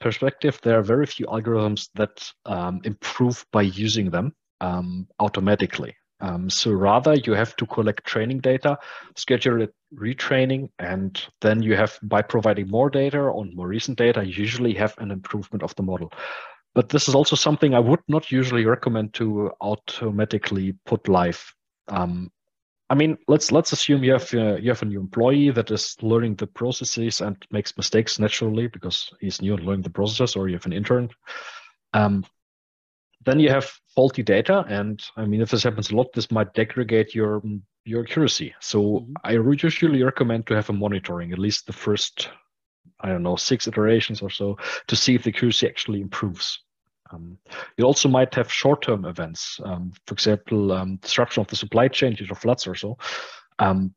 perspective, 0.00 0.58
there 0.62 0.78
are 0.78 0.82
very 0.82 1.06
few 1.06 1.26
algorithms 1.26 1.90
that 1.94 2.28
um, 2.46 2.80
improve 2.84 3.44
by 3.52 3.62
using 3.62 4.10
them 4.10 4.34
um, 4.60 5.06
automatically. 5.20 5.94
Um, 6.22 6.48
so 6.48 6.70
rather, 6.70 7.14
you 7.14 7.32
have 7.32 7.56
to 7.56 7.66
collect 7.66 8.06
training 8.06 8.38
data, 8.38 8.78
schedule 9.16 9.60
it 9.60 9.74
retraining, 9.94 10.70
and 10.78 11.20
then 11.40 11.62
you 11.62 11.74
have, 11.76 11.98
by 12.02 12.22
providing 12.22 12.68
more 12.68 12.88
data 12.88 13.18
on 13.18 13.54
more 13.56 13.66
recent 13.66 13.98
data, 13.98 14.24
you 14.24 14.32
usually 14.32 14.72
have 14.74 14.94
an 14.98 15.10
improvement 15.10 15.64
of 15.64 15.74
the 15.74 15.82
model. 15.82 16.12
But 16.74 16.88
this 16.88 17.08
is 17.08 17.14
also 17.14 17.36
something 17.36 17.74
I 17.74 17.80
would 17.80 18.00
not 18.08 18.30
usually 18.30 18.64
recommend 18.64 19.14
to 19.14 19.50
automatically 19.60 20.74
put 20.86 21.08
live. 21.08 21.52
Um, 21.88 22.30
I 22.88 22.94
mean, 22.94 23.18
let's 23.26 23.50
let's 23.50 23.72
assume 23.72 24.04
you 24.04 24.12
have 24.12 24.32
uh, 24.34 24.56
you 24.56 24.70
have 24.70 24.82
a 24.82 24.86
new 24.86 25.00
employee 25.00 25.50
that 25.50 25.70
is 25.70 25.96
learning 26.02 26.36
the 26.36 26.46
processes 26.46 27.20
and 27.20 27.36
makes 27.50 27.76
mistakes 27.76 28.18
naturally 28.18 28.68
because 28.68 29.10
he's 29.20 29.42
new 29.42 29.54
and 29.54 29.64
learning 29.64 29.82
the 29.82 29.90
processes, 29.90 30.36
or 30.36 30.48
you 30.48 30.54
have 30.54 30.66
an 30.66 30.72
intern. 30.72 31.08
Um, 31.94 32.24
then 33.24 33.40
you 33.40 33.50
have 33.50 33.70
faulty 33.94 34.22
data, 34.22 34.64
and 34.68 35.02
I 35.16 35.24
mean, 35.24 35.40
if 35.40 35.50
this 35.50 35.62
happens 35.62 35.90
a 35.90 35.96
lot, 35.96 36.12
this 36.12 36.30
might 36.30 36.54
degrade 36.54 37.14
your 37.14 37.42
your 37.84 38.02
accuracy. 38.04 38.54
So 38.60 38.82
mm-hmm. 38.82 39.12
I 39.24 39.38
would 39.38 39.62
usually 39.62 40.02
recommend 40.02 40.46
to 40.46 40.54
have 40.54 40.70
a 40.70 40.72
monitoring 40.72 41.32
at 41.32 41.38
least 41.38 41.66
the 41.66 41.72
first, 41.72 42.28
I 43.00 43.08
don't 43.08 43.22
know, 43.22 43.36
six 43.36 43.66
iterations 43.66 44.22
or 44.22 44.30
so 44.30 44.56
to 44.86 44.96
see 44.96 45.14
if 45.14 45.24
the 45.24 45.30
accuracy 45.30 45.66
actually 45.66 46.00
improves. 46.00 46.60
Um, 47.12 47.38
you 47.76 47.84
also 47.84 48.08
might 48.08 48.34
have 48.34 48.50
short-term 48.50 49.04
events, 49.04 49.60
um, 49.64 49.92
for 50.06 50.14
example, 50.14 50.72
um, 50.72 50.96
disruption 50.96 51.42
of 51.42 51.48
the 51.48 51.56
supply 51.56 51.88
chain 51.88 52.14
due 52.14 52.26
to 52.26 52.34
floods 52.34 52.66
or 52.66 52.74
so. 52.74 52.96
Um, 53.58 53.94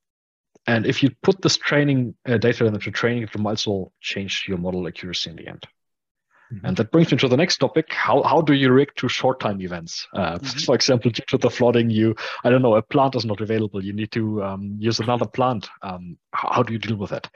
and 0.68 0.86
if 0.86 1.04
you 1.04 1.12
put 1.22 1.42
this 1.42 1.58
training 1.58 2.16
uh, 2.28 2.38
data 2.38 2.66
into 2.66 2.92
training, 2.92 3.24
it 3.24 3.36
will 3.36 3.48
also 3.48 3.92
change 4.02 4.46
your 4.48 4.58
model 4.58 4.88
accuracy 4.88 5.30
in 5.30 5.36
the 5.36 5.48
end. 5.48 5.64
Mm-hmm. 6.54 6.66
And 6.66 6.78
that 6.78 6.92
brings 6.92 7.12
me 7.12 7.18
to 7.18 7.28
the 7.28 7.38
next 7.38 7.58
topic. 7.58 7.92
How, 7.92 8.22
how 8.22 8.42
do 8.42 8.54
you 8.54 8.72
react 8.72 8.98
to 9.00 9.10
short 9.10 9.40
time 9.40 9.62
events? 9.62 10.08
Uh, 10.14 10.38
mm-hmm. 10.38 10.60
For 10.66 10.76
example, 10.76 11.12
due 11.12 11.24
to 11.28 11.38
the 11.38 11.50
flooding, 11.50 11.90
you, 11.90 12.16
I 12.44 12.50
don't 12.50 12.62
know, 12.62 12.76
a 12.76 12.82
plant 12.82 13.16
is 13.16 13.26
not 13.26 13.42
available. 13.42 13.84
You 13.84 13.94
need 13.94 14.12
to 14.12 14.44
um, 14.44 14.78
use 14.80 15.00
another 15.00 15.26
plant. 15.26 15.70
Um, 15.82 16.18
how, 16.32 16.54
how, 16.54 16.64
do 16.64 16.74
you 16.74 16.80
deal 16.80 16.98
with 16.98 17.10
that? 17.10 17.30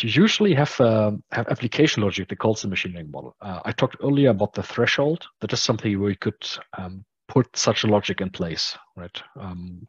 you 0.00 0.08
usually 0.08 0.54
have 0.54 0.78
uh, 0.80 1.12
have 1.32 1.48
application 1.48 2.02
logic 2.02 2.28
that 2.28 2.38
calls 2.38 2.62
the 2.62 2.68
machine 2.68 2.92
learning 2.92 3.10
model. 3.10 3.34
Uh, 3.40 3.60
I 3.64 3.72
talked 3.72 3.96
earlier 4.02 4.30
about 4.30 4.52
the 4.52 4.62
threshold. 4.62 5.26
That 5.40 5.52
is 5.52 5.62
something 5.62 5.98
where 5.98 6.10
you 6.10 6.16
could 6.16 6.46
um, 6.76 7.04
put 7.26 7.56
such 7.56 7.84
a 7.84 7.86
logic 7.86 8.20
in 8.20 8.30
place, 8.30 8.76
right? 8.96 9.22
Um, 9.40 9.86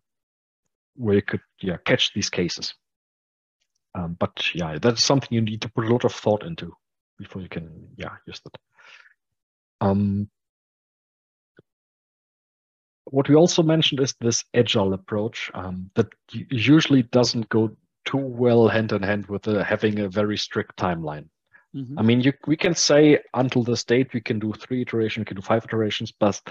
where 0.96 1.16
you 1.16 1.22
could 1.22 1.42
yeah 1.62 1.78
catch 1.86 2.14
these 2.14 2.30
cases. 2.30 2.74
Um, 3.94 4.16
but 4.20 4.54
yeah, 4.56 4.78
that's 4.80 5.04
something 5.04 5.30
you 5.32 5.42
need 5.42 5.62
to 5.64 5.70
put 5.70 5.86
a 5.86 5.92
lot 5.92 6.06
of 6.06 6.14
thought 6.14 6.44
into 6.44 6.74
before 7.20 7.42
you 7.42 7.50
can 7.50 7.70
yeah 7.98 8.16
use 8.26 8.42
that. 8.42 8.58
Um, 9.82 10.30
what 13.06 13.30
we 13.30 13.36
also 13.36 13.64
mentioned 13.64 14.02
is 14.02 14.16
this 14.20 14.44
agile 14.54 14.94
approach 14.94 15.52
um, 15.54 15.90
that 15.96 16.08
usually 16.32 17.04
doesn't 17.04 17.50
go 17.50 17.76
too 18.06 18.18
well 18.18 18.68
hand 18.68 18.92
in 18.92 19.02
hand 19.04 19.28
with 19.28 19.48
uh, 19.48 19.64
having 19.64 20.00
a 20.00 20.10
very 20.10 20.38
strict 20.38 20.78
timeline. 20.78 21.28
Mm-hmm. 21.76 22.00
I 22.00 22.02
mean, 22.02 22.22
you, 22.22 22.34
we 22.48 22.56
can 22.56 22.74
say 22.74 23.20
until 23.34 23.64
this 23.64 23.84
date 23.84 24.14
we 24.14 24.22
can 24.22 24.40
do 24.40 24.54
three 24.54 24.82
iterations, 24.82 25.22
we 25.22 25.26
can 25.26 25.38
do 25.38 25.42
five 25.42 25.64
iterations, 25.64 26.12
but 26.12 26.42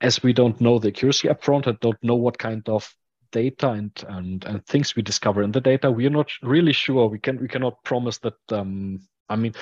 as 0.00 0.22
we 0.22 0.32
don't 0.32 0.60
know 0.60 0.78
the 0.78 0.88
accuracy 0.88 1.28
upfront 1.28 1.66
and 1.66 1.78
don't 1.80 2.02
know 2.02 2.14
what 2.14 2.38
kind 2.38 2.66
of 2.68 2.94
data 3.32 3.70
and, 3.70 3.90
and 4.08 4.44
and 4.44 4.64
things 4.66 4.94
we 4.94 5.02
discover 5.02 5.42
in 5.42 5.52
the 5.52 5.60
data, 5.60 5.90
we 5.90 6.06
are 6.06 6.10
not 6.10 6.30
really 6.42 6.72
sure. 6.72 7.08
We 7.08 7.18
can 7.18 7.40
we 7.40 7.48
cannot 7.48 7.82
promise 7.84 8.18
that. 8.18 8.38
Um, 8.50 9.00
I 9.28 9.36
mean, 9.36 9.54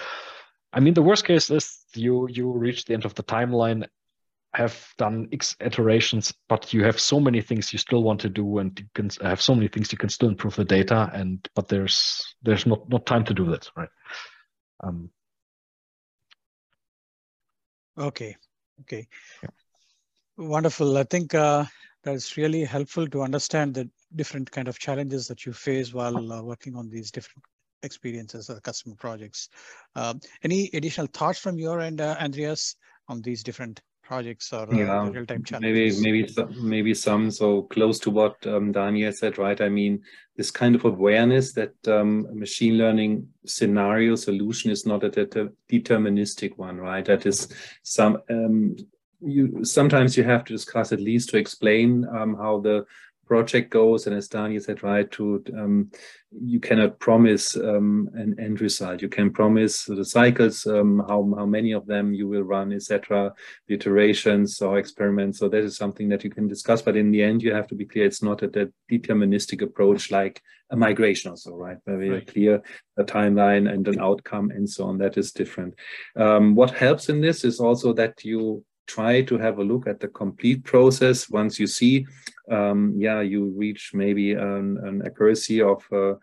I 0.72 0.80
mean 0.80 0.94
the 0.94 1.02
worst 1.02 1.24
case 1.24 1.50
is 1.50 1.84
you 1.94 2.28
you 2.28 2.50
reach 2.50 2.84
the 2.84 2.94
end 2.94 3.04
of 3.04 3.14
the 3.14 3.22
timeline 3.22 3.86
have 4.54 4.86
done 4.98 5.28
X 5.32 5.56
iterations, 5.60 6.32
but 6.48 6.74
you 6.74 6.84
have 6.84 7.00
so 7.00 7.18
many 7.18 7.40
things 7.40 7.72
you 7.72 7.78
still 7.78 8.02
want 8.02 8.20
to 8.20 8.28
do, 8.28 8.58
and 8.58 8.78
you 8.78 8.86
can 8.94 9.10
have 9.22 9.40
so 9.40 9.54
many 9.54 9.68
things 9.68 9.90
you 9.92 9.98
can 9.98 10.10
still 10.10 10.28
improve 10.28 10.56
the 10.56 10.64
data, 10.64 11.10
and 11.14 11.48
but 11.54 11.68
there's 11.68 12.22
there's 12.42 12.66
not 12.66 12.88
not 12.88 13.06
time 13.06 13.24
to 13.24 13.34
do 13.34 13.46
that, 13.46 13.70
right? 13.76 13.88
Um, 14.80 15.10
okay, 17.96 18.36
okay, 18.82 19.08
yeah. 19.42 19.48
wonderful. 20.36 20.98
I 20.98 21.04
think 21.04 21.34
uh, 21.34 21.64
that's 22.02 22.36
really 22.36 22.64
helpful 22.64 23.08
to 23.08 23.22
understand 23.22 23.74
the 23.74 23.88
different 24.14 24.50
kind 24.50 24.68
of 24.68 24.78
challenges 24.78 25.26
that 25.28 25.46
you 25.46 25.52
face 25.54 25.94
while 25.94 26.32
uh, 26.32 26.42
working 26.42 26.76
on 26.76 26.90
these 26.90 27.10
different 27.10 27.44
experiences 27.83 28.51
or 28.51 28.61
customer 28.61 28.95
projects. 28.97 29.49
Uh, 29.95 30.14
any 30.43 30.70
additional 30.74 31.07
thoughts 31.07 31.39
from 31.39 31.59
your 31.59 31.80
end, 31.80 32.01
uh, 32.01 32.16
Andreas, 32.20 32.76
on 33.09 33.20
these 33.22 33.43
different 33.43 33.80
projects 34.03 34.53
or 34.53 34.72
uh, 34.72 34.76
yeah, 34.76 35.11
real-time 35.11 35.45
challenges? 35.45 36.01
Maybe, 36.01 36.24
maybe, 36.26 36.61
maybe 36.61 36.95
some. 36.95 37.30
So 37.30 37.62
close 37.62 37.99
to 38.01 38.11
what 38.11 38.45
um, 38.47 38.72
Daniel 38.72 39.12
said, 39.12 39.39
right? 39.39 39.61
I 39.61 39.68
mean, 39.68 40.03
this 40.37 40.51
kind 40.51 40.74
of 40.74 40.85
awareness 40.85 41.53
that 41.55 41.74
um, 41.87 42.26
machine 42.39 42.78
learning 42.78 43.28
scenario 43.47 44.16
solution 44.16 44.70
is 44.70 44.87
not 44.87 45.05
a 45.05 45.11
deterministic 45.11 46.57
one, 46.57 46.78
right? 46.78 47.05
That 47.05 47.26
is 47.26 47.49
some. 47.83 48.18
Um, 48.30 48.76
you 49.24 49.64
sometimes 49.64 50.16
you 50.16 50.24
have 50.24 50.45
to 50.45 50.53
discuss 50.53 50.93
at 50.93 51.01
least 51.01 51.30
to 51.30 51.39
explain 51.39 52.05
um, 52.09 52.35
how 52.35 52.59
the 52.61 52.85
project 53.26 53.70
goes. 53.70 54.06
And 54.06 54.16
as 54.16 54.28
Daniel 54.28 54.62
said, 54.62 54.82
right, 54.82 55.10
to 55.12 55.44
um, 55.56 55.90
you 56.30 56.60
cannot 56.60 56.98
promise 56.98 57.56
um, 57.56 58.08
an 58.14 58.36
end 58.38 58.60
result. 58.60 59.02
You 59.02 59.08
can 59.08 59.32
promise 59.32 59.84
the 59.84 60.04
cycles, 60.04 60.66
um, 60.66 61.04
how 61.08 61.32
how 61.36 61.46
many 61.46 61.72
of 61.72 61.86
them 61.86 62.14
you 62.14 62.28
will 62.28 62.42
run, 62.42 62.72
etc. 62.72 63.32
The 63.68 63.74
iterations 63.74 64.60
or 64.60 64.78
experiments. 64.78 65.38
So 65.38 65.48
that 65.48 65.64
is 65.64 65.76
something 65.76 66.08
that 66.08 66.24
you 66.24 66.30
can 66.30 66.48
discuss. 66.48 66.82
But 66.82 66.96
in 66.96 67.10
the 67.10 67.22
end, 67.22 67.42
you 67.42 67.54
have 67.54 67.68
to 67.68 67.74
be 67.74 67.84
clear. 67.84 68.06
It's 68.06 68.22
not 68.22 68.42
a, 68.42 68.46
a 68.62 68.68
deterministic 68.90 69.62
approach 69.62 70.10
like 70.10 70.42
a 70.70 70.76
migration, 70.76 71.30
also, 71.30 71.54
right? 71.54 71.76
Very 71.86 72.10
right. 72.10 72.26
clear 72.26 72.62
a 72.96 73.04
timeline 73.04 73.70
and 73.72 73.86
an 73.88 74.00
outcome 74.00 74.50
and 74.50 74.68
so 74.68 74.84
on. 74.84 74.98
That 74.98 75.16
is 75.18 75.32
different. 75.32 75.74
Um, 76.16 76.54
what 76.54 76.70
helps 76.70 77.08
in 77.08 77.20
this 77.20 77.44
is 77.44 77.60
also 77.60 77.92
that 77.94 78.24
you 78.24 78.64
try 78.86 79.22
to 79.22 79.38
have 79.38 79.58
a 79.58 79.64
look 79.64 79.86
at 79.86 80.00
the 80.00 80.08
complete 80.08 80.64
process. 80.64 81.28
Once 81.30 81.58
you 81.58 81.66
see, 81.66 82.06
um, 82.51 82.95
yeah, 82.97 83.20
you 83.20 83.47
reach 83.57 83.93
maybe 83.95 84.32
an, 84.32 84.78
an 84.82 85.03
accuracy 85.05 85.62
of 85.62 85.84
uh, 85.93 86.14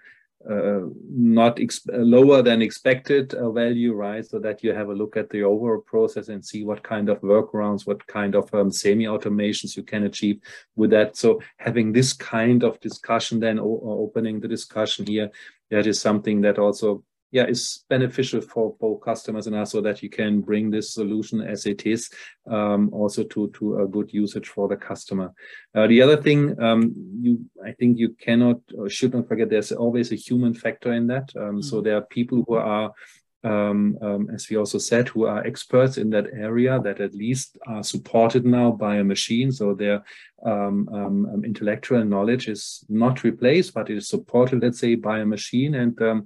uh, 0.50 0.80
not 1.10 1.60
lower 1.88 2.42
than 2.42 2.62
expected 2.62 3.34
uh, 3.34 3.52
value, 3.52 3.94
right? 3.94 4.26
So 4.26 4.40
that 4.40 4.64
you 4.64 4.74
have 4.74 4.88
a 4.88 4.94
look 4.94 5.18
at 5.18 5.30
the 5.30 5.44
overall 5.44 5.82
process 5.82 6.30
and 6.30 6.44
see 6.44 6.64
what 6.64 6.82
kind 6.82 7.10
of 7.10 7.20
workarounds, 7.22 7.86
what 7.86 8.06
kind 8.08 8.36
of 8.36 8.54
um, 8.54 8.72
semi-automations 8.72 9.76
you 9.76 9.84
can 9.84 10.04
achieve 10.06 10.40
with 10.78 10.92
that. 10.92 11.18
So 11.18 11.42
having 11.58 11.92
this 11.92 12.14
kind 12.14 12.64
of 12.64 12.80
discussion, 12.80 13.42
then 13.42 13.60
opening 13.60 14.40
the 14.40 14.48
discussion 14.48 15.06
here, 15.06 15.30
that 15.72 15.86
is 15.86 16.00
something 16.00 16.40
that 16.42 16.58
also 16.58 17.04
yeah 17.32 17.46
is 17.46 17.84
beneficial 17.90 18.42
for 18.42 18.76
both 18.80 19.02
customers 19.02 19.48
and 19.48 19.56
us 19.56 19.72
so 19.72 19.82
that 19.82 20.02
you 20.02 20.10
can 20.10 20.42
bring 20.42 20.70
this 20.70 20.94
solution 20.94 21.42
as 21.42 21.66
it 21.66 21.86
is 21.86 22.10
um, 22.50 22.90
also 22.94 23.24
to 23.24 23.50
to 23.52 23.80
a 23.80 23.88
good 23.88 24.12
usage 24.14 24.48
for 24.48 24.68
the 24.68 24.76
customer 24.76 25.34
uh, 25.76 25.88
the 25.88 26.02
other 26.02 26.18
thing 26.18 26.60
um, 26.62 26.94
you 27.22 27.40
i 27.66 27.72
think 27.74 27.98
you 27.98 28.10
cannot 28.20 28.60
or 28.78 28.90
should 28.90 29.14
not 29.14 29.28
forget 29.28 29.50
there's 29.50 29.72
always 29.72 30.12
a 30.12 30.16
human 30.16 30.54
factor 30.54 30.94
in 30.94 31.08
that 31.08 31.32
um, 31.36 31.42
mm-hmm. 31.42 31.62
so 31.62 31.82
there 31.82 31.98
are 31.98 32.02
people 32.02 32.44
who 32.48 32.56
are 32.56 32.92
um, 33.44 33.98
um, 34.02 34.30
as 34.34 34.50
we 34.50 34.58
also 34.58 34.78
said, 34.78 35.08
who 35.08 35.26
are 35.26 35.46
experts 35.46 35.98
in 35.98 36.10
that 36.10 36.28
area 36.34 36.80
that 36.84 37.00
at 37.00 37.14
least 37.14 37.58
are 37.68 37.84
supported 37.84 38.46
now 38.46 38.72
by 38.72 38.98
a 38.98 39.04
machine. 39.04 39.52
So 39.52 39.74
their 39.74 40.04
um, 40.46 40.90
um, 40.92 41.26
um 41.26 41.46
intellectual 41.46 42.04
knowledge 42.04 42.50
is 42.50 42.84
not 42.90 43.24
replaced, 43.24 43.74
but 43.74 43.90
it 43.90 43.98
is 43.98 44.10
supported, 44.10 44.62
let's 44.62 44.80
say, 44.80 44.96
by 44.96 45.20
a 45.20 45.26
machine. 45.26 45.76
And 45.76 46.00
um, 46.02 46.26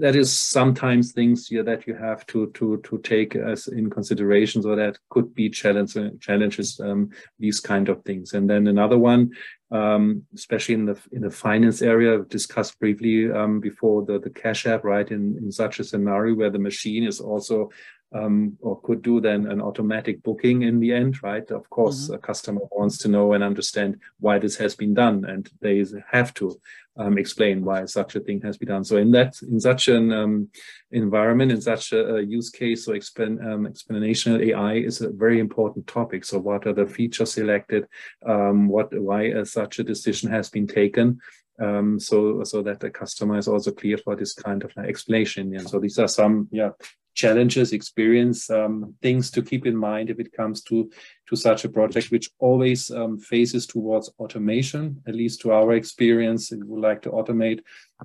that 0.00 0.16
is 0.16 0.32
sometimes 0.32 1.12
things 1.12 1.48
here 1.48 1.62
that 1.62 1.86
you 1.86 1.94
have 1.94 2.24
to 2.26 2.50
to 2.52 2.80
to 2.84 2.98
take 2.98 3.36
as 3.36 3.68
in 3.68 3.90
consideration 3.90 4.62
so 4.62 4.74
that 4.74 4.98
could 5.10 5.34
be 5.34 5.50
challenge, 5.50 5.94
challenges 6.20 6.80
um, 6.80 7.10
these 7.38 7.60
kind 7.60 7.88
of 7.88 8.02
things 8.04 8.32
and 8.32 8.48
then 8.48 8.66
another 8.66 8.98
one 8.98 9.30
um, 9.70 10.22
especially 10.34 10.74
in 10.74 10.86
the 10.86 10.98
in 11.12 11.20
the 11.20 11.30
finance 11.30 11.82
area 11.82 12.18
discussed 12.28 12.78
briefly 12.78 13.30
um, 13.30 13.60
before 13.60 14.04
the 14.06 14.18
the 14.18 14.30
cash 14.30 14.66
app 14.66 14.84
right 14.84 15.10
in 15.10 15.36
in 15.38 15.52
such 15.52 15.80
a 15.80 15.84
scenario 15.84 16.34
where 16.34 16.50
the 16.50 16.58
machine 16.58 17.04
is 17.04 17.20
also 17.20 17.68
um, 18.12 18.56
or 18.60 18.80
could 18.80 19.02
do 19.02 19.20
then 19.20 19.46
an 19.46 19.60
automatic 19.60 20.22
booking 20.22 20.62
in 20.62 20.80
the 20.80 20.92
end, 20.92 21.22
right? 21.22 21.48
Of 21.50 21.68
course, 21.68 22.04
mm-hmm. 22.04 22.14
a 22.14 22.18
customer 22.18 22.62
wants 22.70 22.98
to 22.98 23.08
know 23.08 23.34
and 23.34 23.44
understand 23.44 24.00
why 24.18 24.38
this 24.38 24.56
has 24.56 24.74
been 24.74 24.94
done, 24.94 25.24
and 25.26 25.50
they 25.60 25.84
have 26.10 26.32
to 26.34 26.58
um, 26.98 27.16
explain 27.16 27.64
why 27.64 27.84
such 27.84 28.16
a 28.16 28.20
thing 28.20 28.40
has 28.42 28.58
been 28.58 28.68
done. 28.68 28.84
So 28.84 28.96
in 28.96 29.10
that, 29.12 29.40
in 29.42 29.60
such 29.60 29.88
an 29.88 30.12
um, 30.12 30.48
environment, 30.90 31.52
in 31.52 31.60
such 31.60 31.92
a, 31.92 32.16
a 32.16 32.22
use 32.22 32.50
case, 32.50 32.84
so 32.84 32.92
explain, 32.92 33.40
um, 33.40 33.72
AI 33.90 34.74
is 34.74 35.00
a 35.00 35.10
very 35.10 35.38
important 35.38 35.86
topic. 35.86 36.24
So 36.24 36.38
what 36.38 36.66
are 36.66 36.72
the 36.72 36.86
features 36.86 37.32
selected? 37.32 37.86
Um, 38.26 38.68
what 38.68 38.88
why 38.92 39.30
uh, 39.30 39.44
such 39.44 39.78
a 39.78 39.84
decision 39.84 40.30
has 40.30 40.50
been 40.50 40.66
taken? 40.66 41.20
Um, 41.60 41.98
so 41.98 42.44
so 42.44 42.62
that 42.62 42.80
the 42.80 42.90
customer 42.90 43.36
is 43.36 43.48
also 43.48 43.72
clear 43.72 43.98
for 43.98 44.14
this 44.14 44.34
kind 44.34 44.62
of 44.62 44.70
explanation. 44.76 45.54
And 45.54 45.68
so 45.68 45.80
these 45.80 45.98
are 45.98 46.08
some 46.08 46.48
yeah 46.50 46.70
challenges, 47.18 47.72
experience, 47.72 48.48
um, 48.48 48.94
things 49.02 49.30
to 49.32 49.42
keep 49.42 49.66
in 49.66 49.76
mind 49.76 50.08
if 50.08 50.20
it 50.20 50.32
comes 50.32 50.62
to, 50.62 50.88
to 51.28 51.34
such 51.34 51.64
a 51.64 51.68
project, 51.68 52.12
which 52.12 52.30
always 52.38 52.90
um, 52.90 53.18
faces 53.18 53.66
towards 53.66 54.08
automation, 54.20 55.02
at 55.08 55.16
least 55.16 55.40
to 55.40 55.50
our 55.50 55.72
experience. 55.72 56.52
If 56.52 56.60
we 56.60 56.66
would 56.66 56.88
like 56.88 57.02
to 57.02 57.10
automate 57.10 57.60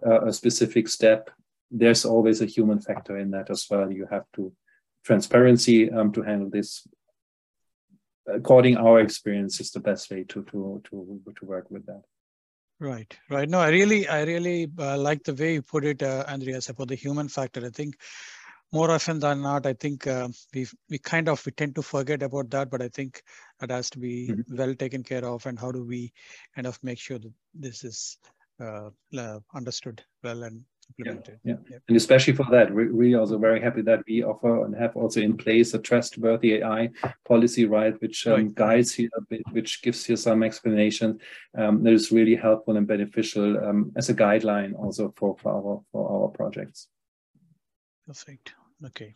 uh, 0.06 0.26
a 0.26 0.34
specific 0.34 0.88
step, 0.88 1.30
there's 1.70 2.06
always 2.06 2.42
a 2.42 2.52
human 2.56 2.80
factor 2.80 3.18
in 3.18 3.30
that 3.32 3.52
as 3.52 3.68
well. 3.70 3.92
You 3.92 4.08
have 4.10 4.26
to 4.36 4.52
transparency 5.06 5.92
um, 5.92 6.12
to 6.14 6.22
handle 6.24 6.50
this 6.50 6.88
according 8.28 8.78
our 8.78 9.00
experience 9.02 9.60
is 9.60 9.72
the 9.72 9.80
best 9.80 10.10
way 10.12 10.24
to 10.24 10.44
to 10.44 10.82
to 10.88 11.22
to 11.38 11.46
work 11.46 11.70
with 11.70 11.86
that. 11.86 12.04
Right, 12.80 13.18
right. 13.30 13.50
No, 13.50 13.60
I 13.60 13.70
really, 13.70 14.08
I 14.08 14.24
really 14.24 14.68
uh, 14.78 14.98
like 14.98 15.24
the 15.24 15.34
way 15.34 15.54
you 15.54 15.62
put 15.62 15.86
it, 15.86 16.04
uh, 16.04 16.26
Andreas, 16.28 16.70
about 16.70 16.90
the 16.90 16.96
human 16.96 17.30
factor. 17.30 17.66
I 17.66 17.70
think 17.70 17.96
more 18.74 18.90
often 18.90 19.20
than 19.20 19.44
not, 19.44 19.68
I 19.68 19.74
think 19.74 20.08
uh, 20.08 20.28
we 20.54 20.68
we 20.90 20.98
kind 20.98 21.30
of 21.30 21.46
we 21.46 21.52
tend 21.52 21.76
to 21.76 21.84
forget 21.84 22.24
about 22.24 22.50
that, 22.50 22.72
but 22.72 22.82
I 22.82 22.90
think 22.90 23.22
that 23.60 23.70
has 23.70 23.90
to 23.92 24.00
be 24.00 24.30
mm-hmm. 24.30 24.58
well 24.58 24.74
taken 24.74 25.04
care 25.04 25.24
of. 25.24 25.46
And 25.46 25.60
how 25.60 25.72
do 25.72 25.86
we 25.86 26.12
kind 26.56 26.66
of 26.66 26.84
make 26.84 26.98
sure 26.98 27.20
that 27.20 27.34
this 27.54 27.84
is 27.84 28.18
uh, 28.60 28.90
understood 29.54 30.04
well 30.24 30.42
and 30.42 30.64
implemented? 30.98 31.40
Yeah, 31.44 31.58
yeah. 31.70 31.78
and 31.88 31.96
especially 31.96 32.34
for 32.34 32.48
that, 32.50 32.74
we're 32.74 32.92
really 32.92 33.14
also 33.14 33.38
very 33.38 33.62
happy 33.62 33.84
that 33.84 34.02
we 34.08 34.24
offer 34.24 34.66
and 34.66 34.76
have 34.76 34.96
also 34.96 35.22
in 35.22 35.38
place 35.38 35.76
a 35.76 35.80
trustworthy 35.80 36.56
AI 36.56 36.90
policy, 37.28 37.66
right, 37.66 38.02
which 38.02 38.26
um, 38.26 38.34
right. 38.34 38.56
guides 38.56 38.96
here 38.96 39.10
a 39.16 39.22
bit, 39.22 39.44
which 39.52 39.84
gives 39.84 40.10
you 40.10 40.16
some 40.16 40.42
explanation 40.42 41.20
um, 41.56 41.84
that 41.84 41.94
is 41.94 42.12
really 42.12 42.36
helpful 42.36 42.76
and 42.76 42.88
beneficial 42.88 43.64
um, 43.64 43.92
as 43.96 44.10
a 44.10 44.16
guideline 44.16 44.74
also 44.74 45.14
for, 45.16 45.38
for 45.38 45.52
our 45.52 45.82
for 45.92 46.10
our 46.12 46.30
projects. 46.30 46.88
Perfect. 48.08 48.56
Okay. 48.86 49.14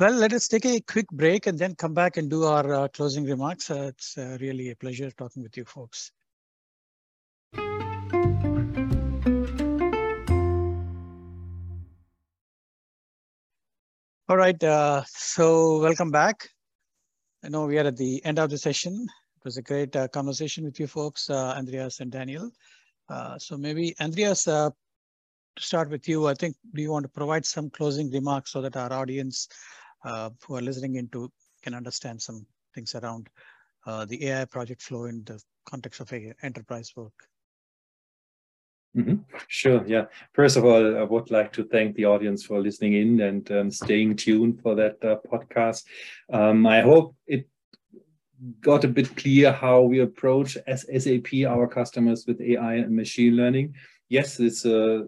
Well, 0.00 0.14
let 0.14 0.32
us 0.32 0.48
take 0.48 0.64
a 0.66 0.80
quick 0.80 1.06
break 1.12 1.46
and 1.46 1.58
then 1.58 1.74
come 1.76 1.94
back 1.94 2.16
and 2.16 2.28
do 2.28 2.44
our 2.44 2.74
uh, 2.74 2.88
closing 2.88 3.24
remarks. 3.24 3.70
Uh, 3.70 3.90
it's 3.94 4.18
uh, 4.18 4.36
really 4.40 4.70
a 4.70 4.76
pleasure 4.76 5.10
talking 5.12 5.42
with 5.42 5.56
you 5.56 5.64
folks. 5.64 6.10
All 14.28 14.36
right, 14.36 14.62
uh, 14.64 15.04
so 15.06 15.78
welcome 15.80 16.10
back. 16.10 16.48
I 17.44 17.48
know 17.48 17.66
we 17.66 17.78
are 17.78 17.86
at 17.86 17.96
the 17.96 18.24
end 18.24 18.38
of 18.38 18.50
the 18.50 18.58
session. 18.58 19.06
It 19.36 19.44
was 19.44 19.56
a 19.56 19.62
great 19.62 19.94
uh, 19.94 20.08
conversation 20.08 20.64
with 20.64 20.80
you 20.80 20.86
folks, 20.86 21.30
uh, 21.30 21.54
Andreas 21.56 22.00
and 22.00 22.10
Daniel. 22.10 22.50
so 23.38 23.56
maybe 23.56 23.94
Andreas, 24.00 24.48
to 25.56 25.62
start 25.62 25.90
with 25.90 26.08
you, 26.08 26.26
I 26.26 26.34
think 26.34 26.56
do 26.74 26.82
you 26.82 26.90
want 26.90 27.04
to 27.04 27.08
provide 27.08 27.44
some 27.44 27.70
closing 27.70 28.10
remarks 28.10 28.52
so 28.52 28.62
that 28.62 28.76
our 28.76 28.92
audience 28.92 29.48
uh, 30.04 30.30
who 30.46 30.56
are 30.56 30.62
listening 30.62 30.96
into 30.96 31.30
can 31.62 31.74
understand 31.74 32.20
some 32.20 32.46
things 32.74 32.94
around 32.94 33.28
uh, 33.86 34.04
the 34.04 34.28
AI 34.28 34.44
project 34.46 34.82
flow 34.82 35.04
in 35.04 35.22
the 35.24 35.40
context 35.66 36.00
of 36.00 36.12
a 36.12 36.34
enterprise 36.42 36.92
work? 36.96 37.12
Mm 38.96 39.04
-hmm. 39.04 39.18
Sure. 39.48 39.84
Yeah. 39.86 40.06
First 40.32 40.56
of 40.56 40.64
all, 40.64 40.84
I 41.02 41.04
would 41.06 41.30
like 41.30 41.50
to 41.52 41.62
thank 41.64 41.96
the 41.96 42.06
audience 42.06 42.46
for 42.46 42.62
listening 42.62 42.94
in 42.94 43.20
and 43.20 43.50
um, 43.50 43.70
staying 43.70 44.16
tuned 44.16 44.60
for 44.62 44.76
that 44.76 45.04
uh, 45.04 45.16
podcast. 45.30 45.86
Um, 46.28 46.66
I 46.66 46.80
hope 46.82 47.14
it 47.26 47.48
got 48.60 48.84
a 48.84 48.88
bit 48.88 49.16
clear 49.16 49.52
how 49.52 49.88
we 49.90 50.02
approach 50.02 50.58
as 50.66 50.86
SAP 51.02 51.28
our 51.46 51.68
customers 51.68 52.26
with 52.26 52.40
AI 52.40 52.74
and 52.84 52.94
machine 52.94 53.34
learning. 53.36 53.74
Yes, 54.08 54.40
it's 54.40 54.64
a 54.66 55.06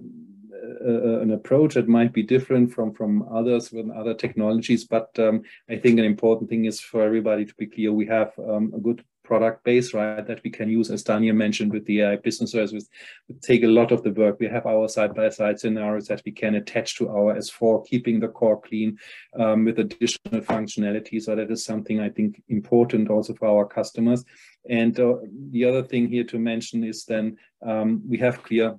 an 1.22 1.32
approach 1.32 1.74
that 1.74 1.88
might 1.88 2.12
be 2.12 2.22
different 2.22 2.72
from 2.72 2.92
from 2.92 3.26
others 3.30 3.72
with 3.72 3.90
other 3.90 4.14
technologies. 4.14 4.84
But 4.84 5.10
um, 5.18 5.42
I 5.68 5.76
think 5.76 5.98
an 5.98 6.04
important 6.04 6.50
thing 6.50 6.64
is 6.64 6.80
for 6.80 7.02
everybody 7.02 7.44
to 7.44 7.54
be 7.54 7.66
clear: 7.66 7.92
we 7.92 8.06
have 8.06 8.32
um, 8.38 8.72
a 8.74 8.80
good 8.80 9.04
product 9.24 9.64
base, 9.64 9.92
right, 9.94 10.24
that 10.26 10.42
we 10.44 10.50
can 10.50 10.68
use, 10.68 10.90
as 10.90 11.02
Daniel 11.02 11.34
mentioned, 11.34 11.72
with 11.72 11.84
the 11.86 12.02
AI 12.02 12.16
business 12.16 12.52
services. 12.52 12.88
We 13.28 13.34
take 13.36 13.64
a 13.64 13.68
lot 13.68 13.90
of 13.90 14.02
the 14.02 14.12
work. 14.12 14.38
We 14.38 14.46
have 14.48 14.66
our 14.66 14.86
side-by-side 14.86 15.58
scenarios 15.58 16.06
that 16.08 16.22
we 16.24 16.32
can 16.32 16.54
attach 16.54 16.96
to 16.96 17.08
our 17.08 17.34
S4, 17.34 17.86
keeping 17.86 18.20
the 18.20 18.28
core 18.28 18.60
clean 18.60 18.98
um, 19.38 19.64
with 19.64 19.78
additional 19.78 20.42
functionality. 20.42 21.20
So 21.20 21.34
that 21.34 21.50
is 21.50 21.64
something 21.64 22.00
I 22.00 22.10
think 22.10 22.42
important 22.48 23.10
also 23.10 23.34
for 23.34 23.48
our 23.48 23.66
customers. 23.66 24.24
And 24.68 24.98
uh, 25.00 25.16
the 25.50 25.64
other 25.64 25.82
thing 25.82 26.08
here 26.08 26.24
to 26.24 26.38
mention 26.38 26.84
is 26.84 27.04
then 27.04 27.38
um, 27.66 28.02
we 28.06 28.18
have 28.18 28.42
clear 28.42 28.76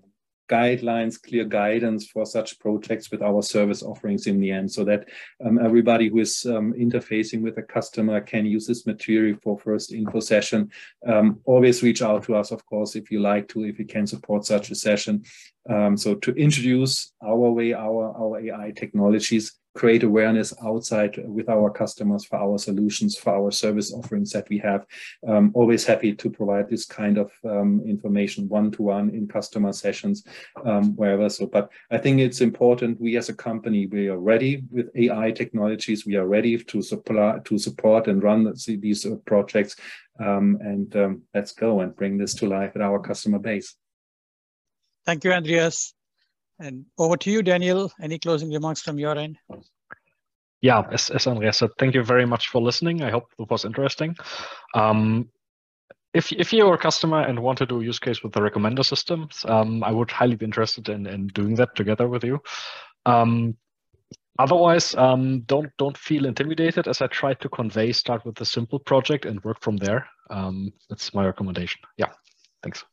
guidelines, 0.48 1.22
clear 1.22 1.46
guidance 1.46 2.08
for 2.08 2.26
such 2.26 2.60
projects 2.60 3.12
with 3.12 3.22
our 3.22 3.42
service 3.42 3.84
offerings 3.84 4.28
in 4.28 4.40
the 4.40 4.52
end, 4.52 4.72
so 4.72 4.84
that 4.86 5.08
um, 5.46 5.60
everybody 5.60 6.10
who 6.10 6.20
is 6.20 6.46
um, 6.46 6.74
interfacing 6.74 7.42
with 7.42 7.58
a 7.58 7.64
customer 7.64 8.22
can 8.22 8.46
use 8.46 8.68
this 8.68 8.86
material 8.86 9.38
for 9.42 9.58
first 9.58 9.92
info 9.92 10.20
session. 10.20 10.70
Um, 11.08 11.40
always 11.46 11.84
reach 11.84 12.02
out 12.02 12.24
to 12.24 12.36
us, 12.36 12.52
of 12.52 12.66
course, 12.66 12.96
if 12.96 13.12
you 13.12 13.20
like 13.20 13.48
to, 13.50 13.66
if 13.66 13.80
you 13.80 13.86
can 13.86 14.08
support 14.08 14.46
such 14.46 14.72
a 14.72 14.76
session. 14.76 15.24
Um, 15.70 15.98
so 15.98 16.16
to 16.16 16.32
introduce 16.36 17.12
our 17.24 17.52
way, 17.52 17.74
our, 17.74 18.14
our 18.18 18.40
AI 18.40 18.72
technologies, 18.76 19.60
create 19.76 20.04
awareness 20.04 20.54
outside 20.64 21.18
with 21.28 21.50
our 21.50 21.70
customers 21.70 22.24
for 22.24 22.38
our 22.38 22.58
solutions, 22.58 23.18
for 23.18 23.36
our 23.36 23.52
service 23.52 23.94
offerings 23.94 24.32
that 24.32 24.48
we 24.50 24.58
have. 24.58 24.86
Um, 25.28 25.52
always 25.54 25.86
happy 25.86 26.16
to 26.16 26.30
provide 26.30 26.70
this 26.70 26.86
kind 26.86 27.18
of 27.18 27.32
um, 27.44 27.84
information 27.86 28.48
one-to-one 28.48 29.10
in 29.10 29.28
customer 29.28 29.74
sessions, 29.74 30.24
um, 30.66 30.96
wherever. 30.96 31.30
So, 31.30 31.46
but 31.46 31.70
I 31.92 31.98
think 31.98 32.22
it's 32.22 32.40
important. 32.40 33.02
We 33.02 33.18
as 33.18 33.28
a 33.28 33.34
company, 33.36 33.86
we 33.86 34.08
are 34.08 34.18
ready 34.18 34.64
with 34.72 34.90
AI 34.96 35.32
technologies. 35.32 36.06
We 36.06 36.16
are 36.16 36.28
ready 36.28 36.58
to 36.58 36.82
supply, 36.82 37.40
to 37.44 37.58
support 37.58 38.08
and 38.08 38.24
run 38.24 38.52
these 38.66 39.06
uh, 39.06 39.16
projects. 39.26 39.76
Um, 40.18 40.58
and 40.62 40.96
um, 40.96 41.22
let's 41.34 41.52
go 41.52 41.82
and 41.82 41.94
bring 41.94 42.18
this 42.18 42.34
to 42.36 42.48
life 42.48 42.72
at 42.76 42.82
our 42.82 43.00
customer 43.00 43.40
base. 43.40 43.76
Thank 45.06 45.24
you, 45.24 45.34
Andreas. 45.34 45.94
And 46.60 46.86
over 46.98 47.18
to 47.18 47.32
you, 47.32 47.44
Daniel. 47.44 47.92
Any 48.02 48.18
closing 48.20 48.52
remarks 48.52 48.82
from 48.82 48.98
your 48.98 49.18
end? 49.18 49.38
Yeah, 50.62 50.84
as, 50.92 51.10
as 51.10 51.28
Andreas 51.28 51.58
said, 51.58 51.70
thank 51.78 51.94
you 51.94 52.04
very 52.04 52.26
much 52.26 52.48
for 52.48 52.62
listening. 52.62 53.04
I 53.04 53.12
hope 53.12 53.26
it 53.38 53.50
was 53.50 53.66
interesting. 53.66 54.16
Um, 54.74 55.30
if, 56.14 56.32
if 56.32 56.54
you're 56.54 56.74
a 56.74 56.78
customer 56.78 57.22
and 57.22 57.40
want 57.40 57.58
to 57.58 57.66
do 57.66 57.82
a 57.82 57.84
use 57.84 58.00
case 58.00 58.24
with 58.24 58.32
the 58.32 58.40
recommender 58.40 58.86
systems, 58.86 59.46
um, 59.48 59.84
I 59.84 59.92
would 59.92 60.10
highly 60.10 60.38
be 60.38 60.46
interested 60.46 60.88
in, 60.90 61.06
in 61.06 61.28
doing 61.28 61.56
that 61.56 61.76
together 61.76 62.08
with 62.08 62.24
you. 62.24 62.40
Um, 63.06 63.58
otherwise, 64.40 64.96
um, 64.96 65.42
don't 65.42 65.72
don't 65.78 65.98
feel 65.98 66.26
intimidated. 66.26 66.88
As 66.88 67.02
I 67.02 67.08
tried 67.08 67.42
to 67.42 67.50
convey, 67.50 67.92
start 67.92 68.26
with 68.26 68.40
a 68.40 68.46
simple 68.46 68.80
project 68.80 69.26
and 69.26 69.44
work 69.44 69.62
from 69.62 69.76
there. 69.76 70.08
Um, 70.30 70.72
that's 70.90 71.14
my 71.14 71.26
recommendation. 71.26 71.82
Yeah, 71.98 72.14
thanks. 72.64 72.86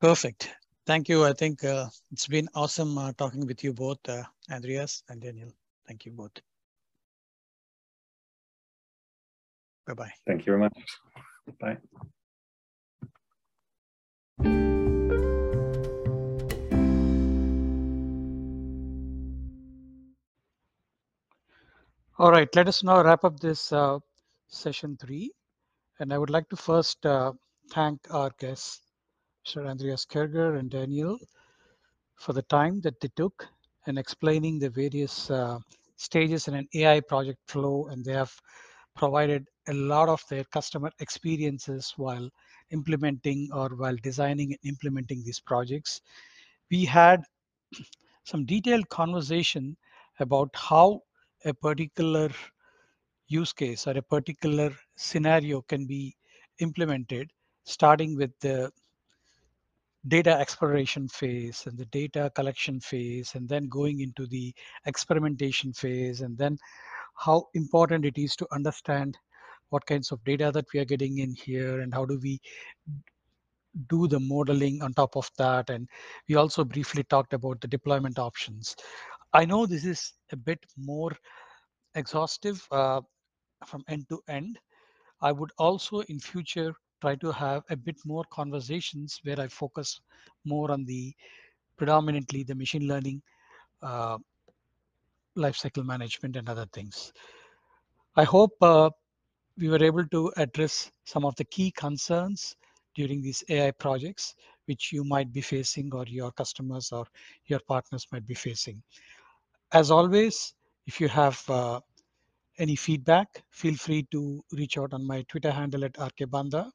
Perfect. 0.00 0.50
Thank 0.86 1.08
you. 1.08 1.24
I 1.24 1.32
think 1.32 1.64
uh, 1.64 1.88
it's 2.12 2.28
been 2.28 2.48
awesome 2.54 2.96
uh, 2.96 3.12
talking 3.18 3.44
with 3.44 3.64
you 3.64 3.72
both, 3.72 3.98
uh, 4.08 4.22
Andreas 4.52 5.02
and 5.08 5.20
Daniel. 5.20 5.50
Thank 5.88 6.06
you 6.06 6.12
both. 6.12 6.30
Bye-bye. 9.88 10.12
Thank 10.26 10.46
you 10.46 10.52
very 10.52 10.60
much. 10.60 10.78
Bye. 11.60 11.76
All 22.18 22.30
right, 22.30 22.48
let 22.54 22.68
us 22.68 22.82
now 22.84 23.02
wrap 23.02 23.24
up 23.24 23.40
this 23.40 23.72
uh, 23.72 23.98
session 24.46 24.96
three. 25.00 25.32
And 25.98 26.12
I 26.14 26.18
would 26.18 26.30
like 26.30 26.48
to 26.50 26.56
first 26.56 27.04
uh, 27.04 27.32
thank 27.70 28.00
our 28.10 28.30
guests, 28.38 28.80
Sir 29.46 29.64
Andreas 29.64 30.04
Kerger 30.04 30.58
and 30.58 30.68
Daniel 30.68 31.16
for 32.16 32.32
the 32.32 32.42
time 32.42 32.80
that 32.80 33.00
they 33.00 33.10
took 33.14 33.46
in 33.86 33.96
explaining 33.96 34.58
the 34.58 34.68
various 34.68 35.30
uh, 35.30 35.60
stages 35.96 36.48
in 36.48 36.54
an 36.54 36.66
AI 36.74 36.98
project 36.98 37.38
flow, 37.46 37.86
and 37.86 38.04
they 38.04 38.12
have 38.12 38.34
provided 38.96 39.46
a 39.68 39.72
lot 39.72 40.08
of 40.08 40.20
their 40.28 40.42
customer 40.44 40.90
experiences 40.98 41.94
while 41.96 42.28
implementing 42.72 43.48
or 43.52 43.68
while 43.68 43.94
designing 44.02 44.50
and 44.50 44.58
implementing 44.64 45.22
these 45.22 45.38
projects. 45.38 46.00
We 46.68 46.84
had 46.84 47.22
some 48.24 48.46
detailed 48.46 48.88
conversation 48.88 49.76
about 50.18 50.50
how 50.56 51.02
a 51.44 51.54
particular 51.54 52.30
use 53.28 53.52
case 53.52 53.86
or 53.86 53.92
a 53.92 54.02
particular 54.02 54.72
scenario 54.96 55.62
can 55.62 55.86
be 55.86 56.16
implemented, 56.58 57.30
starting 57.62 58.16
with 58.16 58.32
the 58.40 58.72
data 60.08 60.38
exploration 60.38 61.08
phase 61.08 61.64
and 61.66 61.76
the 61.76 61.86
data 61.86 62.30
collection 62.34 62.80
phase 62.80 63.34
and 63.34 63.48
then 63.48 63.68
going 63.68 64.00
into 64.00 64.26
the 64.26 64.54
experimentation 64.86 65.72
phase 65.72 66.20
and 66.20 66.38
then 66.38 66.56
how 67.16 67.46
important 67.54 68.04
it 68.04 68.18
is 68.18 68.36
to 68.36 68.46
understand 68.52 69.16
what 69.70 69.84
kinds 69.86 70.12
of 70.12 70.22
data 70.24 70.50
that 70.52 70.66
we 70.72 70.80
are 70.80 70.84
getting 70.84 71.18
in 71.18 71.34
here 71.34 71.80
and 71.80 71.92
how 71.92 72.04
do 72.04 72.18
we 72.22 72.40
do 73.88 74.06
the 74.08 74.20
modeling 74.20 74.80
on 74.82 74.92
top 74.92 75.16
of 75.16 75.30
that. 75.38 75.70
And 75.70 75.88
we 76.28 76.36
also 76.36 76.64
briefly 76.64 77.02
talked 77.04 77.32
about 77.32 77.60
the 77.60 77.68
deployment 77.68 78.18
options. 78.18 78.76
I 79.32 79.44
know 79.44 79.66
this 79.66 79.84
is 79.84 80.12
a 80.32 80.36
bit 80.36 80.64
more 80.76 81.12
exhaustive 81.94 82.66
uh, 82.70 83.00
from 83.66 83.84
end 83.88 84.06
to 84.10 84.20
end. 84.28 84.58
I 85.20 85.32
would 85.32 85.50
also 85.58 86.00
in 86.00 86.20
future 86.20 86.74
try 87.00 87.14
to 87.16 87.32
have 87.32 87.62
a 87.70 87.76
bit 87.76 87.96
more 88.04 88.24
conversations 88.30 89.20
where 89.24 89.40
I 89.40 89.48
focus 89.48 90.00
more 90.44 90.70
on 90.70 90.84
the 90.84 91.14
predominantly 91.76 92.42
the 92.42 92.54
machine 92.54 92.88
learning 92.88 93.22
uh, 93.82 94.18
lifecycle 95.36 95.84
management 95.84 96.36
and 96.36 96.48
other 96.48 96.66
things. 96.72 97.12
I 98.16 98.24
hope 98.24 98.52
uh, 98.62 98.90
we 99.58 99.68
were 99.68 99.82
able 99.82 100.06
to 100.06 100.32
address 100.36 100.90
some 101.04 101.24
of 101.24 101.36
the 101.36 101.44
key 101.44 101.70
concerns 101.70 102.56
during 102.94 103.20
these 103.20 103.44
AI 103.50 103.70
projects, 103.72 104.34
which 104.64 104.92
you 104.92 105.04
might 105.04 105.32
be 105.32 105.42
facing 105.42 105.94
or 105.94 106.04
your 106.06 106.32
customers 106.32 106.92
or 106.92 107.04
your 107.46 107.60
partners 107.68 108.06
might 108.10 108.26
be 108.26 108.34
facing. 108.34 108.82
As 109.72 109.90
always, 109.90 110.54
if 110.86 111.00
you 111.00 111.08
have 111.08 111.42
uh, 111.50 111.80
any 112.58 112.76
feedback, 112.76 113.28
feel 113.50 113.74
free 113.74 114.06
to 114.12 114.42
reach 114.52 114.78
out 114.78 114.94
on 114.94 115.06
my 115.06 115.22
Twitter 115.28 115.50
handle 115.50 115.84
at 115.84 115.92
rkbanda, 115.94 116.70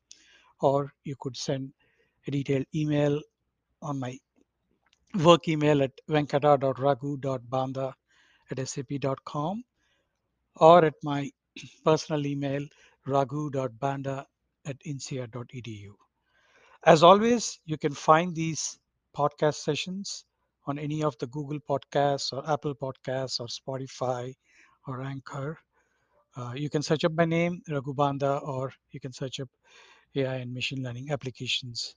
or 0.62 0.92
you 1.04 1.16
could 1.20 1.36
send 1.38 1.72
a 2.28 2.32
detailed 2.32 2.66
email 2.76 3.20
on 3.82 4.00
my 4.00 4.18
work 5.16 5.48
email 5.48 5.82
at 5.82 5.92
venkata.raghu.banda 6.10 7.94
at 8.52 8.68
sap.com 8.68 9.64
or 10.58 10.86
at 10.86 10.94
my 11.04 11.30
personal 11.86 12.26
email 12.26 12.66
raghu.banda 13.06 14.26
at 14.66 14.78
insead.edu. 14.86 15.92
As 16.86 17.04
always, 17.04 17.60
you 17.66 17.78
can 17.78 17.94
find 17.94 18.36
these 18.36 18.80
podcast 19.16 19.56
sessions 19.56 20.26
on 20.68 20.78
any 20.78 21.04
of 21.04 21.16
the 21.20 21.28
Google 21.28 21.60
Podcasts 21.60 22.32
or 22.34 22.48
Apple 22.50 22.76
Podcasts 22.76 23.40
or 23.40 23.48
Spotify 23.48 24.34
or 24.88 25.02
Anchor. 25.02 25.58
Uh, 26.36 26.54
you 26.56 26.70
can 26.70 26.82
search 26.82 27.04
up 27.04 27.12
my 27.14 27.26
name, 27.26 27.62
Raghu 27.70 27.94
Banda, 27.94 28.38
or 28.38 28.72
you 28.92 29.00
can 29.00 29.12
search 29.12 29.40
up 29.40 29.50
AI 30.16 30.36
and 30.36 30.54
machine 30.54 30.84
learning 30.84 31.12
applications, 31.12 31.96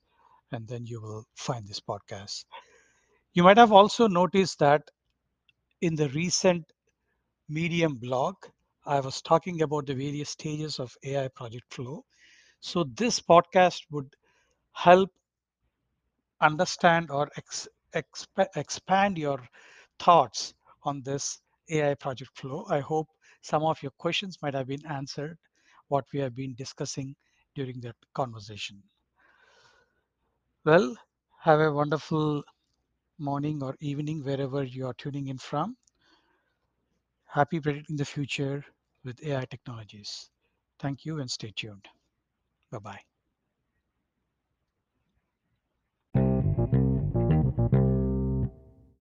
and 0.53 0.67
then 0.69 0.87
you 0.87 1.01
will 1.01 1.25
find 1.37 1.67
this 1.67 1.81
podcast. 1.81 2.45
You 3.35 3.43
might 3.43 3.59
have 3.59 3.73
also 3.73 4.07
noticed 4.09 4.59
that 4.61 4.91
in 5.81 5.95
the 5.97 6.09
recent 6.11 6.65
Medium 7.49 7.95
blog, 7.97 8.35
I 8.87 9.01
was 9.01 9.21
talking 9.23 9.63
about 9.63 9.87
the 9.87 9.95
various 9.95 10.31
stages 10.31 10.79
of 10.79 10.97
AI 11.05 11.29
project 11.29 11.73
flow. 11.73 12.05
So 12.61 12.85
this 12.85 13.21
podcast 13.21 13.83
would 13.91 14.15
help 14.73 15.11
understand 16.41 17.11
or 17.11 17.31
ex, 17.37 17.69
exp, 17.95 18.47
expand 18.57 19.19
your 19.19 19.41
thoughts 19.99 20.55
on 20.85 21.03
this 21.03 21.41
AI 21.71 21.95
project 21.95 22.31
flow. 22.39 22.67
I 22.69 22.81
hope 22.81 23.09
some 23.43 23.63
of 23.63 23.83
your 23.83 23.93
questions 23.99 24.39
might 24.43 24.55
have 24.55 24.67
been 24.69 24.87
answered, 24.87 25.39
what 25.89 26.05
we 26.13 26.21
have 26.21 26.35
been 26.35 26.55
discussing 26.57 27.15
during 27.55 27.81
that 27.81 27.97
conversation. 28.15 28.83
Well, 30.65 30.97
have 31.43 31.61
a 31.61 31.73
wonderful 31.73 32.43
morning 33.19 33.63
or 33.63 33.77
evening 33.81 34.25
wherever 34.25 34.63
you 34.65 34.87
are 34.89 34.95
tuning 34.95 35.29
in 35.29 35.39
from. 35.39 35.77
Happy 37.27 37.61
predicting 37.61 37.97
the 37.97 38.05
future 38.07 38.65
with 39.05 39.23
AI 39.23 39.45
technologies. 39.45 40.31
Thank 40.79 41.05
you 41.05 41.21
and 41.21 41.31
stay 41.31 41.53
tuned. 41.55 41.87
Bye 42.71 42.79
bye. 42.81 43.01